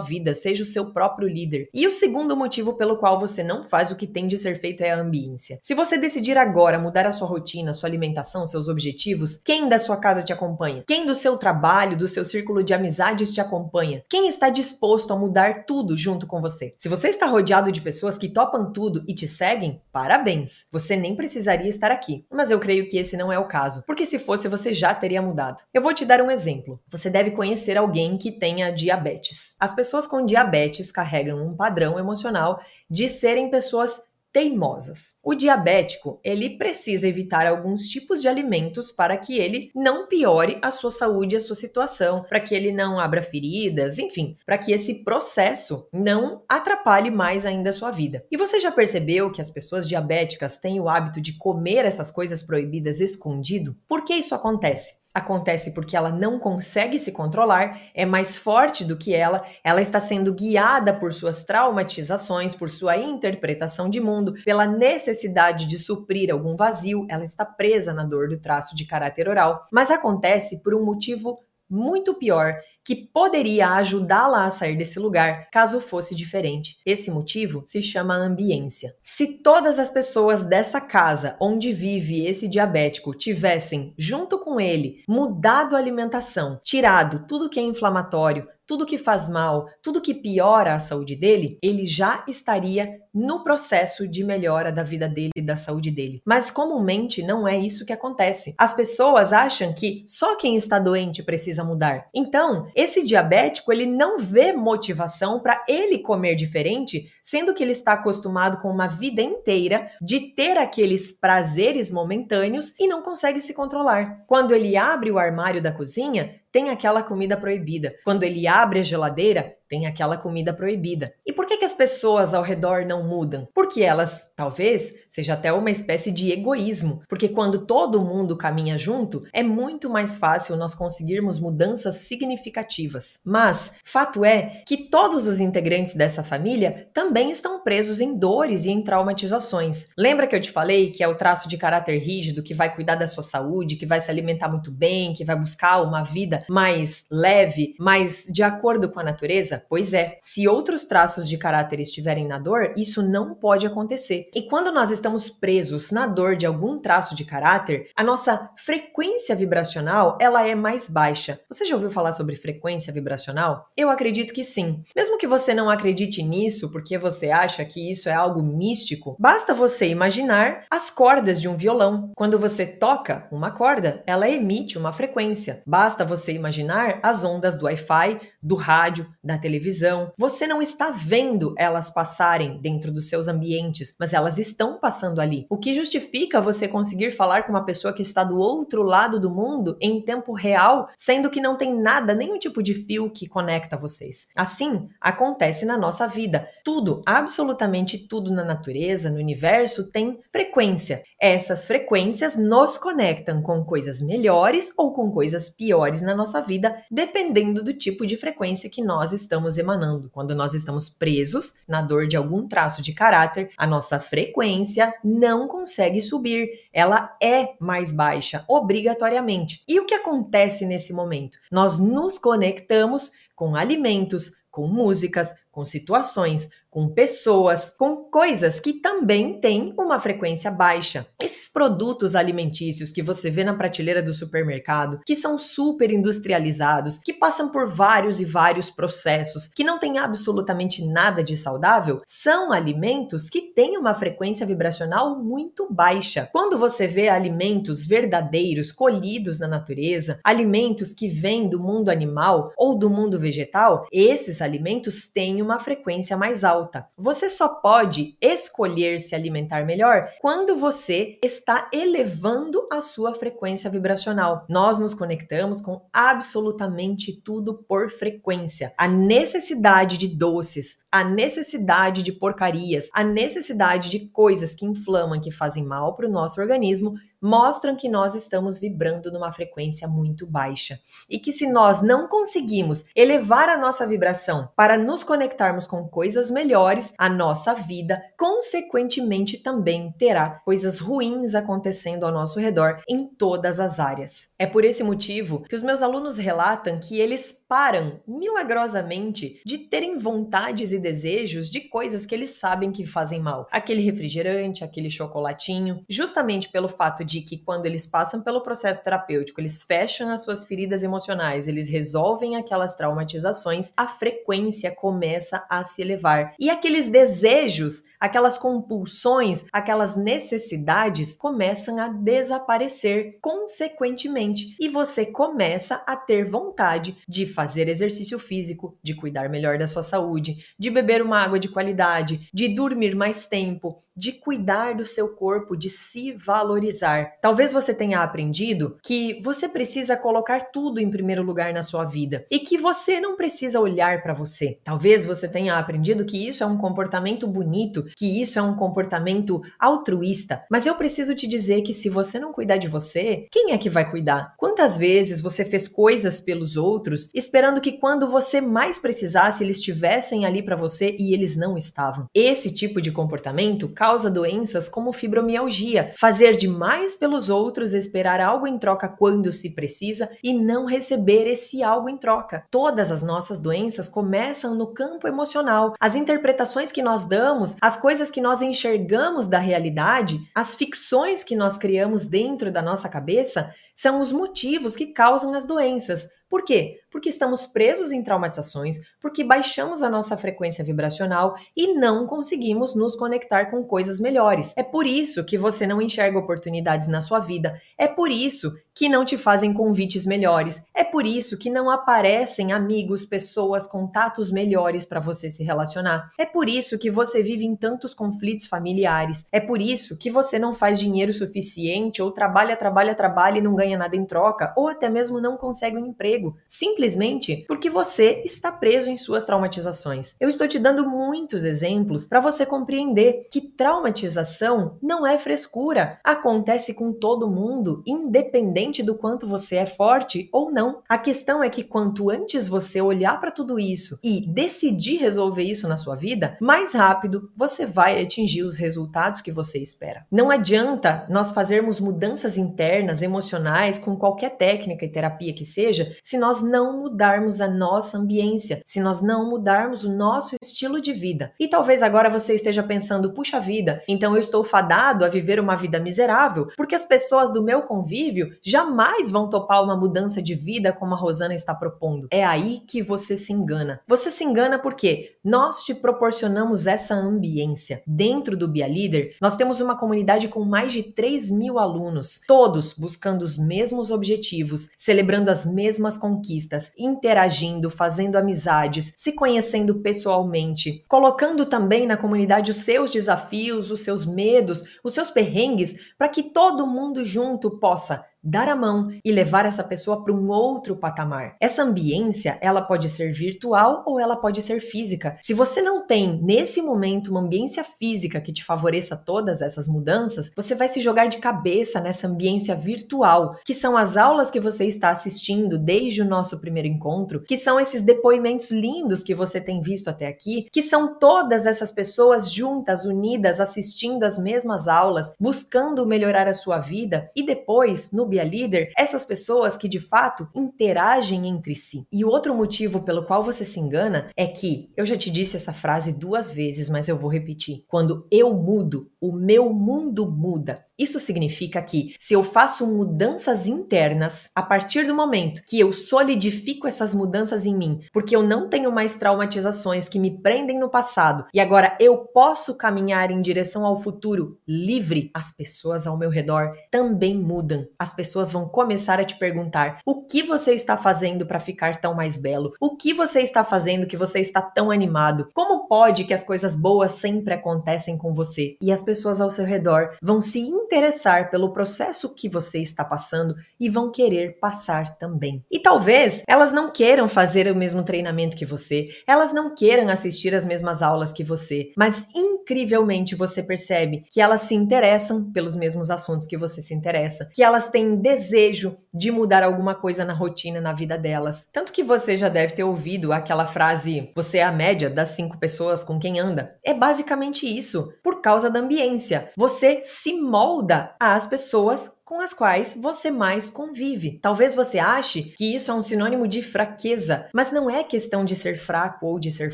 vida, 0.00 0.34
seja 0.34 0.62
o 0.62 0.66
seu 0.66 0.92
próprio 0.92 1.26
líder. 1.26 1.70
E 1.72 1.86
o 1.86 1.92
segundo 1.92 2.36
motivo 2.36 2.74
pelo 2.74 2.98
qual 2.98 3.18
você 3.18 3.42
não 3.42 3.64
faz 3.64 3.90
o 3.90 3.96
que 3.96 4.06
tem 4.06 4.28
de 4.28 4.36
ser 4.36 4.60
feito 4.60 4.82
é 4.82 4.90
a 4.90 5.00
ambiência. 5.00 5.58
Se 5.62 5.74
você 5.74 5.96
decidir 5.96 6.36
agora 6.36 6.78
mudar 6.78 7.06
a 7.06 7.12
sua 7.12 7.26
rotina, 7.26 7.72
sua 7.72 7.88
alimentação, 7.88 8.46
seus 8.46 8.68
objetivos, 8.68 9.40
quem 9.42 9.70
da 9.70 9.78
sua 9.78 9.96
casa 9.96 10.22
te 10.22 10.34
acompanha? 10.34 10.84
Quem 10.86 11.06
do 11.06 11.14
seu 11.14 11.38
trabalho, 11.38 11.96
do 11.96 12.06
seu 12.06 12.26
círculo 12.26 12.62
de 12.62 12.73
amizades 12.74 13.32
te 13.32 13.40
acompanha? 13.40 14.04
Quem 14.08 14.28
está 14.28 14.50
disposto 14.50 15.12
a 15.12 15.16
mudar 15.16 15.64
tudo 15.64 15.96
junto 15.96 16.26
com 16.26 16.40
você? 16.40 16.74
Se 16.76 16.88
você 16.88 17.08
está 17.08 17.26
rodeado 17.26 17.72
de 17.72 17.80
pessoas 17.80 18.18
que 18.18 18.28
topam 18.28 18.72
tudo 18.72 19.04
e 19.08 19.14
te 19.14 19.26
seguem, 19.26 19.80
parabéns! 19.92 20.66
Você 20.70 20.96
nem 20.96 21.16
precisaria 21.16 21.68
estar 21.68 21.90
aqui. 21.90 22.26
Mas 22.30 22.50
eu 22.50 22.58
creio 22.58 22.88
que 22.88 22.98
esse 22.98 23.16
não 23.16 23.32
é 23.32 23.38
o 23.38 23.48
caso, 23.48 23.84
porque 23.86 24.04
se 24.04 24.18
fosse 24.18 24.48
você 24.48 24.74
já 24.74 24.94
teria 24.94 25.22
mudado. 25.22 25.62
Eu 25.72 25.82
vou 25.82 25.94
te 25.94 26.04
dar 26.04 26.20
um 26.20 26.30
exemplo. 26.30 26.80
Você 26.90 27.08
deve 27.08 27.30
conhecer 27.30 27.76
alguém 27.76 28.18
que 28.18 28.32
tenha 28.32 28.70
diabetes. 28.70 29.54
As 29.58 29.74
pessoas 29.74 30.06
com 30.06 30.26
diabetes 30.26 30.90
carregam 30.90 31.46
um 31.46 31.56
padrão 31.56 31.98
emocional 31.98 32.60
de 32.90 33.08
serem 33.08 33.50
pessoas 33.50 34.00
teimosas. 34.34 35.14
O 35.22 35.32
diabético, 35.32 36.20
ele 36.24 36.58
precisa 36.58 37.06
evitar 37.06 37.46
alguns 37.46 37.86
tipos 37.86 38.20
de 38.20 38.26
alimentos 38.26 38.90
para 38.90 39.16
que 39.16 39.38
ele 39.38 39.70
não 39.72 40.08
piore 40.08 40.58
a 40.60 40.72
sua 40.72 40.90
saúde, 40.90 41.36
a 41.36 41.40
sua 41.40 41.54
situação, 41.54 42.24
para 42.28 42.40
que 42.40 42.52
ele 42.52 42.72
não 42.72 42.98
abra 42.98 43.22
feridas, 43.22 43.96
enfim, 43.96 44.36
para 44.44 44.58
que 44.58 44.72
esse 44.72 45.04
processo 45.04 45.88
não 45.92 46.42
atrapalhe 46.48 47.12
mais 47.12 47.46
ainda 47.46 47.70
a 47.70 47.72
sua 47.72 47.92
vida. 47.92 48.26
E 48.28 48.36
você 48.36 48.58
já 48.58 48.72
percebeu 48.72 49.30
que 49.30 49.40
as 49.40 49.52
pessoas 49.52 49.88
diabéticas 49.88 50.58
têm 50.58 50.80
o 50.80 50.88
hábito 50.88 51.20
de 51.20 51.38
comer 51.38 51.84
essas 51.84 52.10
coisas 52.10 52.42
proibidas 52.42 52.98
escondido? 52.98 53.76
Por 53.86 54.04
que 54.04 54.14
isso 54.14 54.34
acontece? 54.34 55.03
Acontece 55.14 55.72
porque 55.72 55.96
ela 55.96 56.10
não 56.10 56.40
consegue 56.40 56.98
se 56.98 57.12
controlar, 57.12 57.80
é 57.94 58.04
mais 58.04 58.36
forte 58.36 58.84
do 58.84 58.96
que 58.96 59.14
ela, 59.14 59.44
ela 59.62 59.80
está 59.80 60.00
sendo 60.00 60.34
guiada 60.34 60.92
por 60.92 61.12
suas 61.12 61.44
traumatizações, 61.44 62.52
por 62.52 62.68
sua 62.68 62.96
interpretação 62.96 63.88
de 63.88 64.00
mundo, 64.00 64.34
pela 64.44 64.66
necessidade 64.66 65.68
de 65.68 65.78
suprir 65.78 66.32
algum 66.32 66.56
vazio, 66.56 67.06
ela 67.08 67.22
está 67.22 67.44
presa 67.44 67.92
na 67.92 68.04
dor 68.04 68.28
do 68.28 68.40
traço 68.40 68.74
de 68.74 68.84
caráter 68.84 69.28
oral. 69.28 69.64
Mas 69.72 69.88
acontece 69.88 70.60
por 70.60 70.74
um 70.74 70.84
motivo 70.84 71.36
muito 71.70 72.14
pior 72.14 72.54
que 72.84 72.94
poderia 72.94 73.70
ajudá-la 73.70 74.44
a 74.44 74.50
sair 74.50 74.76
desse 74.76 74.98
lugar 74.98 75.48
caso 75.50 75.80
fosse 75.80 76.14
diferente. 76.14 76.76
Esse 76.84 77.10
motivo 77.10 77.62
se 77.64 77.82
chama 77.82 78.14
ambiência. 78.14 78.94
Se 79.02 79.38
todas 79.38 79.78
as 79.78 79.88
pessoas 79.88 80.44
dessa 80.44 80.80
casa 80.80 81.36
onde 81.40 81.72
vive 81.72 82.26
esse 82.26 82.46
diabético 82.46 83.14
tivessem, 83.14 83.94
junto 83.96 84.38
com 84.38 84.60
ele, 84.60 85.02
mudado 85.08 85.74
a 85.74 85.78
alimentação, 85.78 86.60
tirado 86.62 87.26
tudo 87.26 87.48
que 87.48 87.58
é 87.58 87.62
inflamatório, 87.62 88.46
tudo 88.66 88.86
que 88.86 88.98
faz 88.98 89.28
mal, 89.28 89.68
tudo 89.82 90.00
que 90.00 90.14
piora 90.14 90.74
a 90.74 90.78
saúde 90.78 91.14
dele, 91.14 91.58
ele 91.62 91.84
já 91.84 92.24
estaria 92.26 92.98
no 93.12 93.44
processo 93.44 94.08
de 94.08 94.24
melhora 94.24 94.72
da 94.72 94.82
vida 94.82 95.08
dele 95.08 95.30
e 95.36 95.42
da 95.42 95.56
saúde 95.56 95.90
dele. 95.90 96.20
Mas 96.24 96.50
comumente 96.50 97.22
não 97.22 97.46
é 97.46 97.56
isso 97.56 97.86
que 97.86 97.92
acontece. 97.92 98.54
As 98.58 98.74
pessoas 98.74 99.32
acham 99.32 99.72
que 99.72 100.02
só 100.06 100.36
quem 100.36 100.56
está 100.56 100.78
doente 100.78 101.22
precisa 101.22 101.62
mudar. 101.62 102.08
Então, 102.12 102.68
esse 102.74 103.02
diabético, 103.02 103.72
ele 103.72 103.86
não 103.86 104.18
vê 104.18 104.52
motivação 104.52 105.40
para 105.40 105.64
ele 105.68 105.98
comer 105.98 106.34
diferente, 106.34 107.12
sendo 107.22 107.54
que 107.54 107.62
ele 107.62 107.72
está 107.72 107.92
acostumado 107.92 108.58
com 108.58 108.68
uma 108.68 108.86
vida 108.88 109.22
inteira 109.22 109.90
de 110.00 110.20
ter 110.20 110.56
aqueles 110.56 111.12
prazeres 111.12 111.90
momentâneos 111.90 112.74
e 112.78 112.86
não 112.86 113.02
consegue 113.02 113.40
se 113.40 113.54
controlar. 113.54 114.24
Quando 114.26 114.54
ele 114.54 114.76
abre 114.76 115.10
o 115.10 115.18
armário 115.18 115.62
da 115.62 115.72
cozinha, 115.72 116.40
tem 116.50 116.70
aquela 116.70 117.02
comida 117.02 117.36
proibida. 117.36 117.94
Quando 118.04 118.22
ele 118.22 118.46
abre 118.46 118.78
a 118.78 118.82
geladeira, 118.82 119.56
tem 119.74 119.86
aquela 119.86 120.16
comida 120.16 120.54
proibida. 120.54 121.12
E 121.26 121.32
por 121.32 121.46
que, 121.46 121.56
que 121.56 121.64
as 121.64 121.72
pessoas 121.72 122.32
ao 122.32 122.44
redor 122.44 122.86
não 122.86 123.02
mudam? 123.02 123.48
Porque 123.52 123.82
elas, 123.82 124.32
talvez, 124.36 124.94
seja 125.08 125.34
até 125.34 125.52
uma 125.52 125.68
espécie 125.68 126.12
de 126.12 126.30
egoísmo. 126.30 127.02
Porque 127.08 127.28
quando 127.28 127.66
todo 127.66 128.00
mundo 128.00 128.36
caminha 128.36 128.78
junto, 128.78 129.20
é 129.32 129.42
muito 129.42 129.90
mais 129.90 130.16
fácil 130.16 130.54
nós 130.54 130.76
conseguirmos 130.76 131.40
mudanças 131.40 131.96
significativas. 131.96 133.18
Mas, 133.24 133.72
fato 133.84 134.24
é 134.24 134.62
que 134.64 134.76
todos 134.76 135.26
os 135.26 135.40
integrantes 135.40 135.96
dessa 135.96 136.22
família 136.22 136.88
também 136.94 137.32
estão 137.32 137.60
presos 137.60 138.00
em 138.00 138.16
dores 138.16 138.64
e 138.64 138.70
em 138.70 138.80
traumatizações. 138.80 139.88
Lembra 139.98 140.28
que 140.28 140.36
eu 140.36 140.40
te 140.40 140.52
falei 140.52 140.92
que 140.92 141.02
é 141.02 141.08
o 141.08 141.16
traço 141.16 141.48
de 141.48 141.58
caráter 141.58 141.98
rígido 141.98 142.44
que 142.44 142.54
vai 142.54 142.72
cuidar 142.72 142.94
da 142.94 143.08
sua 143.08 143.24
saúde, 143.24 143.74
que 143.74 143.86
vai 143.86 144.00
se 144.00 144.08
alimentar 144.08 144.48
muito 144.48 144.70
bem, 144.70 145.12
que 145.12 145.24
vai 145.24 145.34
buscar 145.34 145.82
uma 145.82 146.04
vida 146.04 146.44
mais 146.48 147.06
leve, 147.10 147.74
mais 147.76 148.26
de 148.32 148.44
acordo 148.44 148.88
com 148.92 149.00
a 149.00 149.04
natureza? 149.04 149.63
Pois 149.68 149.92
é, 149.92 150.18
se 150.22 150.46
outros 150.48 150.86
traços 150.86 151.28
de 151.28 151.38
caráter 151.38 151.80
estiverem 151.80 152.26
na 152.26 152.38
dor, 152.38 152.72
isso 152.76 153.02
não 153.02 153.34
pode 153.34 153.66
acontecer. 153.66 154.30
E 154.34 154.48
quando 154.48 154.72
nós 154.72 154.90
estamos 154.90 155.30
presos 155.30 155.90
na 155.90 156.06
dor 156.06 156.36
de 156.36 156.46
algum 156.46 156.78
traço 156.78 157.14
de 157.14 157.24
caráter, 157.24 157.88
a 157.96 158.02
nossa 158.02 158.50
frequência 158.56 159.34
vibracional, 159.34 160.18
ela 160.20 160.46
é 160.46 160.54
mais 160.54 160.88
baixa. 160.88 161.40
Você 161.48 161.64
já 161.64 161.74
ouviu 161.74 161.90
falar 161.90 162.12
sobre 162.12 162.36
frequência 162.36 162.92
vibracional? 162.92 163.66
Eu 163.76 163.90
acredito 163.90 164.34
que 164.34 164.44
sim. 164.44 164.82
Mesmo 164.94 165.18
que 165.18 165.26
você 165.26 165.54
não 165.54 165.70
acredite 165.70 166.22
nisso 166.22 166.70
porque 166.70 166.98
você 166.98 167.30
acha 167.30 167.64
que 167.64 167.90
isso 167.90 168.08
é 168.08 168.14
algo 168.14 168.42
místico, 168.42 169.16
basta 169.18 169.54
você 169.54 169.88
imaginar 169.88 170.64
as 170.70 170.90
cordas 170.90 171.40
de 171.40 171.48
um 171.48 171.56
violão. 171.56 172.12
Quando 172.14 172.38
você 172.38 172.66
toca 172.66 173.26
uma 173.30 173.50
corda, 173.50 174.02
ela 174.06 174.28
emite 174.28 174.78
uma 174.78 174.92
frequência. 174.92 175.62
Basta 175.66 176.04
você 176.04 176.32
imaginar 176.32 176.98
as 177.02 177.24
ondas 177.24 177.56
do 177.56 177.64
Wi-Fi, 177.64 178.20
do 178.44 178.54
rádio, 178.54 179.06
da 179.24 179.38
televisão. 179.38 180.12
Você 180.18 180.46
não 180.46 180.60
está 180.60 180.90
vendo 180.90 181.54
elas 181.56 181.88
passarem 181.88 182.60
dentro 182.60 182.92
dos 182.92 183.08
seus 183.08 183.26
ambientes, 183.26 183.94
mas 183.98 184.12
elas 184.12 184.38
estão 184.38 184.78
passando 184.78 185.20
ali. 185.20 185.46
O 185.48 185.56
que 185.56 185.72
justifica 185.72 186.42
você 186.42 186.68
conseguir 186.68 187.12
falar 187.12 187.44
com 187.44 187.50
uma 187.50 187.64
pessoa 187.64 187.94
que 187.94 188.02
está 188.02 188.22
do 188.22 188.38
outro 188.38 188.82
lado 188.82 189.18
do 189.18 189.30
mundo 189.30 189.78
em 189.80 190.02
tempo 190.02 190.34
real, 190.34 190.90
sendo 190.94 191.30
que 191.30 191.40
não 191.40 191.56
tem 191.56 191.74
nada, 191.74 192.14
nenhum 192.14 192.38
tipo 192.38 192.62
de 192.62 192.74
fio 192.74 193.10
que 193.10 193.26
conecta 193.26 193.78
vocês. 193.78 194.26
Assim, 194.36 194.88
acontece 195.00 195.64
na 195.64 195.78
nossa 195.78 196.06
vida. 196.06 196.46
Tudo, 196.62 197.00
absolutamente 197.06 198.06
tudo 198.06 198.30
na 198.30 198.44
natureza, 198.44 199.08
no 199.08 199.16
universo, 199.16 199.90
tem 199.90 200.20
frequência. 200.30 201.02
Essas 201.18 201.66
frequências 201.66 202.36
nos 202.36 202.76
conectam 202.76 203.40
com 203.40 203.64
coisas 203.64 204.02
melhores 204.02 204.70
ou 204.76 204.92
com 204.92 205.10
coisas 205.10 205.48
piores 205.48 206.02
na 206.02 206.14
nossa 206.14 206.42
vida, 206.42 206.76
dependendo 206.90 207.64
do 207.64 207.72
tipo 207.72 208.06
de 208.06 208.18
frequência 208.18 208.33
que 208.68 208.82
nós 208.82 209.12
estamos 209.12 209.58
emanando. 209.58 210.10
Quando 210.12 210.34
nós 210.34 210.54
estamos 210.54 210.90
presos 210.90 211.54
na 211.66 211.80
dor 211.80 212.06
de 212.06 212.16
algum 212.16 212.46
traço 212.46 212.82
de 212.82 212.92
caráter, 212.92 213.50
a 213.56 213.66
nossa 213.66 213.98
frequência 214.00 214.94
não 215.02 215.48
consegue 215.48 216.02
subir, 216.02 216.48
ela 216.72 217.16
é 217.22 217.54
mais 217.58 217.92
baixa, 217.92 218.44
obrigatoriamente. 218.48 219.62
E 219.66 219.80
o 219.80 219.86
que 219.86 219.94
acontece 219.94 220.66
nesse 220.66 220.92
momento? 220.92 221.38
Nós 221.50 221.78
nos 221.78 222.18
conectamos 222.18 223.12
com 223.34 223.56
alimentos, 223.56 224.36
com 224.50 224.66
músicas, 224.68 225.34
com 225.50 225.64
situações, 225.64 226.50
com 226.74 226.88
pessoas, 226.88 227.72
com 227.78 227.94
coisas 228.10 228.58
que 228.58 228.72
também 228.72 229.40
têm 229.40 229.72
uma 229.78 230.00
frequência 230.00 230.50
baixa. 230.50 231.06
Esses 231.22 231.48
produtos 231.48 232.16
alimentícios 232.16 232.90
que 232.90 233.00
você 233.00 233.30
vê 233.30 233.44
na 233.44 233.54
prateleira 233.54 234.02
do 234.02 234.12
supermercado, 234.12 234.98
que 235.06 235.14
são 235.14 235.38
super 235.38 235.92
industrializados, 235.92 236.98
que 236.98 237.12
passam 237.12 237.48
por 237.48 237.68
vários 237.68 238.18
e 238.18 238.24
vários 238.24 238.70
processos, 238.70 239.46
que 239.46 239.62
não 239.62 239.78
têm 239.78 239.98
absolutamente 239.98 240.84
nada 240.84 241.22
de 241.22 241.36
saudável, 241.36 242.02
são 242.04 242.50
alimentos 242.50 243.30
que 243.30 243.40
têm 243.40 243.78
uma 243.78 243.94
frequência 243.94 244.44
vibracional 244.44 245.22
muito 245.22 245.72
baixa. 245.72 246.28
Quando 246.32 246.58
você 246.58 246.88
vê 246.88 247.08
alimentos 247.08 247.86
verdadeiros 247.86 248.72
colhidos 248.72 249.38
na 249.38 249.46
natureza, 249.46 250.18
alimentos 250.24 250.92
que 250.92 251.06
vêm 251.06 251.48
do 251.48 251.60
mundo 251.60 251.88
animal 251.88 252.52
ou 252.56 252.76
do 252.76 252.90
mundo 252.90 253.16
vegetal, 253.16 253.86
esses 253.92 254.42
alimentos 254.42 255.06
têm 255.06 255.40
uma 255.40 255.60
frequência 255.60 256.16
mais 256.16 256.42
alta. 256.42 256.63
Você 256.96 257.28
só 257.28 257.48
pode 257.48 258.16
escolher 258.20 259.00
se 259.00 259.14
alimentar 259.14 259.64
melhor 259.64 260.08
quando 260.20 260.56
você 260.56 261.18
está 261.22 261.68
elevando 261.72 262.68
a 262.70 262.80
sua 262.80 263.14
frequência 263.14 263.70
vibracional. 263.70 264.44
Nós 264.48 264.78
nos 264.78 264.94
conectamos 264.94 265.60
com 265.60 265.86
absolutamente 265.92 267.12
tudo 267.12 267.54
por 267.54 267.90
frequência. 267.90 268.72
A 268.78 268.88
necessidade 268.88 269.98
de 269.98 270.08
doces, 270.08 270.78
a 270.94 271.02
necessidade 271.02 272.04
de 272.04 272.12
porcarias, 272.12 272.88
a 272.94 273.02
necessidade 273.02 273.90
de 273.90 274.06
coisas 274.06 274.54
que 274.54 274.64
inflamam, 274.64 275.20
que 275.20 275.32
fazem 275.32 275.64
mal 275.64 275.96
para 275.96 276.06
o 276.06 276.08
nosso 276.08 276.40
organismo 276.40 276.94
mostram 277.24 277.74
que 277.74 277.88
nós 277.88 278.14
estamos 278.14 278.58
vibrando 278.58 279.10
numa 279.10 279.32
frequência 279.32 279.88
muito 279.88 280.26
baixa 280.26 280.78
e 281.08 281.18
que 281.18 281.32
se 281.32 281.50
nós 281.50 281.80
não 281.80 282.06
conseguimos 282.06 282.84
elevar 282.94 283.48
a 283.48 283.56
nossa 283.56 283.86
vibração 283.86 284.50
para 284.54 284.76
nos 284.76 285.02
conectarmos 285.02 285.66
com 285.66 285.88
coisas 285.88 286.30
melhores, 286.30 286.92
a 286.98 287.08
nossa 287.08 287.54
vida 287.54 287.98
consequentemente 288.18 289.38
também 289.38 289.90
terá 289.98 290.42
coisas 290.44 290.78
ruins 290.78 291.34
acontecendo 291.34 292.04
ao 292.04 292.12
nosso 292.12 292.38
redor 292.38 292.82
em 292.86 293.06
todas 293.06 293.58
as 293.58 293.80
áreas. 293.80 294.28
É 294.38 294.46
por 294.46 294.62
esse 294.62 294.82
motivo 294.82 295.44
que 295.48 295.56
os 295.56 295.62
meus 295.62 295.80
alunos 295.80 296.18
relatam 296.18 296.78
que 296.78 297.00
eles 297.00 297.32
param 297.48 298.02
milagrosamente 298.06 299.40
de 299.46 299.56
terem 299.56 299.96
vontades 299.96 300.72
e 300.72 300.78
desejos 300.84 301.50
de 301.50 301.62
coisas 301.62 302.04
que 302.04 302.14
eles 302.14 302.30
sabem 302.32 302.70
que 302.70 302.84
fazem 302.84 303.18
mal. 303.18 303.48
Aquele 303.50 303.80
refrigerante, 303.80 304.62
aquele 304.62 304.90
chocolatinho, 304.90 305.82
justamente 305.88 306.50
pelo 306.50 306.68
fato 306.68 307.02
de 307.02 307.22
que 307.22 307.38
quando 307.38 307.64
eles 307.64 307.86
passam 307.86 308.20
pelo 308.20 308.42
processo 308.42 308.84
terapêutico, 308.84 309.40
eles 309.40 309.62
fecham 309.62 310.10
as 310.10 310.22
suas 310.22 310.44
feridas 310.44 310.82
emocionais, 310.82 311.48
eles 311.48 311.70
resolvem 311.70 312.36
aquelas 312.36 312.76
traumatizações, 312.76 313.72
a 313.76 313.88
frequência 313.88 314.70
começa 314.70 315.44
a 315.48 315.64
se 315.64 315.80
elevar. 315.80 316.34
E 316.38 316.50
aqueles 316.50 316.90
desejos 316.90 317.84
aquelas 318.04 318.36
compulsões, 318.36 319.46
aquelas 319.50 319.96
necessidades 319.96 321.14
começam 321.14 321.78
a 321.78 321.88
desaparecer 321.88 323.18
consequentemente 323.18 324.54
e 324.60 324.68
você 324.68 325.06
começa 325.06 325.82
a 325.86 325.96
ter 325.96 326.26
vontade 326.26 326.98
de 327.08 327.24
fazer 327.24 327.66
exercício 327.66 328.18
físico, 328.18 328.76
de 328.82 328.94
cuidar 328.94 329.30
melhor 329.30 329.56
da 329.56 329.66
sua 329.66 329.82
saúde, 329.82 330.36
de 330.58 330.68
beber 330.70 331.00
uma 331.00 331.18
água 331.18 331.38
de 331.38 331.48
qualidade, 331.48 332.28
de 332.30 332.48
dormir 332.48 332.94
mais 332.94 333.26
tempo, 333.26 333.82
de 333.96 334.12
cuidar 334.12 334.74
do 334.74 334.84
seu 334.84 335.08
corpo, 335.08 335.56
de 335.56 335.70
se 335.70 336.12
valorizar. 336.12 337.14
Talvez 337.20 337.52
você 337.52 337.72
tenha 337.74 338.00
aprendido 338.00 338.76
que 338.82 339.20
você 339.22 339.48
precisa 339.48 339.96
colocar 339.96 340.50
tudo 340.50 340.80
em 340.80 340.90
primeiro 340.90 341.22
lugar 341.22 341.52
na 341.52 341.62
sua 341.62 341.84
vida 341.84 342.26
e 342.30 342.38
que 342.38 342.58
você 342.58 343.00
não 343.00 343.16
precisa 343.16 343.60
olhar 343.60 344.02
para 344.02 344.14
você. 344.14 344.58
Talvez 344.64 345.06
você 345.06 345.28
tenha 345.28 345.56
aprendido 345.56 346.04
que 346.04 346.26
isso 346.26 346.42
é 346.42 346.46
um 346.46 346.58
comportamento 346.58 347.26
bonito, 347.26 347.84
que 347.96 348.20
isso 348.20 348.38
é 348.38 348.42
um 348.42 348.56
comportamento 348.56 349.40
altruísta, 349.58 350.44
mas 350.50 350.66
eu 350.66 350.74
preciso 350.74 351.14
te 351.14 351.26
dizer 351.26 351.62
que 351.62 351.74
se 351.74 351.88
você 351.88 352.18
não 352.18 352.32
cuidar 352.32 352.56
de 352.56 352.68
você, 352.68 353.26
quem 353.30 353.52
é 353.52 353.58
que 353.58 353.70
vai 353.70 353.88
cuidar? 353.88 354.34
Quantas 354.36 354.76
vezes 354.76 355.20
você 355.20 355.44
fez 355.44 355.68
coisas 355.68 356.20
pelos 356.20 356.56
outros 356.56 357.10
esperando 357.14 357.60
que 357.60 357.72
quando 357.72 358.10
você 358.10 358.40
mais 358.40 358.78
precisasse 358.78 359.44
eles 359.44 359.58
estivessem 359.58 360.24
ali 360.24 360.42
para 360.42 360.56
você 360.56 360.96
e 360.98 361.12
eles 361.14 361.36
não 361.36 361.56
estavam? 361.56 362.06
Esse 362.14 362.50
tipo 362.50 362.80
de 362.80 362.90
comportamento 362.90 363.68
causa 363.84 364.10
doenças 364.10 364.66
como 364.66 364.94
fibromialgia, 364.94 365.92
fazer 365.98 366.32
demais 366.32 366.94
pelos 366.94 367.28
outros, 367.28 367.74
esperar 367.74 368.18
algo 368.18 368.46
em 368.46 368.56
troca 368.56 368.88
quando 368.88 369.30
se 369.30 369.50
precisa 369.50 370.08
e 370.22 370.32
não 370.32 370.64
receber 370.64 371.26
esse 371.26 371.62
algo 371.62 371.86
em 371.90 371.98
troca. 371.98 372.46
Todas 372.50 372.90
as 372.90 373.02
nossas 373.02 373.38
doenças 373.38 373.86
começam 373.86 374.54
no 374.54 374.68
campo 374.68 375.06
emocional. 375.06 375.74
As 375.78 375.94
interpretações 375.94 376.72
que 376.72 376.80
nós 376.80 377.04
damos, 377.04 377.56
as 377.60 377.76
coisas 377.76 378.10
que 378.10 378.22
nós 378.22 378.40
enxergamos 378.40 379.26
da 379.26 379.38
realidade, 379.38 380.18
as 380.34 380.54
ficções 380.54 381.22
que 381.22 381.36
nós 381.36 381.58
criamos 381.58 382.06
dentro 382.06 382.50
da 382.50 382.62
nossa 382.62 382.88
cabeça 382.88 383.52
são 383.74 384.00
os 384.00 384.12
motivos 384.12 384.76
que 384.76 384.86
causam 384.86 385.34
as 385.34 385.44
doenças. 385.44 386.08
Por 386.34 386.44
quê? 386.44 386.80
Porque 386.90 387.08
estamos 387.08 387.46
presos 387.46 387.92
em 387.92 388.02
traumatizações, 388.02 388.80
porque 389.00 389.22
baixamos 389.22 389.82
a 389.82 389.90
nossa 389.90 390.16
frequência 390.16 390.64
vibracional 390.64 391.36
e 391.56 391.74
não 391.74 392.06
conseguimos 392.06 392.74
nos 392.74 392.96
conectar 392.96 393.46
com 393.52 393.62
coisas 393.62 394.00
melhores. 394.00 394.52
É 394.56 394.62
por 394.62 394.86
isso 394.86 395.24
que 395.24 395.38
você 395.38 395.66
não 395.66 395.80
enxerga 395.80 396.18
oportunidades 396.18 396.88
na 396.88 397.00
sua 397.00 397.20
vida. 397.20 397.60
É 397.78 397.86
por 397.86 398.10
isso 398.10 398.52
que 398.74 398.88
não 398.88 399.04
te 399.04 399.16
fazem 399.16 399.52
convites 399.52 400.04
melhores. 400.04 400.64
É 400.74 400.82
por 400.82 401.06
isso 401.06 401.38
que 401.38 401.48
não 401.48 401.70
aparecem 401.70 402.52
amigos, 402.52 403.04
pessoas, 403.04 403.66
contatos 403.66 404.32
melhores 404.32 404.84
para 404.84 404.98
você 404.98 405.30
se 405.30 405.44
relacionar. 405.44 406.10
É 406.18 406.26
por 406.26 406.48
isso 406.48 406.78
que 406.78 406.90
você 406.90 407.22
vive 407.22 407.44
em 407.44 407.54
tantos 407.54 407.94
conflitos 407.94 408.46
familiares. 408.46 409.26
É 409.30 409.38
por 409.38 409.60
isso 409.60 409.96
que 409.96 410.10
você 410.10 410.38
não 410.38 410.52
faz 410.52 410.80
dinheiro 410.80 411.12
suficiente 411.12 412.02
ou 412.02 412.10
trabalha, 412.10 412.56
trabalha, 412.56 412.94
trabalha 412.94 413.38
e 413.38 413.42
não 413.42 413.54
ganha 413.54 413.63
nada 413.70 413.96
em 413.96 414.04
troca, 414.04 414.52
ou 414.56 414.68
até 414.68 414.90
mesmo 414.90 415.20
não 415.20 415.36
consegue 415.36 415.76
um 415.76 415.86
emprego, 415.86 416.36
simplesmente 416.48 417.44
porque 417.48 417.70
você 417.70 418.22
está 418.24 418.52
preso 418.52 418.90
em 418.90 418.96
suas 418.96 419.24
traumatizações. 419.24 420.16
Eu 420.20 420.28
estou 420.28 420.46
te 420.46 420.58
dando 420.58 420.88
muitos 420.88 421.44
exemplos 421.44 422.06
para 422.06 422.20
você 422.20 422.44
compreender 422.44 423.26
que 423.30 423.40
traumatização 423.40 424.76
não 424.82 425.06
é 425.06 425.18
frescura, 425.18 425.98
acontece 426.04 426.74
com 426.74 426.92
todo 426.92 427.30
mundo, 427.30 427.82
independente 427.86 428.82
do 428.82 428.94
quanto 428.94 429.26
você 429.26 429.56
é 429.56 429.66
forte 429.66 430.28
ou 430.32 430.50
não. 430.50 430.82
A 430.88 430.98
questão 430.98 431.42
é 431.42 431.48
que 431.48 431.64
quanto 431.64 432.10
antes 432.10 432.48
você 432.48 432.80
olhar 432.80 433.20
para 433.20 433.30
tudo 433.30 433.58
isso 433.58 433.98
e 434.02 434.26
decidir 434.26 434.98
resolver 434.98 435.42
isso 435.42 435.68
na 435.68 435.76
sua 435.76 435.94
vida, 435.94 436.36
mais 436.40 436.72
rápido 436.72 437.30
você 437.36 437.64
vai 437.64 438.02
atingir 438.02 438.42
os 438.42 438.56
resultados 438.56 439.20
que 439.20 439.32
você 439.32 439.58
espera. 439.58 440.06
Não 440.10 440.30
adianta 440.30 441.06
nós 441.08 441.32
fazermos 441.32 441.80
mudanças 441.80 442.36
internas, 442.36 443.02
emocionais, 443.02 443.53
com 443.78 443.96
qualquer 443.96 444.36
técnica 444.36 444.84
e 444.84 444.90
terapia 444.90 445.32
que 445.32 445.44
seja, 445.44 445.96
se 446.02 446.18
nós 446.18 446.42
não 446.42 446.80
mudarmos 446.80 447.40
a 447.40 447.48
nossa 447.48 447.96
ambiência, 447.98 448.60
se 448.66 448.80
nós 448.80 449.00
não 449.00 449.30
mudarmos 449.30 449.84
o 449.84 449.92
nosso 449.92 450.34
estilo 450.42 450.80
de 450.80 450.92
vida. 450.92 451.32
E 451.38 451.48
talvez 451.48 451.82
agora 451.82 452.10
você 452.10 452.34
esteja 452.34 452.62
pensando, 452.62 453.12
puxa 453.12 453.38
vida, 453.38 453.82
então 453.88 454.14
eu 454.14 454.20
estou 454.20 454.42
fadado 454.42 455.04
a 455.04 455.08
viver 455.08 455.38
uma 455.38 455.56
vida 455.56 455.78
miserável, 455.78 456.48
porque 456.56 456.74
as 456.74 456.84
pessoas 456.84 457.32
do 457.32 457.42
meu 457.42 457.62
convívio 457.62 458.36
jamais 458.42 459.08
vão 459.08 459.28
topar 459.28 459.62
uma 459.62 459.76
mudança 459.76 460.20
de 460.20 460.34
vida 460.34 460.72
como 460.72 460.94
a 460.94 460.98
Rosana 460.98 461.34
está 461.34 461.54
propondo. 461.54 462.08
É 462.10 462.24
aí 462.24 462.60
que 462.66 462.82
você 462.82 463.16
se 463.16 463.32
engana. 463.32 463.80
Você 463.86 464.10
se 464.10 464.24
engana 464.24 464.58
porque 464.58 465.16
nós 465.24 465.64
te 465.64 465.74
proporcionamos 465.74 466.66
essa 466.66 466.94
ambiência. 466.94 467.82
Dentro 467.86 468.36
do 468.36 468.48
Bia 468.48 468.66
Leader, 468.66 469.16
nós 469.20 469.36
temos 469.36 469.60
uma 469.60 469.76
comunidade 469.76 470.28
com 470.28 470.44
mais 470.44 470.72
de 470.72 470.82
3 470.82 471.30
mil 471.30 471.58
alunos, 471.58 472.20
todos 472.26 472.72
buscando 472.72 473.22
os 473.22 473.38
mesmos 473.44 473.90
objetivos, 473.90 474.70
celebrando 474.76 475.30
as 475.30 475.44
mesmas 475.44 475.96
conquistas, 475.96 476.72
interagindo, 476.78 477.70
fazendo 477.70 478.16
amizades, 478.16 478.94
se 478.96 479.12
conhecendo 479.12 479.76
pessoalmente, 479.76 480.84
colocando 480.88 481.46
também 481.46 481.86
na 481.86 481.96
comunidade 481.96 482.50
os 482.50 482.58
seus 482.58 482.90
desafios, 482.90 483.70
os 483.70 483.80
seus 483.80 484.06
medos, 484.06 484.64
os 484.82 484.94
seus 484.94 485.10
perrengues, 485.10 485.76
para 485.98 486.08
que 486.08 486.22
todo 486.22 486.66
mundo 486.66 487.04
junto 487.04 487.58
possa 487.58 488.04
dar 488.24 488.48
a 488.48 488.56
mão 488.56 488.90
e 489.04 489.12
levar 489.12 489.44
essa 489.44 489.62
pessoa 489.62 490.02
para 490.02 490.12
um 490.12 490.28
outro 490.30 490.76
patamar. 490.76 491.36
Essa 491.40 491.62
ambiência, 491.62 492.38
ela 492.40 492.62
pode 492.62 492.88
ser 492.88 493.12
virtual 493.12 493.84
ou 493.86 494.00
ela 494.00 494.16
pode 494.16 494.40
ser 494.40 494.60
física. 494.60 495.18
Se 495.20 495.34
você 495.34 495.60
não 495.60 495.86
tem 495.86 496.20
nesse 496.22 496.62
momento 496.62 497.10
uma 497.10 497.20
ambiência 497.20 497.62
física 497.62 498.20
que 498.20 498.32
te 498.32 498.44
favoreça 498.44 498.96
todas 498.96 499.42
essas 499.42 499.68
mudanças, 499.68 500.30
você 500.34 500.54
vai 500.54 500.68
se 500.68 500.80
jogar 500.80 501.06
de 501.06 501.18
cabeça 501.18 501.80
nessa 501.80 502.06
ambiência 502.06 502.54
virtual, 502.54 503.36
que 503.44 503.52
são 503.52 503.76
as 503.76 503.96
aulas 503.96 504.30
que 504.30 504.40
você 504.40 504.64
está 504.64 504.90
assistindo 504.90 505.58
desde 505.58 506.02
o 506.02 506.08
nosso 506.08 506.38
primeiro 506.38 506.68
encontro, 506.68 507.22
que 507.22 507.36
são 507.36 507.60
esses 507.60 507.82
depoimentos 507.82 508.50
lindos 508.50 509.02
que 509.02 509.14
você 509.14 509.40
tem 509.40 509.60
visto 509.60 509.88
até 509.88 510.06
aqui, 510.06 510.48
que 510.50 510.62
são 510.62 510.98
todas 510.98 511.44
essas 511.46 511.70
pessoas 511.70 512.32
juntas, 512.32 512.84
unidas, 512.84 513.40
assistindo 513.40 514.04
as 514.04 514.18
mesmas 514.18 514.66
aulas, 514.66 515.14
buscando 515.20 515.86
melhorar 515.86 516.28
a 516.28 516.34
sua 516.34 516.58
vida 516.58 517.10
e 517.14 517.24
depois 517.24 517.92
no 517.92 518.06
Bia 518.14 518.22
Líder, 518.22 518.72
essas 518.78 519.04
pessoas 519.04 519.56
que 519.56 519.68
de 519.68 519.80
fato 519.80 520.28
interagem 520.34 521.26
entre 521.28 521.54
si. 521.56 521.84
E 521.90 522.04
outro 522.04 522.32
motivo 522.32 522.82
pelo 522.82 523.04
qual 523.04 523.24
você 523.24 523.44
se 523.44 523.58
engana 523.58 524.10
é 524.16 524.26
que 524.26 524.70
eu 524.76 524.86
já 524.86 524.96
te 524.96 525.10
disse 525.10 525.36
essa 525.36 525.52
frase 525.52 525.92
duas 525.92 526.30
vezes, 526.30 526.70
mas 526.70 526.88
eu 526.88 526.96
vou 526.96 527.10
repetir. 527.10 527.64
Quando 527.66 528.06
eu 528.10 528.32
mudo, 528.32 528.88
o 529.00 529.12
meu 529.12 529.52
mundo 529.52 530.08
muda. 530.08 530.64
Isso 530.78 530.98
significa 530.98 531.62
que, 531.62 531.94
se 532.00 532.14
eu 532.14 532.24
faço 532.24 532.66
mudanças 532.66 533.46
internas, 533.46 534.30
a 534.34 534.42
partir 534.42 534.86
do 534.86 534.94
momento 534.94 535.42
que 535.46 535.60
eu 535.60 535.72
solidifico 535.72 536.66
essas 536.66 536.92
mudanças 536.92 537.46
em 537.46 537.56
mim, 537.56 537.80
porque 537.92 538.14
eu 538.14 538.22
não 538.22 538.48
tenho 538.48 538.72
mais 538.72 538.96
traumatizações 538.96 539.88
que 539.88 540.00
me 540.00 540.20
prendem 540.20 540.58
no 540.58 540.68
passado 540.68 541.26
e 541.32 541.38
agora 541.38 541.76
eu 541.78 541.98
posso 541.98 542.56
caminhar 542.56 543.10
em 543.10 543.22
direção 543.22 543.64
ao 543.64 543.78
futuro 543.78 544.38
livre, 544.46 545.10
as 545.14 545.30
pessoas 545.30 545.86
ao 545.86 545.96
meu 545.96 546.10
redor 546.10 546.50
também 546.70 547.16
mudam. 547.16 547.66
As 547.78 547.92
pessoas 547.92 548.32
vão 548.32 548.48
começar 548.48 548.98
a 548.98 549.04
te 549.04 549.16
perguntar: 549.16 549.80
o 549.86 550.04
que 550.04 550.22
você 550.22 550.52
está 550.52 550.76
fazendo 550.76 551.24
para 551.26 551.38
ficar 551.38 551.80
tão 551.80 551.94
mais 551.94 552.16
belo? 552.16 552.52
O 552.60 552.76
que 552.76 552.92
você 552.92 553.20
está 553.20 553.44
fazendo 553.44 553.86
que 553.86 553.96
você 553.96 554.20
está 554.20 554.42
tão 554.42 554.70
animado? 554.70 555.28
Como 555.32 555.68
pode 555.68 556.04
que 556.04 556.14
as 556.14 556.24
coisas 556.24 556.56
boas 556.56 556.92
sempre 556.92 557.34
acontecem 557.34 557.96
com 557.96 558.12
você? 558.12 558.56
E 558.60 558.72
as 558.72 558.82
pessoas 558.82 559.20
ao 559.20 559.30
seu 559.30 559.44
redor 559.44 559.96
vão 560.02 560.20
se 560.20 560.40
interessar 560.64 561.30
pelo 561.30 561.52
processo 561.52 562.14
que 562.14 562.28
você 562.28 562.60
está 562.60 562.84
passando 562.84 563.34
e 563.60 563.68
vão 563.68 563.90
querer 563.90 564.38
passar 564.38 564.96
também. 564.96 565.44
E 565.50 565.58
talvez 565.58 566.22
elas 566.26 566.52
não 566.52 566.70
queiram 566.70 567.08
fazer 567.08 567.50
o 567.50 567.54
mesmo 567.54 567.82
treinamento 567.82 568.36
que 568.36 568.46
você, 568.46 568.88
elas 569.06 569.32
não 569.32 569.54
queiram 569.54 569.88
assistir 569.88 570.34
as 570.34 570.44
mesmas 570.44 570.82
aulas 570.82 571.12
que 571.12 571.22
você, 571.22 571.70
mas 571.76 572.08
incrivelmente 572.14 573.14
você 573.14 573.42
percebe 573.42 574.04
que 574.10 574.20
elas 574.20 574.42
se 574.42 574.54
interessam 574.54 575.30
pelos 575.32 575.54
mesmos 575.54 575.90
assuntos 575.90 576.26
que 576.26 576.36
você 576.36 576.60
se 576.60 576.74
interessa, 576.74 577.28
que 577.32 577.42
elas 577.42 577.68
têm 577.68 577.96
desejo 577.96 578.76
de 578.92 579.10
mudar 579.10 579.42
alguma 579.42 579.74
coisa 579.74 580.04
na 580.04 580.12
rotina, 580.12 580.60
na 580.60 580.72
vida 580.72 580.96
delas. 580.96 581.48
Tanto 581.52 581.72
que 581.72 581.82
você 581.82 582.16
já 582.16 582.28
deve 582.28 582.54
ter 582.54 582.64
ouvido 582.64 583.12
aquela 583.12 583.46
frase: 583.46 584.10
você 584.14 584.38
é 584.38 584.44
a 584.44 584.52
média 584.52 584.88
das 584.88 585.08
cinco 585.10 585.38
pessoas 585.38 585.84
com 585.84 585.98
quem 585.98 586.18
anda. 586.18 586.56
É 586.64 586.72
basicamente 586.72 587.46
isso, 587.46 587.92
por 588.02 588.20
causa 588.22 588.50
da 588.50 588.60
ambiência. 588.60 589.30
Você 589.36 589.80
se 589.82 590.14
molda 590.14 590.53
às 591.00 591.26
pessoas 591.26 591.93
com 592.04 592.20
as 592.20 592.34
quais 592.34 592.74
você 592.74 593.10
mais 593.10 593.48
convive. 593.48 594.18
Talvez 594.20 594.54
você 594.54 594.78
ache 594.78 595.34
que 595.36 595.54
isso 595.54 595.70
é 595.70 595.74
um 595.74 595.80
sinônimo 595.80 596.28
de 596.28 596.42
fraqueza, 596.42 597.28
mas 597.32 597.50
não 597.50 597.70
é 597.70 597.82
questão 597.82 598.24
de 598.24 598.36
ser 598.36 598.58
fraco 598.58 599.06
ou 599.06 599.18
de 599.18 599.30
ser 599.30 599.52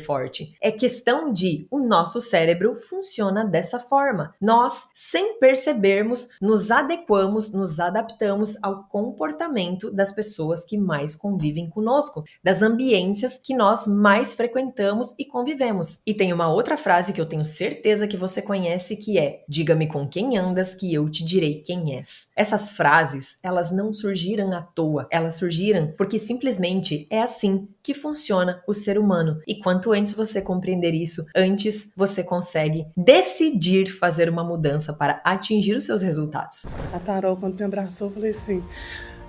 forte. 0.03 0.53
É 0.61 0.71
questão 0.71 1.31
de 1.31 1.65
o 1.71 1.79
nosso 1.79 2.19
cérebro 2.19 2.75
funciona 2.77 3.45
dessa 3.45 3.79
forma. 3.79 4.33
Nós, 4.41 4.89
sem 4.93 5.39
percebermos, 5.39 6.27
nos 6.41 6.71
adequamos, 6.71 7.51
nos 7.51 7.79
adaptamos 7.79 8.57
ao 8.61 8.83
comportamento 8.83 9.89
das 9.91 10.11
pessoas 10.11 10.65
que 10.65 10.77
mais 10.77 11.15
convivem 11.15 11.69
conosco, 11.69 12.23
das 12.43 12.61
ambiências 12.61 13.37
que 13.37 13.55
nós 13.55 13.87
mais 13.87 14.33
frequentamos 14.33 15.15
e 15.17 15.25
convivemos. 15.25 16.01
E 16.05 16.13
tem 16.13 16.33
uma 16.33 16.51
outra 16.51 16.75
frase 16.75 17.13
que 17.13 17.21
eu 17.21 17.25
tenho 17.25 17.45
certeza 17.45 18.07
que 18.07 18.17
você 18.17 18.41
conhece 18.41 18.97
que 18.97 19.17
é: 19.17 19.43
diga-me 19.47 19.87
com 19.87 20.07
quem 20.07 20.37
andas 20.37 20.75
que 20.75 20.93
eu 20.93 21.09
te 21.09 21.23
direi 21.23 21.61
quem 21.61 21.95
és. 21.95 22.29
Essas 22.41 22.71
frases, 22.71 23.37
elas 23.43 23.69
não 23.71 23.93
surgiram 23.93 24.51
à 24.51 24.63
toa, 24.63 25.07
elas 25.11 25.35
surgiram 25.35 25.93
porque 25.95 26.17
simplesmente 26.17 27.05
é 27.07 27.21
assim 27.21 27.67
que 27.83 27.93
funciona 27.93 28.63
o 28.67 28.73
ser 28.73 28.97
humano. 28.97 29.39
E 29.45 29.59
quanto 29.59 29.91
antes 29.91 30.15
você 30.15 30.41
compreender 30.41 30.95
isso, 30.95 31.23
antes 31.35 31.91
você 31.95 32.23
consegue 32.23 32.87
decidir 32.97 33.91
fazer 33.91 34.27
uma 34.27 34.43
mudança 34.43 34.91
para 34.91 35.21
atingir 35.23 35.75
os 35.75 35.85
seus 35.85 36.01
resultados. 36.01 36.65
A 36.91 36.97
Tarol, 36.97 37.37
quando 37.37 37.59
me 37.59 37.63
abraçou, 37.63 38.07
eu 38.07 38.13
falei 38.15 38.31
assim: 38.31 38.63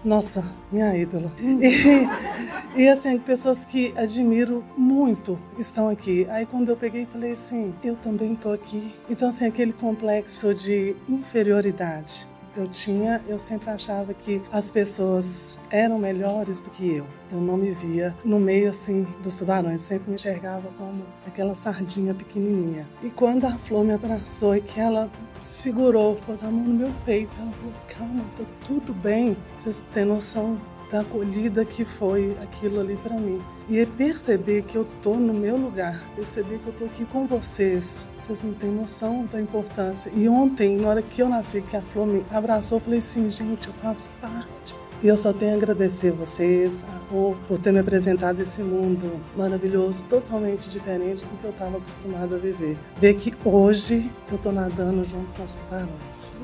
nossa, 0.02 0.42
minha 0.70 0.96
ídola. 0.96 1.30
E, 1.38 2.80
e, 2.80 2.88
assim, 2.88 3.18
pessoas 3.18 3.66
que 3.66 3.92
admiro 3.94 4.64
muito 4.74 5.38
estão 5.58 5.90
aqui. 5.90 6.26
Aí 6.30 6.46
quando 6.46 6.70
eu 6.70 6.76
peguei, 6.78 7.04
falei 7.04 7.32
assim, 7.32 7.74
eu 7.84 7.94
também 7.96 8.34
tô 8.34 8.52
aqui. 8.52 8.94
Então 9.10 9.28
assim, 9.28 9.46
aquele 9.46 9.74
complexo 9.74 10.54
de 10.54 10.96
inferioridade 11.06 12.31
eu 12.56 12.68
tinha, 12.68 13.22
eu 13.26 13.38
sempre 13.38 13.70
achava 13.70 14.12
que 14.12 14.42
as 14.52 14.70
pessoas 14.70 15.58
eram 15.70 15.98
melhores 15.98 16.62
do 16.62 16.70
que 16.70 16.96
eu. 16.96 17.06
Eu 17.30 17.40
não 17.40 17.56
me 17.56 17.72
via 17.72 18.14
no 18.24 18.38
meio 18.38 18.68
assim 18.68 19.06
dos 19.22 19.36
tubarões, 19.36 19.80
sempre 19.80 20.10
me 20.10 20.16
enxergava 20.16 20.68
como 20.76 21.02
aquela 21.26 21.54
sardinha 21.54 22.12
pequenininha. 22.12 22.86
E 23.02 23.08
quando 23.08 23.46
a 23.46 23.56
Flor 23.56 23.84
me 23.84 23.94
abraçou 23.94 24.54
e 24.56 24.60
que 24.60 24.78
ela 24.78 25.10
segurou, 25.40 26.16
pôs 26.26 26.42
a 26.42 26.46
mão 26.46 26.64
no 26.64 26.74
meu 26.74 26.90
peito, 27.04 27.32
ela 27.40 27.50
falou: 27.52 27.72
"Calma, 27.88 28.24
tá 28.36 28.44
tudo 28.66 28.92
bem. 28.92 29.36
Vocês 29.56 29.84
têm 29.94 30.04
noção 30.04 30.60
da 30.90 31.00
acolhida 31.00 31.64
que 31.64 31.84
foi 31.86 32.36
aquilo 32.42 32.80
ali 32.80 32.96
para 32.96 33.16
mim. 33.16 33.40
E 33.72 33.78
é 33.78 33.86
perceber 33.86 34.64
que 34.64 34.76
eu 34.76 34.86
tô 35.00 35.14
no 35.14 35.32
meu 35.32 35.56
lugar, 35.56 35.98
perceber 36.14 36.58
que 36.58 36.66
eu 36.66 36.74
tô 36.74 36.84
aqui 36.84 37.06
com 37.06 37.26
vocês. 37.26 38.12
Vocês 38.18 38.42
não 38.42 38.52
têm 38.52 38.70
noção 38.70 39.24
da 39.32 39.40
importância. 39.40 40.12
E 40.14 40.28
ontem, 40.28 40.76
na 40.76 40.90
hora 40.90 41.00
que 41.00 41.22
eu 41.22 41.28
nasci, 41.30 41.62
que 41.62 41.74
a 41.74 41.80
Flor 41.80 42.06
me 42.06 42.22
abraçou, 42.30 42.76
eu 42.76 42.82
falei 42.82 42.98
assim, 42.98 43.30
gente, 43.30 43.68
eu 43.68 43.72
faço 43.80 44.10
parte. 44.20 44.74
E 45.02 45.08
eu 45.08 45.16
só 45.16 45.32
tenho 45.32 45.54
a 45.54 45.56
agradecer 45.56 46.10
vocês, 46.10 46.84
a 46.84 47.10
Rô, 47.10 47.34
por 47.48 47.58
ter 47.58 47.72
me 47.72 47.78
apresentado 47.78 48.42
esse 48.42 48.62
mundo 48.62 49.18
maravilhoso, 49.34 50.06
totalmente 50.06 50.68
diferente 50.68 51.24
do 51.24 51.30
que 51.38 51.44
eu 51.44 51.50
estava 51.50 51.78
acostumada 51.78 52.36
a 52.36 52.38
viver. 52.38 52.76
Ver 53.00 53.14
que 53.14 53.34
hoje 53.42 54.10
eu 54.30 54.36
tô 54.36 54.52
nadando 54.52 55.02
junto 55.02 55.32
com 55.32 55.44
os 55.44 55.54
tubarões. 55.54 56.42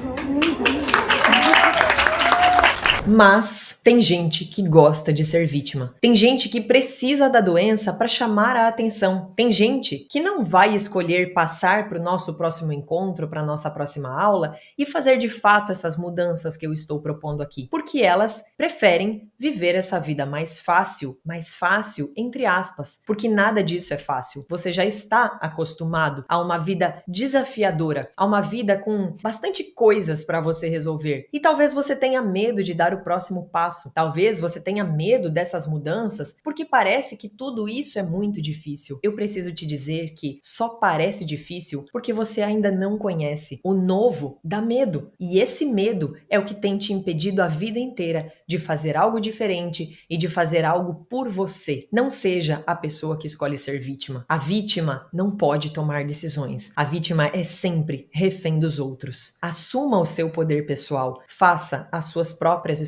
Mas 3.09 3.79
tem 3.83 4.03
gente 4.03 4.45
que 4.45 4.63
gosta 4.63 5.11
de 5.11 5.25
ser 5.25 5.47
vítima. 5.47 5.95
Tem 5.99 6.15
gente 6.15 6.47
que 6.51 6.61
precisa 6.61 7.31
da 7.31 7.41
doença 7.41 7.91
para 7.91 8.07
chamar 8.07 8.55
a 8.55 8.69
atenção. 8.69 9.33
Tem 9.35 9.51
gente 9.51 10.07
que 10.11 10.21
não 10.21 10.45
vai 10.45 10.75
escolher 10.75 11.33
passar 11.33 11.89
para 11.89 11.99
o 11.99 12.03
nosso 12.03 12.35
próximo 12.35 12.71
encontro, 12.71 13.27
para 13.27 13.43
nossa 13.43 13.71
próxima 13.71 14.11
aula 14.11 14.57
e 14.77 14.85
fazer 14.85 15.17
de 15.17 15.31
fato 15.31 15.73
essas 15.73 15.97
mudanças 15.97 16.55
que 16.55 16.67
eu 16.67 16.73
estou 16.75 17.01
propondo 17.01 17.43
aqui, 17.43 17.67
porque 17.71 18.03
elas 18.03 18.45
preferem 18.59 19.31
viver 19.39 19.75
essa 19.75 19.99
vida 19.99 20.27
mais 20.27 20.59
fácil, 20.59 21.19
mais 21.25 21.55
fácil 21.55 22.13
entre 22.15 22.45
aspas, 22.45 23.01
porque 23.07 23.27
nada 23.27 23.63
disso 23.63 23.95
é 23.95 23.99
fácil. 23.99 24.45
Você 24.51 24.71
já 24.71 24.85
está 24.85 25.39
acostumado 25.41 26.27
a 26.29 26.39
uma 26.39 26.59
vida 26.59 27.03
desafiadora, 27.09 28.11
a 28.15 28.27
uma 28.27 28.43
vida 28.43 28.77
com 28.77 29.17
bastante 29.23 29.65
coisas 29.65 30.25
para 30.25 30.43
você 30.43 30.69
resolver. 30.69 31.27
E 31.33 31.41
talvez 31.41 31.73
você 31.73 31.97
tenha 31.97 32.21
medo 32.21 32.63
de 32.63 32.75
dar 32.75 32.98
o 32.99 33.05
próximo 33.05 33.49
passo. 33.49 33.91
Talvez 33.95 34.39
você 34.39 34.61
tenha 34.61 34.85
medo 34.85 35.31
dessas 35.31 35.67
mudanças 35.67 36.37
porque 36.43 36.65
parece 36.65 37.17
que 37.17 37.29
tudo 37.29 37.69
isso 37.69 37.99
é 37.99 38.03
muito 38.03 38.41
difícil. 38.43 38.99
Eu 39.03 39.15
preciso 39.15 39.53
te 39.53 39.67
dizer 39.67 40.15
que 40.15 40.39
só 40.43 40.69
parece 40.69 41.25
difícil 41.25 41.87
porque 41.93 42.13
você 42.13 42.43
ainda 42.43 42.71
não 42.71 42.99
conhece. 42.99 43.61
O 43.65 43.75
novo 43.75 44.39
dá 44.45 44.61
medo. 44.61 45.13
E 45.19 45.39
esse 45.39 45.65
medo 45.65 46.17
é 46.29 46.39
o 46.39 46.45
que 46.45 46.55
tem 46.55 46.77
te 46.77 46.93
impedido 46.93 47.43
a 47.43 47.49
vida 47.49 47.79
inteira 47.79 48.33
de 48.47 48.59
fazer 48.59 48.97
algo 48.97 49.21
diferente 49.21 49.99
e 50.09 50.17
de 50.17 50.29
fazer 50.29 50.65
algo 50.65 51.07
por 51.09 51.29
você. 51.29 51.87
Não 51.93 52.11
seja 52.11 52.63
a 52.67 52.75
pessoa 52.75 53.19
que 53.19 53.27
escolhe 53.27 53.59
ser 53.59 53.79
vítima. 53.79 54.25
A 54.29 54.39
vítima 54.39 55.07
não 55.13 55.31
pode 55.31 55.73
tomar 55.73 56.05
decisões. 56.05 56.73
A 56.75 56.85
vítima 56.85 57.27
é 57.27 57.45
sempre 57.45 58.09
refém 58.13 58.59
dos 58.59 58.79
outros. 58.79 59.37
Assuma 59.41 59.99
o 59.99 60.07
seu 60.07 60.31
poder 60.31 60.67
pessoal. 60.67 61.23
Faça 61.29 61.89
as 61.93 62.07
suas 62.07 62.33
próprias 62.33 62.81
escolhas, 62.81 62.88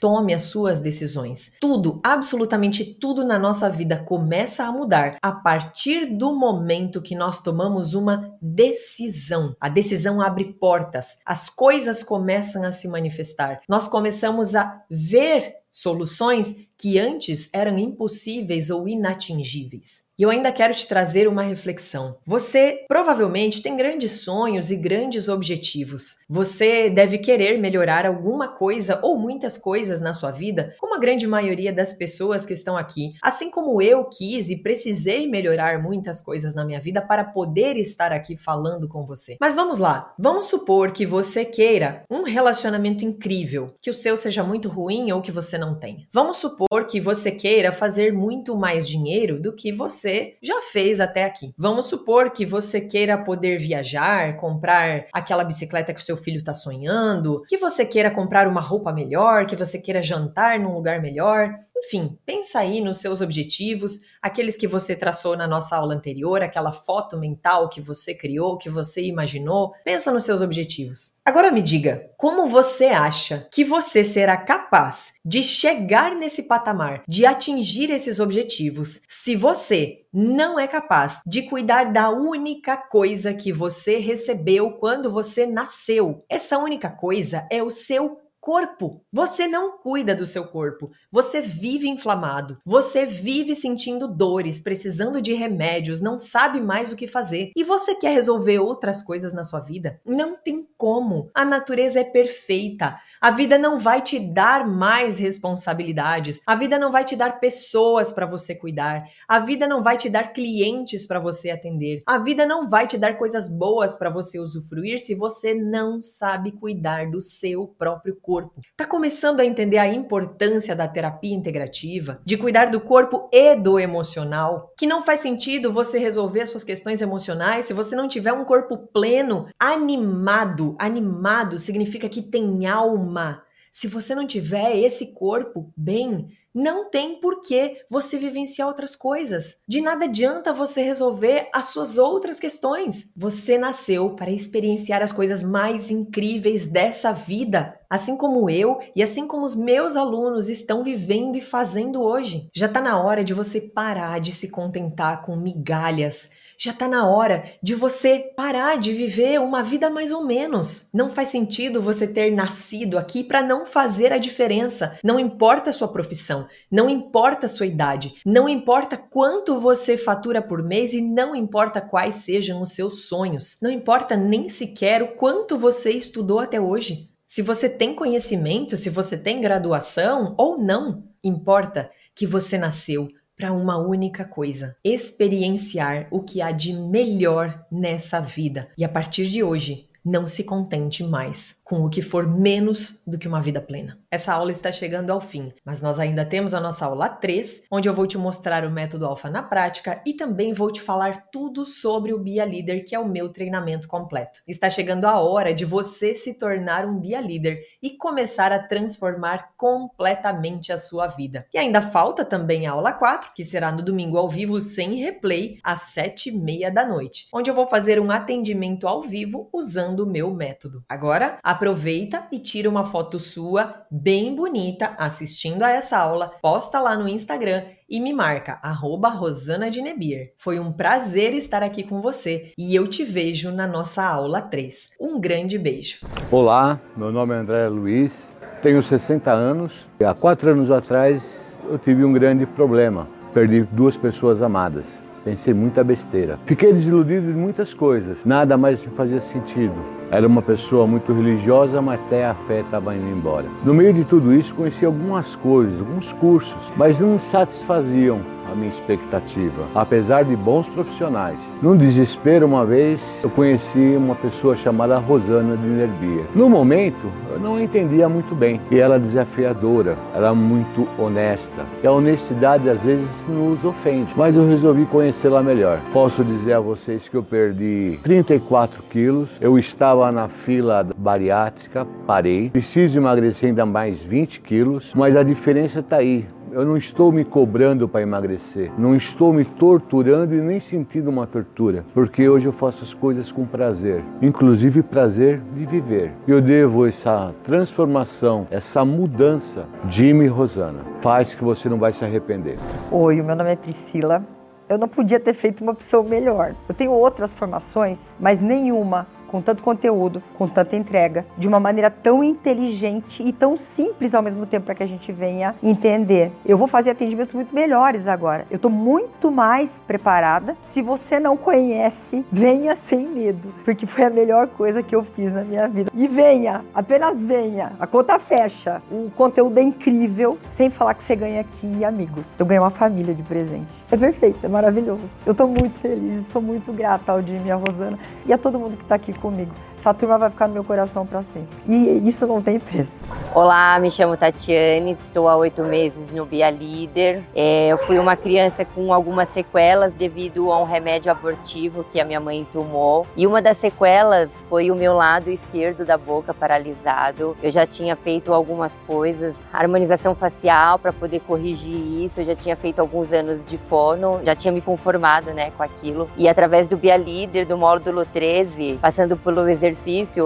tome 0.00 0.34
as 0.34 0.44
suas 0.44 0.78
decisões. 0.78 1.54
Tudo, 1.60 2.00
absolutamente 2.02 2.84
tudo 2.84 3.24
na 3.24 3.38
nossa 3.38 3.68
vida 3.68 3.98
começa 3.98 4.64
a 4.64 4.72
mudar 4.72 5.16
a 5.22 5.32
partir 5.32 6.06
do 6.06 6.34
momento 6.34 7.02
que 7.02 7.14
nós 7.14 7.40
tomamos 7.40 7.94
uma 7.94 8.34
decisão. 8.40 9.54
A 9.60 9.68
decisão 9.68 10.20
abre 10.20 10.52
portas, 10.54 11.18
as 11.24 11.50
coisas 11.50 12.02
começam 12.02 12.64
a 12.64 12.72
se 12.72 12.88
manifestar. 12.88 13.60
Nós 13.68 13.88
começamos 13.88 14.54
a 14.54 14.82
ver 14.90 15.58
soluções 15.70 16.56
que 16.78 16.98
antes 16.98 17.50
eram 17.52 17.76
impossíveis 17.78 18.70
ou 18.70 18.88
inatingíveis. 18.88 20.06
E 20.18 20.24
eu 20.24 20.30
ainda 20.30 20.50
quero 20.50 20.74
te 20.74 20.88
trazer 20.88 21.28
uma 21.28 21.44
reflexão. 21.44 22.16
Você 22.26 22.84
provavelmente 22.88 23.62
tem 23.62 23.76
grandes 23.76 24.22
sonhos 24.22 24.68
e 24.68 24.76
grandes 24.76 25.28
objetivos. 25.28 26.16
Você 26.28 26.90
deve 26.90 27.18
querer 27.18 27.56
melhorar 27.56 28.04
alguma 28.04 28.48
coisa 28.48 28.98
ou 29.00 29.16
muitas 29.16 29.56
coisas 29.56 30.00
na 30.00 30.12
sua 30.12 30.32
vida, 30.32 30.74
como 30.80 30.96
a 30.96 30.98
grande 30.98 31.24
maioria 31.24 31.72
das 31.72 31.92
pessoas 31.92 32.44
que 32.44 32.52
estão 32.52 32.76
aqui. 32.76 33.12
Assim 33.22 33.48
como 33.48 33.80
eu 33.80 34.08
quis 34.08 34.50
e 34.50 34.60
precisei 34.60 35.28
melhorar 35.28 35.80
muitas 35.80 36.20
coisas 36.20 36.52
na 36.52 36.64
minha 36.64 36.80
vida 36.80 37.00
para 37.00 37.22
poder 37.22 37.76
estar 37.76 38.10
aqui 38.10 38.36
falando 38.36 38.88
com 38.88 39.06
você. 39.06 39.36
Mas 39.40 39.54
vamos 39.54 39.78
lá. 39.78 40.12
Vamos 40.18 40.46
supor 40.46 40.90
que 40.90 41.06
você 41.06 41.44
queira 41.44 42.02
um 42.10 42.22
relacionamento 42.22 43.04
incrível, 43.04 43.72
que 43.80 43.90
o 43.90 43.94
seu 43.94 44.16
seja 44.16 44.42
muito 44.42 44.68
ruim 44.68 45.12
ou 45.12 45.22
que 45.22 45.30
você 45.30 45.56
não 45.58 45.78
tenha. 45.78 46.06
Vamos 46.12 46.38
supor 46.38 46.86
que 46.86 47.00
você 47.00 47.30
queira 47.30 47.72
fazer 47.72 48.12
muito 48.12 48.56
mais 48.56 48.88
dinheiro 48.88 49.40
do 49.40 49.54
que 49.54 49.72
você 49.72 50.36
já 50.42 50.62
fez 50.62 51.00
até 51.00 51.24
aqui. 51.24 51.52
Vamos 51.58 51.86
supor 51.86 52.30
que 52.30 52.46
você 52.46 52.80
queira 52.80 53.18
poder 53.18 53.58
viajar, 53.58 54.36
comprar 54.36 55.06
aquela 55.12 55.44
bicicleta 55.44 55.92
que 55.92 56.00
o 56.00 56.04
seu 56.04 56.16
filho 56.16 56.38
está 56.38 56.54
sonhando, 56.54 57.42
que 57.48 57.56
você 57.56 57.84
queira 57.84 58.10
comprar 58.10 58.48
uma 58.48 58.60
roupa 58.60 58.92
melhor, 58.92 59.46
que 59.46 59.56
você 59.56 59.78
queira 59.78 60.00
jantar 60.00 60.58
num 60.58 60.72
lugar 60.72 61.00
melhor. 61.02 61.52
Enfim, 61.76 62.18
pensa 62.26 62.58
aí 62.58 62.80
nos 62.80 62.98
seus 62.98 63.20
objetivos, 63.20 64.00
aqueles 64.20 64.56
que 64.56 64.66
você 64.66 64.96
traçou 64.96 65.36
na 65.36 65.46
nossa 65.46 65.76
aula 65.76 65.94
anterior, 65.94 66.42
aquela 66.42 66.72
foto 66.72 67.16
mental 67.16 67.68
que 67.68 67.80
você 67.80 68.14
criou, 68.14 68.58
que 68.58 68.68
você 68.68 69.02
imaginou. 69.02 69.72
Pensa 69.84 70.12
nos 70.12 70.24
seus 70.24 70.40
objetivos. 70.40 71.14
Agora 71.24 71.52
me 71.52 71.62
diga, 71.62 72.10
como 72.16 72.48
você 72.48 72.86
acha 72.86 73.46
que 73.52 73.64
você 73.64 74.02
será 74.02 74.36
capaz 74.36 75.12
de 75.28 75.42
chegar 75.42 76.14
nesse 76.14 76.44
patamar, 76.44 77.02
de 77.06 77.26
atingir 77.26 77.90
esses 77.90 78.18
objetivos, 78.18 79.02
se 79.06 79.36
você 79.36 80.06
não 80.10 80.58
é 80.58 80.66
capaz 80.66 81.20
de 81.26 81.42
cuidar 81.42 81.92
da 81.92 82.08
única 82.08 82.78
coisa 82.78 83.34
que 83.34 83.52
você 83.52 83.98
recebeu 83.98 84.70
quando 84.70 85.12
você 85.12 85.44
nasceu? 85.44 86.24
Essa 86.30 86.56
única 86.56 86.88
coisa 86.88 87.46
é 87.50 87.62
o 87.62 87.70
seu 87.70 88.22
corpo. 88.40 89.04
Você 89.12 89.46
não 89.46 89.76
cuida 89.76 90.14
do 90.14 90.26
seu 90.26 90.46
corpo. 90.46 90.90
Você 91.12 91.42
vive 91.42 91.86
inflamado. 91.86 92.56
Você 92.64 93.04
vive 93.04 93.54
sentindo 93.54 94.08
dores, 94.08 94.60
precisando 94.60 95.20
de 95.20 95.34
remédios, 95.34 96.00
não 96.00 96.18
sabe 96.18 96.58
mais 96.58 96.90
o 96.90 96.96
que 96.96 97.06
fazer. 97.06 97.50
E 97.54 97.62
você 97.62 97.94
quer 97.94 98.14
resolver 98.14 98.58
outras 98.58 99.02
coisas 99.02 99.34
na 99.34 99.44
sua 99.44 99.60
vida? 99.60 100.00
Não 100.02 100.34
tem 100.34 100.66
como. 100.78 101.30
A 101.34 101.44
natureza 101.44 102.00
é 102.00 102.04
perfeita. 102.04 102.98
A 103.20 103.32
vida 103.32 103.58
não 103.58 103.80
vai 103.80 104.00
te 104.00 104.20
dar 104.20 104.64
mais 104.64 105.18
responsabilidades. 105.18 106.40
A 106.46 106.54
vida 106.54 106.78
não 106.78 106.92
vai 106.92 107.04
te 107.04 107.16
dar 107.16 107.40
pessoas 107.40 108.12
para 108.12 108.26
você 108.26 108.54
cuidar. 108.54 109.04
A 109.26 109.40
vida 109.40 109.66
não 109.66 109.82
vai 109.82 109.96
te 109.96 110.08
dar 110.08 110.32
clientes 110.32 111.04
para 111.04 111.18
você 111.18 111.50
atender. 111.50 112.02
A 112.06 112.18
vida 112.18 112.46
não 112.46 112.68
vai 112.68 112.86
te 112.86 112.96
dar 112.96 113.18
coisas 113.18 113.48
boas 113.48 113.96
para 113.96 114.08
você 114.08 114.38
usufruir 114.38 115.00
se 115.00 115.16
você 115.16 115.52
não 115.52 116.00
sabe 116.00 116.52
cuidar 116.52 117.10
do 117.10 117.20
seu 117.20 117.66
próprio 117.76 118.16
corpo. 118.22 118.60
Tá 118.76 118.86
começando 118.86 119.40
a 119.40 119.44
entender 119.44 119.78
a 119.78 119.92
importância 119.92 120.76
da 120.76 120.86
terapia 120.86 121.34
integrativa, 121.34 122.20
de 122.24 122.36
cuidar 122.36 122.66
do 122.66 122.80
corpo 122.80 123.28
e 123.32 123.56
do 123.56 123.80
emocional? 123.80 124.72
Que 124.78 124.86
não 124.86 125.02
faz 125.02 125.20
sentido 125.20 125.72
você 125.72 125.98
resolver 125.98 126.42
as 126.42 126.50
suas 126.50 126.62
questões 126.62 127.02
emocionais 127.02 127.64
se 127.64 127.74
você 127.74 127.96
não 127.96 128.06
tiver 128.06 128.32
um 128.32 128.44
corpo 128.44 128.78
pleno, 128.78 129.48
animado. 129.58 130.76
Animado 130.78 131.58
significa 131.58 132.08
que 132.08 132.22
tem 132.22 132.66
alma 132.66 133.07
alma. 133.08 133.42
Se 133.72 133.86
você 133.86 134.14
não 134.14 134.26
tiver 134.26 134.78
esse 134.78 135.12
corpo 135.14 135.72
bem, 135.76 136.28
não 136.54 136.90
tem 136.90 137.20
por 137.20 137.42
que 137.42 137.82
você 137.88 138.18
vivenciar 138.18 138.66
outras 138.66 138.96
coisas. 138.96 139.58
De 139.68 139.80
nada 139.80 140.06
adianta 140.06 140.52
você 140.52 140.82
resolver 140.82 141.48
as 141.54 141.66
suas 141.66 141.96
outras 141.98 142.40
questões. 142.40 143.12
Você 143.16 143.56
nasceu 143.56 144.10
para 144.16 144.30
experienciar 144.30 145.02
as 145.02 145.12
coisas 145.12 145.42
mais 145.42 145.90
incríveis 145.90 146.66
dessa 146.66 147.12
vida, 147.12 147.78
assim 147.88 148.16
como 148.16 148.50
eu 148.50 148.80
e 148.96 149.02
assim 149.02 149.28
como 149.28 149.44
os 149.44 149.54
meus 149.54 149.94
alunos 149.94 150.48
estão 150.48 150.82
vivendo 150.82 151.36
e 151.36 151.40
fazendo 151.40 152.02
hoje. 152.02 152.48
Já 152.52 152.66
está 152.66 152.80
na 152.80 153.00
hora 153.00 153.22
de 153.22 153.34
você 153.34 153.60
parar 153.60 154.18
de 154.18 154.32
se 154.32 154.48
contentar 154.48 155.22
com 155.22 155.36
migalhas 155.36 156.30
Já 156.60 156.72
está 156.72 156.88
na 156.88 157.08
hora 157.08 157.52
de 157.62 157.72
você 157.72 158.18
parar 158.36 158.78
de 158.78 158.92
viver 158.92 159.38
uma 159.38 159.62
vida 159.62 159.88
mais 159.88 160.10
ou 160.10 160.24
menos. 160.24 160.88
Não 160.92 161.08
faz 161.08 161.28
sentido 161.28 161.80
você 161.80 162.04
ter 162.04 162.32
nascido 162.32 162.98
aqui 162.98 163.22
para 163.22 163.44
não 163.44 163.64
fazer 163.64 164.12
a 164.12 164.18
diferença. 164.18 164.98
Não 165.04 165.20
importa 165.20 165.70
a 165.70 165.72
sua 165.72 165.86
profissão, 165.86 166.48
não 166.68 166.90
importa 166.90 167.46
a 167.46 167.48
sua 167.48 167.64
idade, 167.64 168.14
não 168.26 168.48
importa 168.48 168.96
quanto 168.96 169.60
você 169.60 169.96
fatura 169.96 170.42
por 170.42 170.60
mês 170.60 170.94
e 170.94 171.00
não 171.00 171.32
importa 171.32 171.80
quais 171.80 172.16
sejam 172.16 172.60
os 172.60 172.72
seus 172.72 173.02
sonhos. 173.02 173.56
Não 173.62 173.70
importa 173.70 174.16
nem 174.16 174.48
sequer 174.48 175.00
o 175.00 175.14
quanto 175.14 175.56
você 175.56 175.92
estudou 175.92 176.40
até 176.40 176.60
hoje. 176.60 177.08
Se 177.24 177.40
você 177.40 177.68
tem 177.68 177.94
conhecimento, 177.94 178.76
se 178.76 178.90
você 178.90 179.16
tem 179.16 179.40
graduação 179.40 180.34
ou 180.36 180.58
não, 180.58 181.04
importa 181.22 181.88
que 182.16 182.26
você 182.26 182.58
nasceu 182.58 183.08
para 183.38 183.52
uma 183.52 183.78
única 183.78 184.24
coisa: 184.24 184.76
experienciar 184.84 186.08
o 186.10 186.20
que 186.20 186.42
há 186.42 186.50
de 186.50 186.72
melhor 186.72 187.64
nessa 187.70 188.20
vida. 188.20 188.68
E 188.76 188.84
a 188.84 188.88
partir 188.88 189.26
de 189.26 189.42
hoje, 189.42 189.88
não 190.04 190.26
se 190.26 190.42
contente 190.42 191.04
mais 191.04 191.57
com 191.68 191.84
o 191.84 191.90
que 191.90 192.00
for 192.00 192.26
menos 192.26 193.02
do 193.06 193.18
que 193.18 193.28
uma 193.28 193.42
vida 193.42 193.60
plena. 193.60 193.98
Essa 194.10 194.32
aula 194.32 194.50
está 194.50 194.72
chegando 194.72 195.10
ao 195.10 195.20
fim, 195.20 195.52
mas 195.62 195.82
nós 195.82 195.98
ainda 195.98 196.24
temos 196.24 196.54
a 196.54 196.60
nossa 196.60 196.86
aula 196.86 197.10
3, 197.10 197.64
onde 197.70 197.86
eu 197.86 197.92
vou 197.92 198.06
te 198.06 198.16
mostrar 198.16 198.64
o 198.64 198.70
método 198.70 199.04
alfa 199.04 199.28
na 199.28 199.42
prática 199.42 200.00
e 200.06 200.14
também 200.14 200.54
vou 200.54 200.72
te 200.72 200.80
falar 200.80 201.26
tudo 201.30 201.66
sobre 201.66 202.14
o 202.14 202.18
Bia 202.18 202.44
Leader, 202.44 202.84
que 202.86 202.94
é 202.94 202.98
o 202.98 203.06
meu 203.06 203.28
treinamento 203.28 203.86
completo. 203.86 204.40
Está 204.48 204.70
chegando 204.70 205.04
a 205.04 205.20
hora 205.20 205.52
de 205.52 205.66
você 205.66 206.14
se 206.14 206.38
tornar 206.38 206.86
um 206.86 206.98
Bia 206.98 207.20
Leader 207.20 207.60
e 207.82 207.90
começar 207.90 208.50
a 208.50 208.58
transformar 208.58 209.50
completamente 209.54 210.72
a 210.72 210.78
sua 210.78 211.06
vida. 211.06 211.46
E 211.52 211.58
ainda 211.58 211.82
falta 211.82 212.24
também 212.24 212.66
a 212.66 212.72
aula 212.72 212.94
4, 212.94 213.32
que 213.34 213.44
será 213.44 213.70
no 213.70 213.82
domingo 213.82 214.16
ao 214.16 214.30
vivo 214.30 214.58
sem 214.62 214.94
replay, 214.94 215.58
às 215.62 215.82
7 215.82 216.30
e 216.30 216.32
meia 216.32 216.70
da 216.70 216.86
noite, 216.86 217.28
onde 217.30 217.50
eu 217.50 217.54
vou 217.54 217.66
fazer 217.66 218.00
um 218.00 218.10
atendimento 218.10 218.88
ao 218.88 219.02
vivo 219.02 219.50
usando 219.52 220.00
o 220.00 220.10
meu 220.10 220.32
método. 220.32 220.82
Agora, 220.88 221.38
aproveita 221.58 222.28
e 222.30 222.38
tira 222.38 222.70
uma 222.70 222.86
foto 222.86 223.18
sua 223.18 223.82
bem 223.90 224.32
bonita 224.32 224.94
assistindo 224.96 225.64
a 225.64 225.70
essa 225.70 225.98
aula, 225.98 226.30
posta 226.40 226.78
lá 226.78 226.96
no 226.96 227.08
Instagram 227.08 227.64
e 227.90 228.00
me 228.00 228.12
marca, 228.12 228.60
arroba 228.62 229.08
Rosana 229.08 229.68
de 229.68 229.82
Nebir. 229.82 230.34
Foi 230.38 230.60
um 230.60 230.70
prazer 230.70 231.34
estar 231.34 231.64
aqui 231.64 231.82
com 231.82 232.00
você 232.00 232.52
e 232.56 232.76
eu 232.76 232.86
te 232.86 233.02
vejo 233.02 233.50
na 233.50 233.66
nossa 233.66 234.04
aula 234.04 234.40
3. 234.40 234.90
Um 235.00 235.20
grande 235.20 235.58
beijo. 235.58 235.98
Olá, 236.30 236.78
meu 236.96 237.10
nome 237.10 237.34
é 237.34 237.38
André 237.38 237.68
Luiz, 237.68 238.36
tenho 238.62 238.80
60 238.80 239.32
anos. 239.32 239.84
Há 240.00 240.14
quatro 240.14 240.52
anos 240.52 240.70
atrás 240.70 241.58
eu 241.68 241.76
tive 241.76 242.04
um 242.04 242.12
grande 242.12 242.46
problema. 242.46 243.08
Perdi 243.34 243.62
duas 243.72 243.96
pessoas 243.96 244.42
amadas. 244.42 244.86
Pensei 245.24 245.52
muita 245.52 245.82
besteira. 245.84 246.38
Fiquei 246.46 246.72
desiludido 246.72 247.26
de 247.26 247.38
muitas 247.38 247.74
coisas. 247.74 248.24
Nada 248.24 248.56
mais 248.56 248.82
me 248.82 248.90
fazia 248.92 249.20
sentido. 249.20 249.74
Era 250.10 250.26
uma 250.26 250.40
pessoa 250.40 250.86
muito 250.86 251.12
religiosa, 251.12 251.82
mas 251.82 252.00
até 252.00 252.26
a 252.26 252.34
fé 252.34 252.60
estava 252.60 252.94
indo 252.94 253.10
embora. 253.10 253.44
No 253.64 253.74
meio 253.74 253.92
de 253.92 254.04
tudo 254.04 254.32
isso, 254.32 254.54
conheci 254.54 254.84
algumas 254.86 255.36
coisas, 255.36 255.78
alguns 255.80 256.12
cursos, 256.14 256.72
mas 256.76 256.98
não 257.00 257.18
satisfaziam 257.18 258.20
a 258.50 258.54
minha 258.54 258.70
expectativa, 258.70 259.64
apesar 259.74 260.24
de 260.24 260.34
bons 260.36 260.68
profissionais. 260.68 261.38
Num 261.62 261.76
desespero, 261.76 262.46
uma 262.46 262.64
vez, 262.64 263.02
eu 263.22 263.30
conheci 263.30 263.94
uma 263.96 264.14
pessoa 264.14 264.56
chamada 264.56 264.98
Rosana 264.98 265.56
de 265.56 265.66
Nerbia. 265.66 266.24
No 266.34 266.48
momento, 266.48 267.10
eu 267.30 267.38
não 267.38 267.60
entendia 267.60 268.08
muito 268.08 268.34
bem 268.34 268.60
e 268.70 268.78
ela 268.78 268.96
é 268.96 268.98
desafiadora, 268.98 269.96
ela 270.14 270.28
é 270.28 270.32
muito 270.32 270.88
honesta. 270.98 271.64
E 271.82 271.86
a 271.86 271.92
honestidade 271.92 272.68
às 272.68 272.80
vezes 272.82 273.26
nos 273.26 273.64
ofende, 273.64 274.12
mas 274.16 274.36
eu 274.36 274.46
resolvi 274.48 274.84
conhecê-la 274.86 275.42
melhor. 275.42 275.80
Posso 275.92 276.24
dizer 276.24 276.54
a 276.54 276.60
vocês 276.60 277.08
que 277.08 277.16
eu 277.16 277.22
perdi 277.22 277.98
34 278.02 278.82
quilos, 278.84 279.28
eu 279.40 279.58
estava 279.58 280.10
na 280.10 280.28
fila 280.28 280.86
bariátrica, 280.96 281.86
parei, 282.06 282.50
preciso 282.50 282.98
emagrecer 282.98 283.48
ainda 283.48 283.66
mais 283.66 284.02
20 284.02 284.40
quilos, 284.40 284.92
mas 284.94 285.16
a 285.16 285.22
diferença 285.22 285.80
está 285.80 285.96
aí. 285.96 286.26
Eu 286.58 286.64
não 286.64 286.76
estou 286.76 287.12
me 287.12 287.24
cobrando 287.24 287.88
para 287.88 288.02
emagrecer, 288.02 288.72
não 288.76 288.96
estou 288.96 289.32
me 289.32 289.44
torturando 289.44 290.34
e 290.34 290.40
nem 290.40 290.58
sentindo 290.58 291.08
uma 291.08 291.24
tortura, 291.24 291.84
porque 291.94 292.28
hoje 292.28 292.46
eu 292.46 292.52
faço 292.52 292.82
as 292.82 292.92
coisas 292.92 293.30
com 293.30 293.46
prazer, 293.46 294.02
inclusive 294.20 294.82
prazer 294.82 295.40
de 295.54 295.64
viver. 295.64 296.10
Eu 296.26 296.42
devo 296.42 296.84
essa 296.84 297.32
transformação, 297.44 298.48
essa 298.50 298.84
mudança, 298.84 299.66
Jimmy 299.88 300.24
e 300.24 300.26
Rosana. 300.26 300.80
Faz 301.00 301.32
que 301.32 301.44
você 301.44 301.68
não 301.68 301.78
vai 301.78 301.92
se 301.92 302.04
arrepender. 302.04 302.56
Oi, 302.90 303.20
o 303.20 303.24
meu 303.24 303.36
nome 303.36 303.52
é 303.52 303.56
Priscila. 303.56 304.24
Eu 304.68 304.78
não 304.78 304.88
podia 304.88 305.20
ter 305.20 305.34
feito 305.34 305.62
uma 305.62 305.70
opção 305.70 306.02
melhor. 306.02 306.56
Eu 306.68 306.74
tenho 306.74 306.90
outras 306.90 307.32
formações, 307.32 308.12
mas 308.18 308.40
nenhuma 308.40 309.06
com 309.28 309.40
tanto 309.40 309.62
conteúdo, 309.62 310.22
com 310.36 310.48
tanta 310.48 310.76
entrega, 310.76 311.24
de 311.36 311.46
uma 311.46 311.60
maneira 311.60 311.90
tão 311.90 312.22
inteligente 312.22 313.22
e 313.22 313.32
tão 313.32 313.56
simples 313.56 314.14
ao 314.14 314.22
mesmo 314.22 314.46
tempo 314.46 314.66
para 314.66 314.74
que 314.74 314.82
a 314.82 314.86
gente 314.86 315.12
venha 315.12 315.54
entender. 315.62 316.32
Eu 316.44 316.58
vou 316.58 316.66
fazer 316.66 316.90
atendimentos 316.90 317.34
muito 317.34 317.54
melhores 317.54 318.06
agora. 318.06 318.46
Eu 318.50 318.56
estou 318.56 318.70
muito 318.70 319.30
mais 319.30 319.80
preparada. 319.86 320.56
Se 320.62 320.82
você 320.82 321.18
não 321.18 321.36
conhece, 321.36 322.24
venha 322.30 322.74
sem 322.74 323.06
medo, 323.06 323.52
porque 323.64 323.86
foi 323.86 324.04
a 324.04 324.10
melhor 324.10 324.48
coisa 324.48 324.82
que 324.82 324.94
eu 324.94 325.02
fiz 325.02 325.32
na 325.32 325.42
minha 325.42 325.68
vida. 325.68 325.90
E 325.94 326.06
venha, 326.06 326.64
apenas 326.74 327.22
venha. 327.22 327.72
A 327.78 327.86
conta 327.86 328.18
fecha. 328.18 328.82
O 328.90 329.10
conteúdo 329.16 329.58
é 329.58 329.62
incrível, 329.62 330.38
sem 330.50 330.70
falar 330.70 330.94
que 330.94 331.02
você 331.02 331.16
ganha 331.16 331.40
aqui 331.40 331.84
amigos. 331.84 332.26
Eu 332.38 332.46
ganhei 332.46 332.60
uma 332.60 332.70
família 332.70 333.14
de 333.14 333.22
presente. 333.22 333.68
É 333.90 333.96
perfeito, 333.96 334.44
é 334.44 334.48
maravilhoso. 334.48 335.04
Eu 335.24 335.32
estou 335.32 335.48
muito 335.48 335.78
feliz 335.80 336.28
sou 336.28 336.42
muito 336.42 336.72
grata 336.72 337.12
ao 337.12 337.22
Jimmy 337.22 337.48
e 337.48 337.50
à 337.50 337.56
Rosana 337.56 337.98
e 338.26 338.32
a 338.32 338.38
todo 338.38 338.58
mundo 338.58 338.76
que 338.76 338.82
está 338.82 338.94
aqui 338.94 339.12
comigo. 339.20 339.52
Essa 339.78 339.94
turma 339.94 340.18
vai 340.18 340.28
ficar 340.28 340.48
no 340.48 340.54
meu 340.54 340.64
coração 340.64 341.06
para 341.06 341.22
sempre. 341.22 341.56
E 341.68 342.08
isso 342.08 342.26
não 342.26 342.42
tem 342.42 342.58
preço. 342.58 342.92
Olá, 343.32 343.78
me 343.78 343.92
chamo 343.92 344.16
Tatiane, 344.16 344.96
estou 344.98 345.28
há 345.28 345.36
oito 345.36 345.62
meses 345.62 346.10
no 346.10 346.26
Bia 346.26 346.50
Líder. 346.50 347.22
É, 347.32 347.68
eu 347.68 347.78
fui 347.78 347.96
uma 347.96 348.16
criança 348.16 348.64
com 348.64 348.92
algumas 348.92 349.28
sequelas 349.28 349.94
devido 349.94 350.50
a 350.50 350.60
um 350.60 350.64
remédio 350.64 351.12
abortivo 351.12 351.84
que 351.84 352.00
a 352.00 352.04
minha 352.04 352.18
mãe 352.18 352.44
tomou. 352.52 353.06
E 353.16 353.24
uma 353.24 353.40
das 353.40 353.58
sequelas 353.58 354.32
foi 354.46 354.72
o 354.72 354.74
meu 354.74 354.94
lado 354.94 355.30
esquerdo 355.30 355.84
da 355.84 355.96
boca 355.96 356.34
paralisado. 356.34 357.36
Eu 357.40 357.52
já 357.52 357.64
tinha 357.64 357.94
feito 357.94 358.34
algumas 358.34 358.76
coisas, 358.84 359.36
harmonização 359.52 360.12
facial 360.12 360.76
para 360.76 360.92
poder 360.92 361.20
corrigir 361.20 362.04
isso. 362.04 362.20
Eu 362.20 362.24
já 362.24 362.34
tinha 362.34 362.56
feito 362.56 362.80
alguns 362.80 363.12
anos 363.12 363.44
de 363.46 363.56
fono, 363.56 364.20
já 364.24 364.34
tinha 364.34 364.50
me 364.50 364.60
conformado 364.60 365.30
né, 365.30 365.52
com 365.56 365.62
aquilo. 365.62 366.10
E 366.16 366.28
através 366.28 366.66
do 366.66 366.76
Bia 366.76 366.96
Líder, 366.96 367.46
do 367.46 367.56
módulo 367.56 368.04
13, 368.04 368.80
passando 368.82 369.16
pelo 369.16 369.48
exercício, 369.48 369.67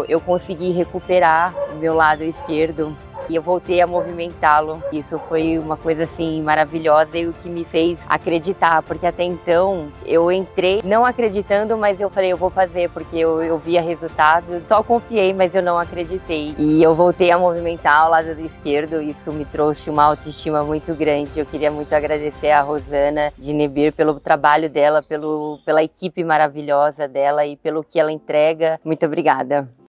eu 0.09 0.21
consegui 0.21 0.73
recuperar 0.73 1.55
meu 1.77 1.95
lado 1.95 2.23
esquerdo 2.23 2.97
e 3.29 3.37
eu 3.37 3.43
voltei 3.43 3.81
a 3.81 3.87
movimentá-lo. 3.87 4.83
Isso 4.93 5.19
foi 5.29 5.59
uma 5.59 5.77
coisa 5.77 6.05
assim 6.05 6.43
maravilhosa 6.43 7.19
e 7.19 7.27
o 7.27 7.33
que 7.33 7.49
me 7.49 7.65
fez 7.65 7.99
acreditar, 8.09 8.83
porque 8.83 9.07
até 9.07 9.25
então 9.25 9.89
eu 10.05 10.31
entrei 10.31 10.81
não 10.85 11.05
acreditando, 11.05 11.77
mas 11.77 12.01
eu 12.01 12.11
falei, 12.11 12.33
eu 12.33 12.37
vou 12.37 12.51
fazer, 12.51 12.91
porque 12.91 13.17
eu, 13.17 13.43
eu 13.43 13.59
via 13.59 13.81
resultado, 13.81 14.63
só 14.69 14.83
confiei, 14.83 15.33
mas 15.33 15.55
eu 15.55 15.63
não 15.63 15.79
acreditei. 15.79 16.55
E 16.59 16.83
eu 16.83 16.95
voltei 16.95 17.31
a 17.31 17.39
movimentar 17.39 18.03
ao 18.03 18.11
lado 18.11 18.35
do 18.35 18.41
esquerdo, 18.41 19.01
isso 19.01 19.33
me 19.33 19.45
trouxe 19.45 19.91
uma 19.91 20.05
autoestima 20.05 20.63
muito 20.63 20.95
grande. 20.95 21.39
Eu 21.39 21.47
queria 21.47 21.71
muito 21.71 21.93
agradecer 21.93 22.51
a 22.51 22.61
Rosana 22.61 23.33
de 23.39 23.53
Nebir 23.53 23.93
pelo 23.93 24.19
trabalho 24.21 24.69
dela, 24.69 25.03
pelo, 25.03 25.59
pela 25.65 25.83
equipe 25.83 26.25
maravilhosa 26.25 27.09
dela 27.09 27.47
e 27.47 27.57
pelo 27.57 27.83
que 27.83 27.99
ela 27.99 28.13
entrega. 28.13 28.81
Muito 28.85 29.05
obrigada. 29.07 29.69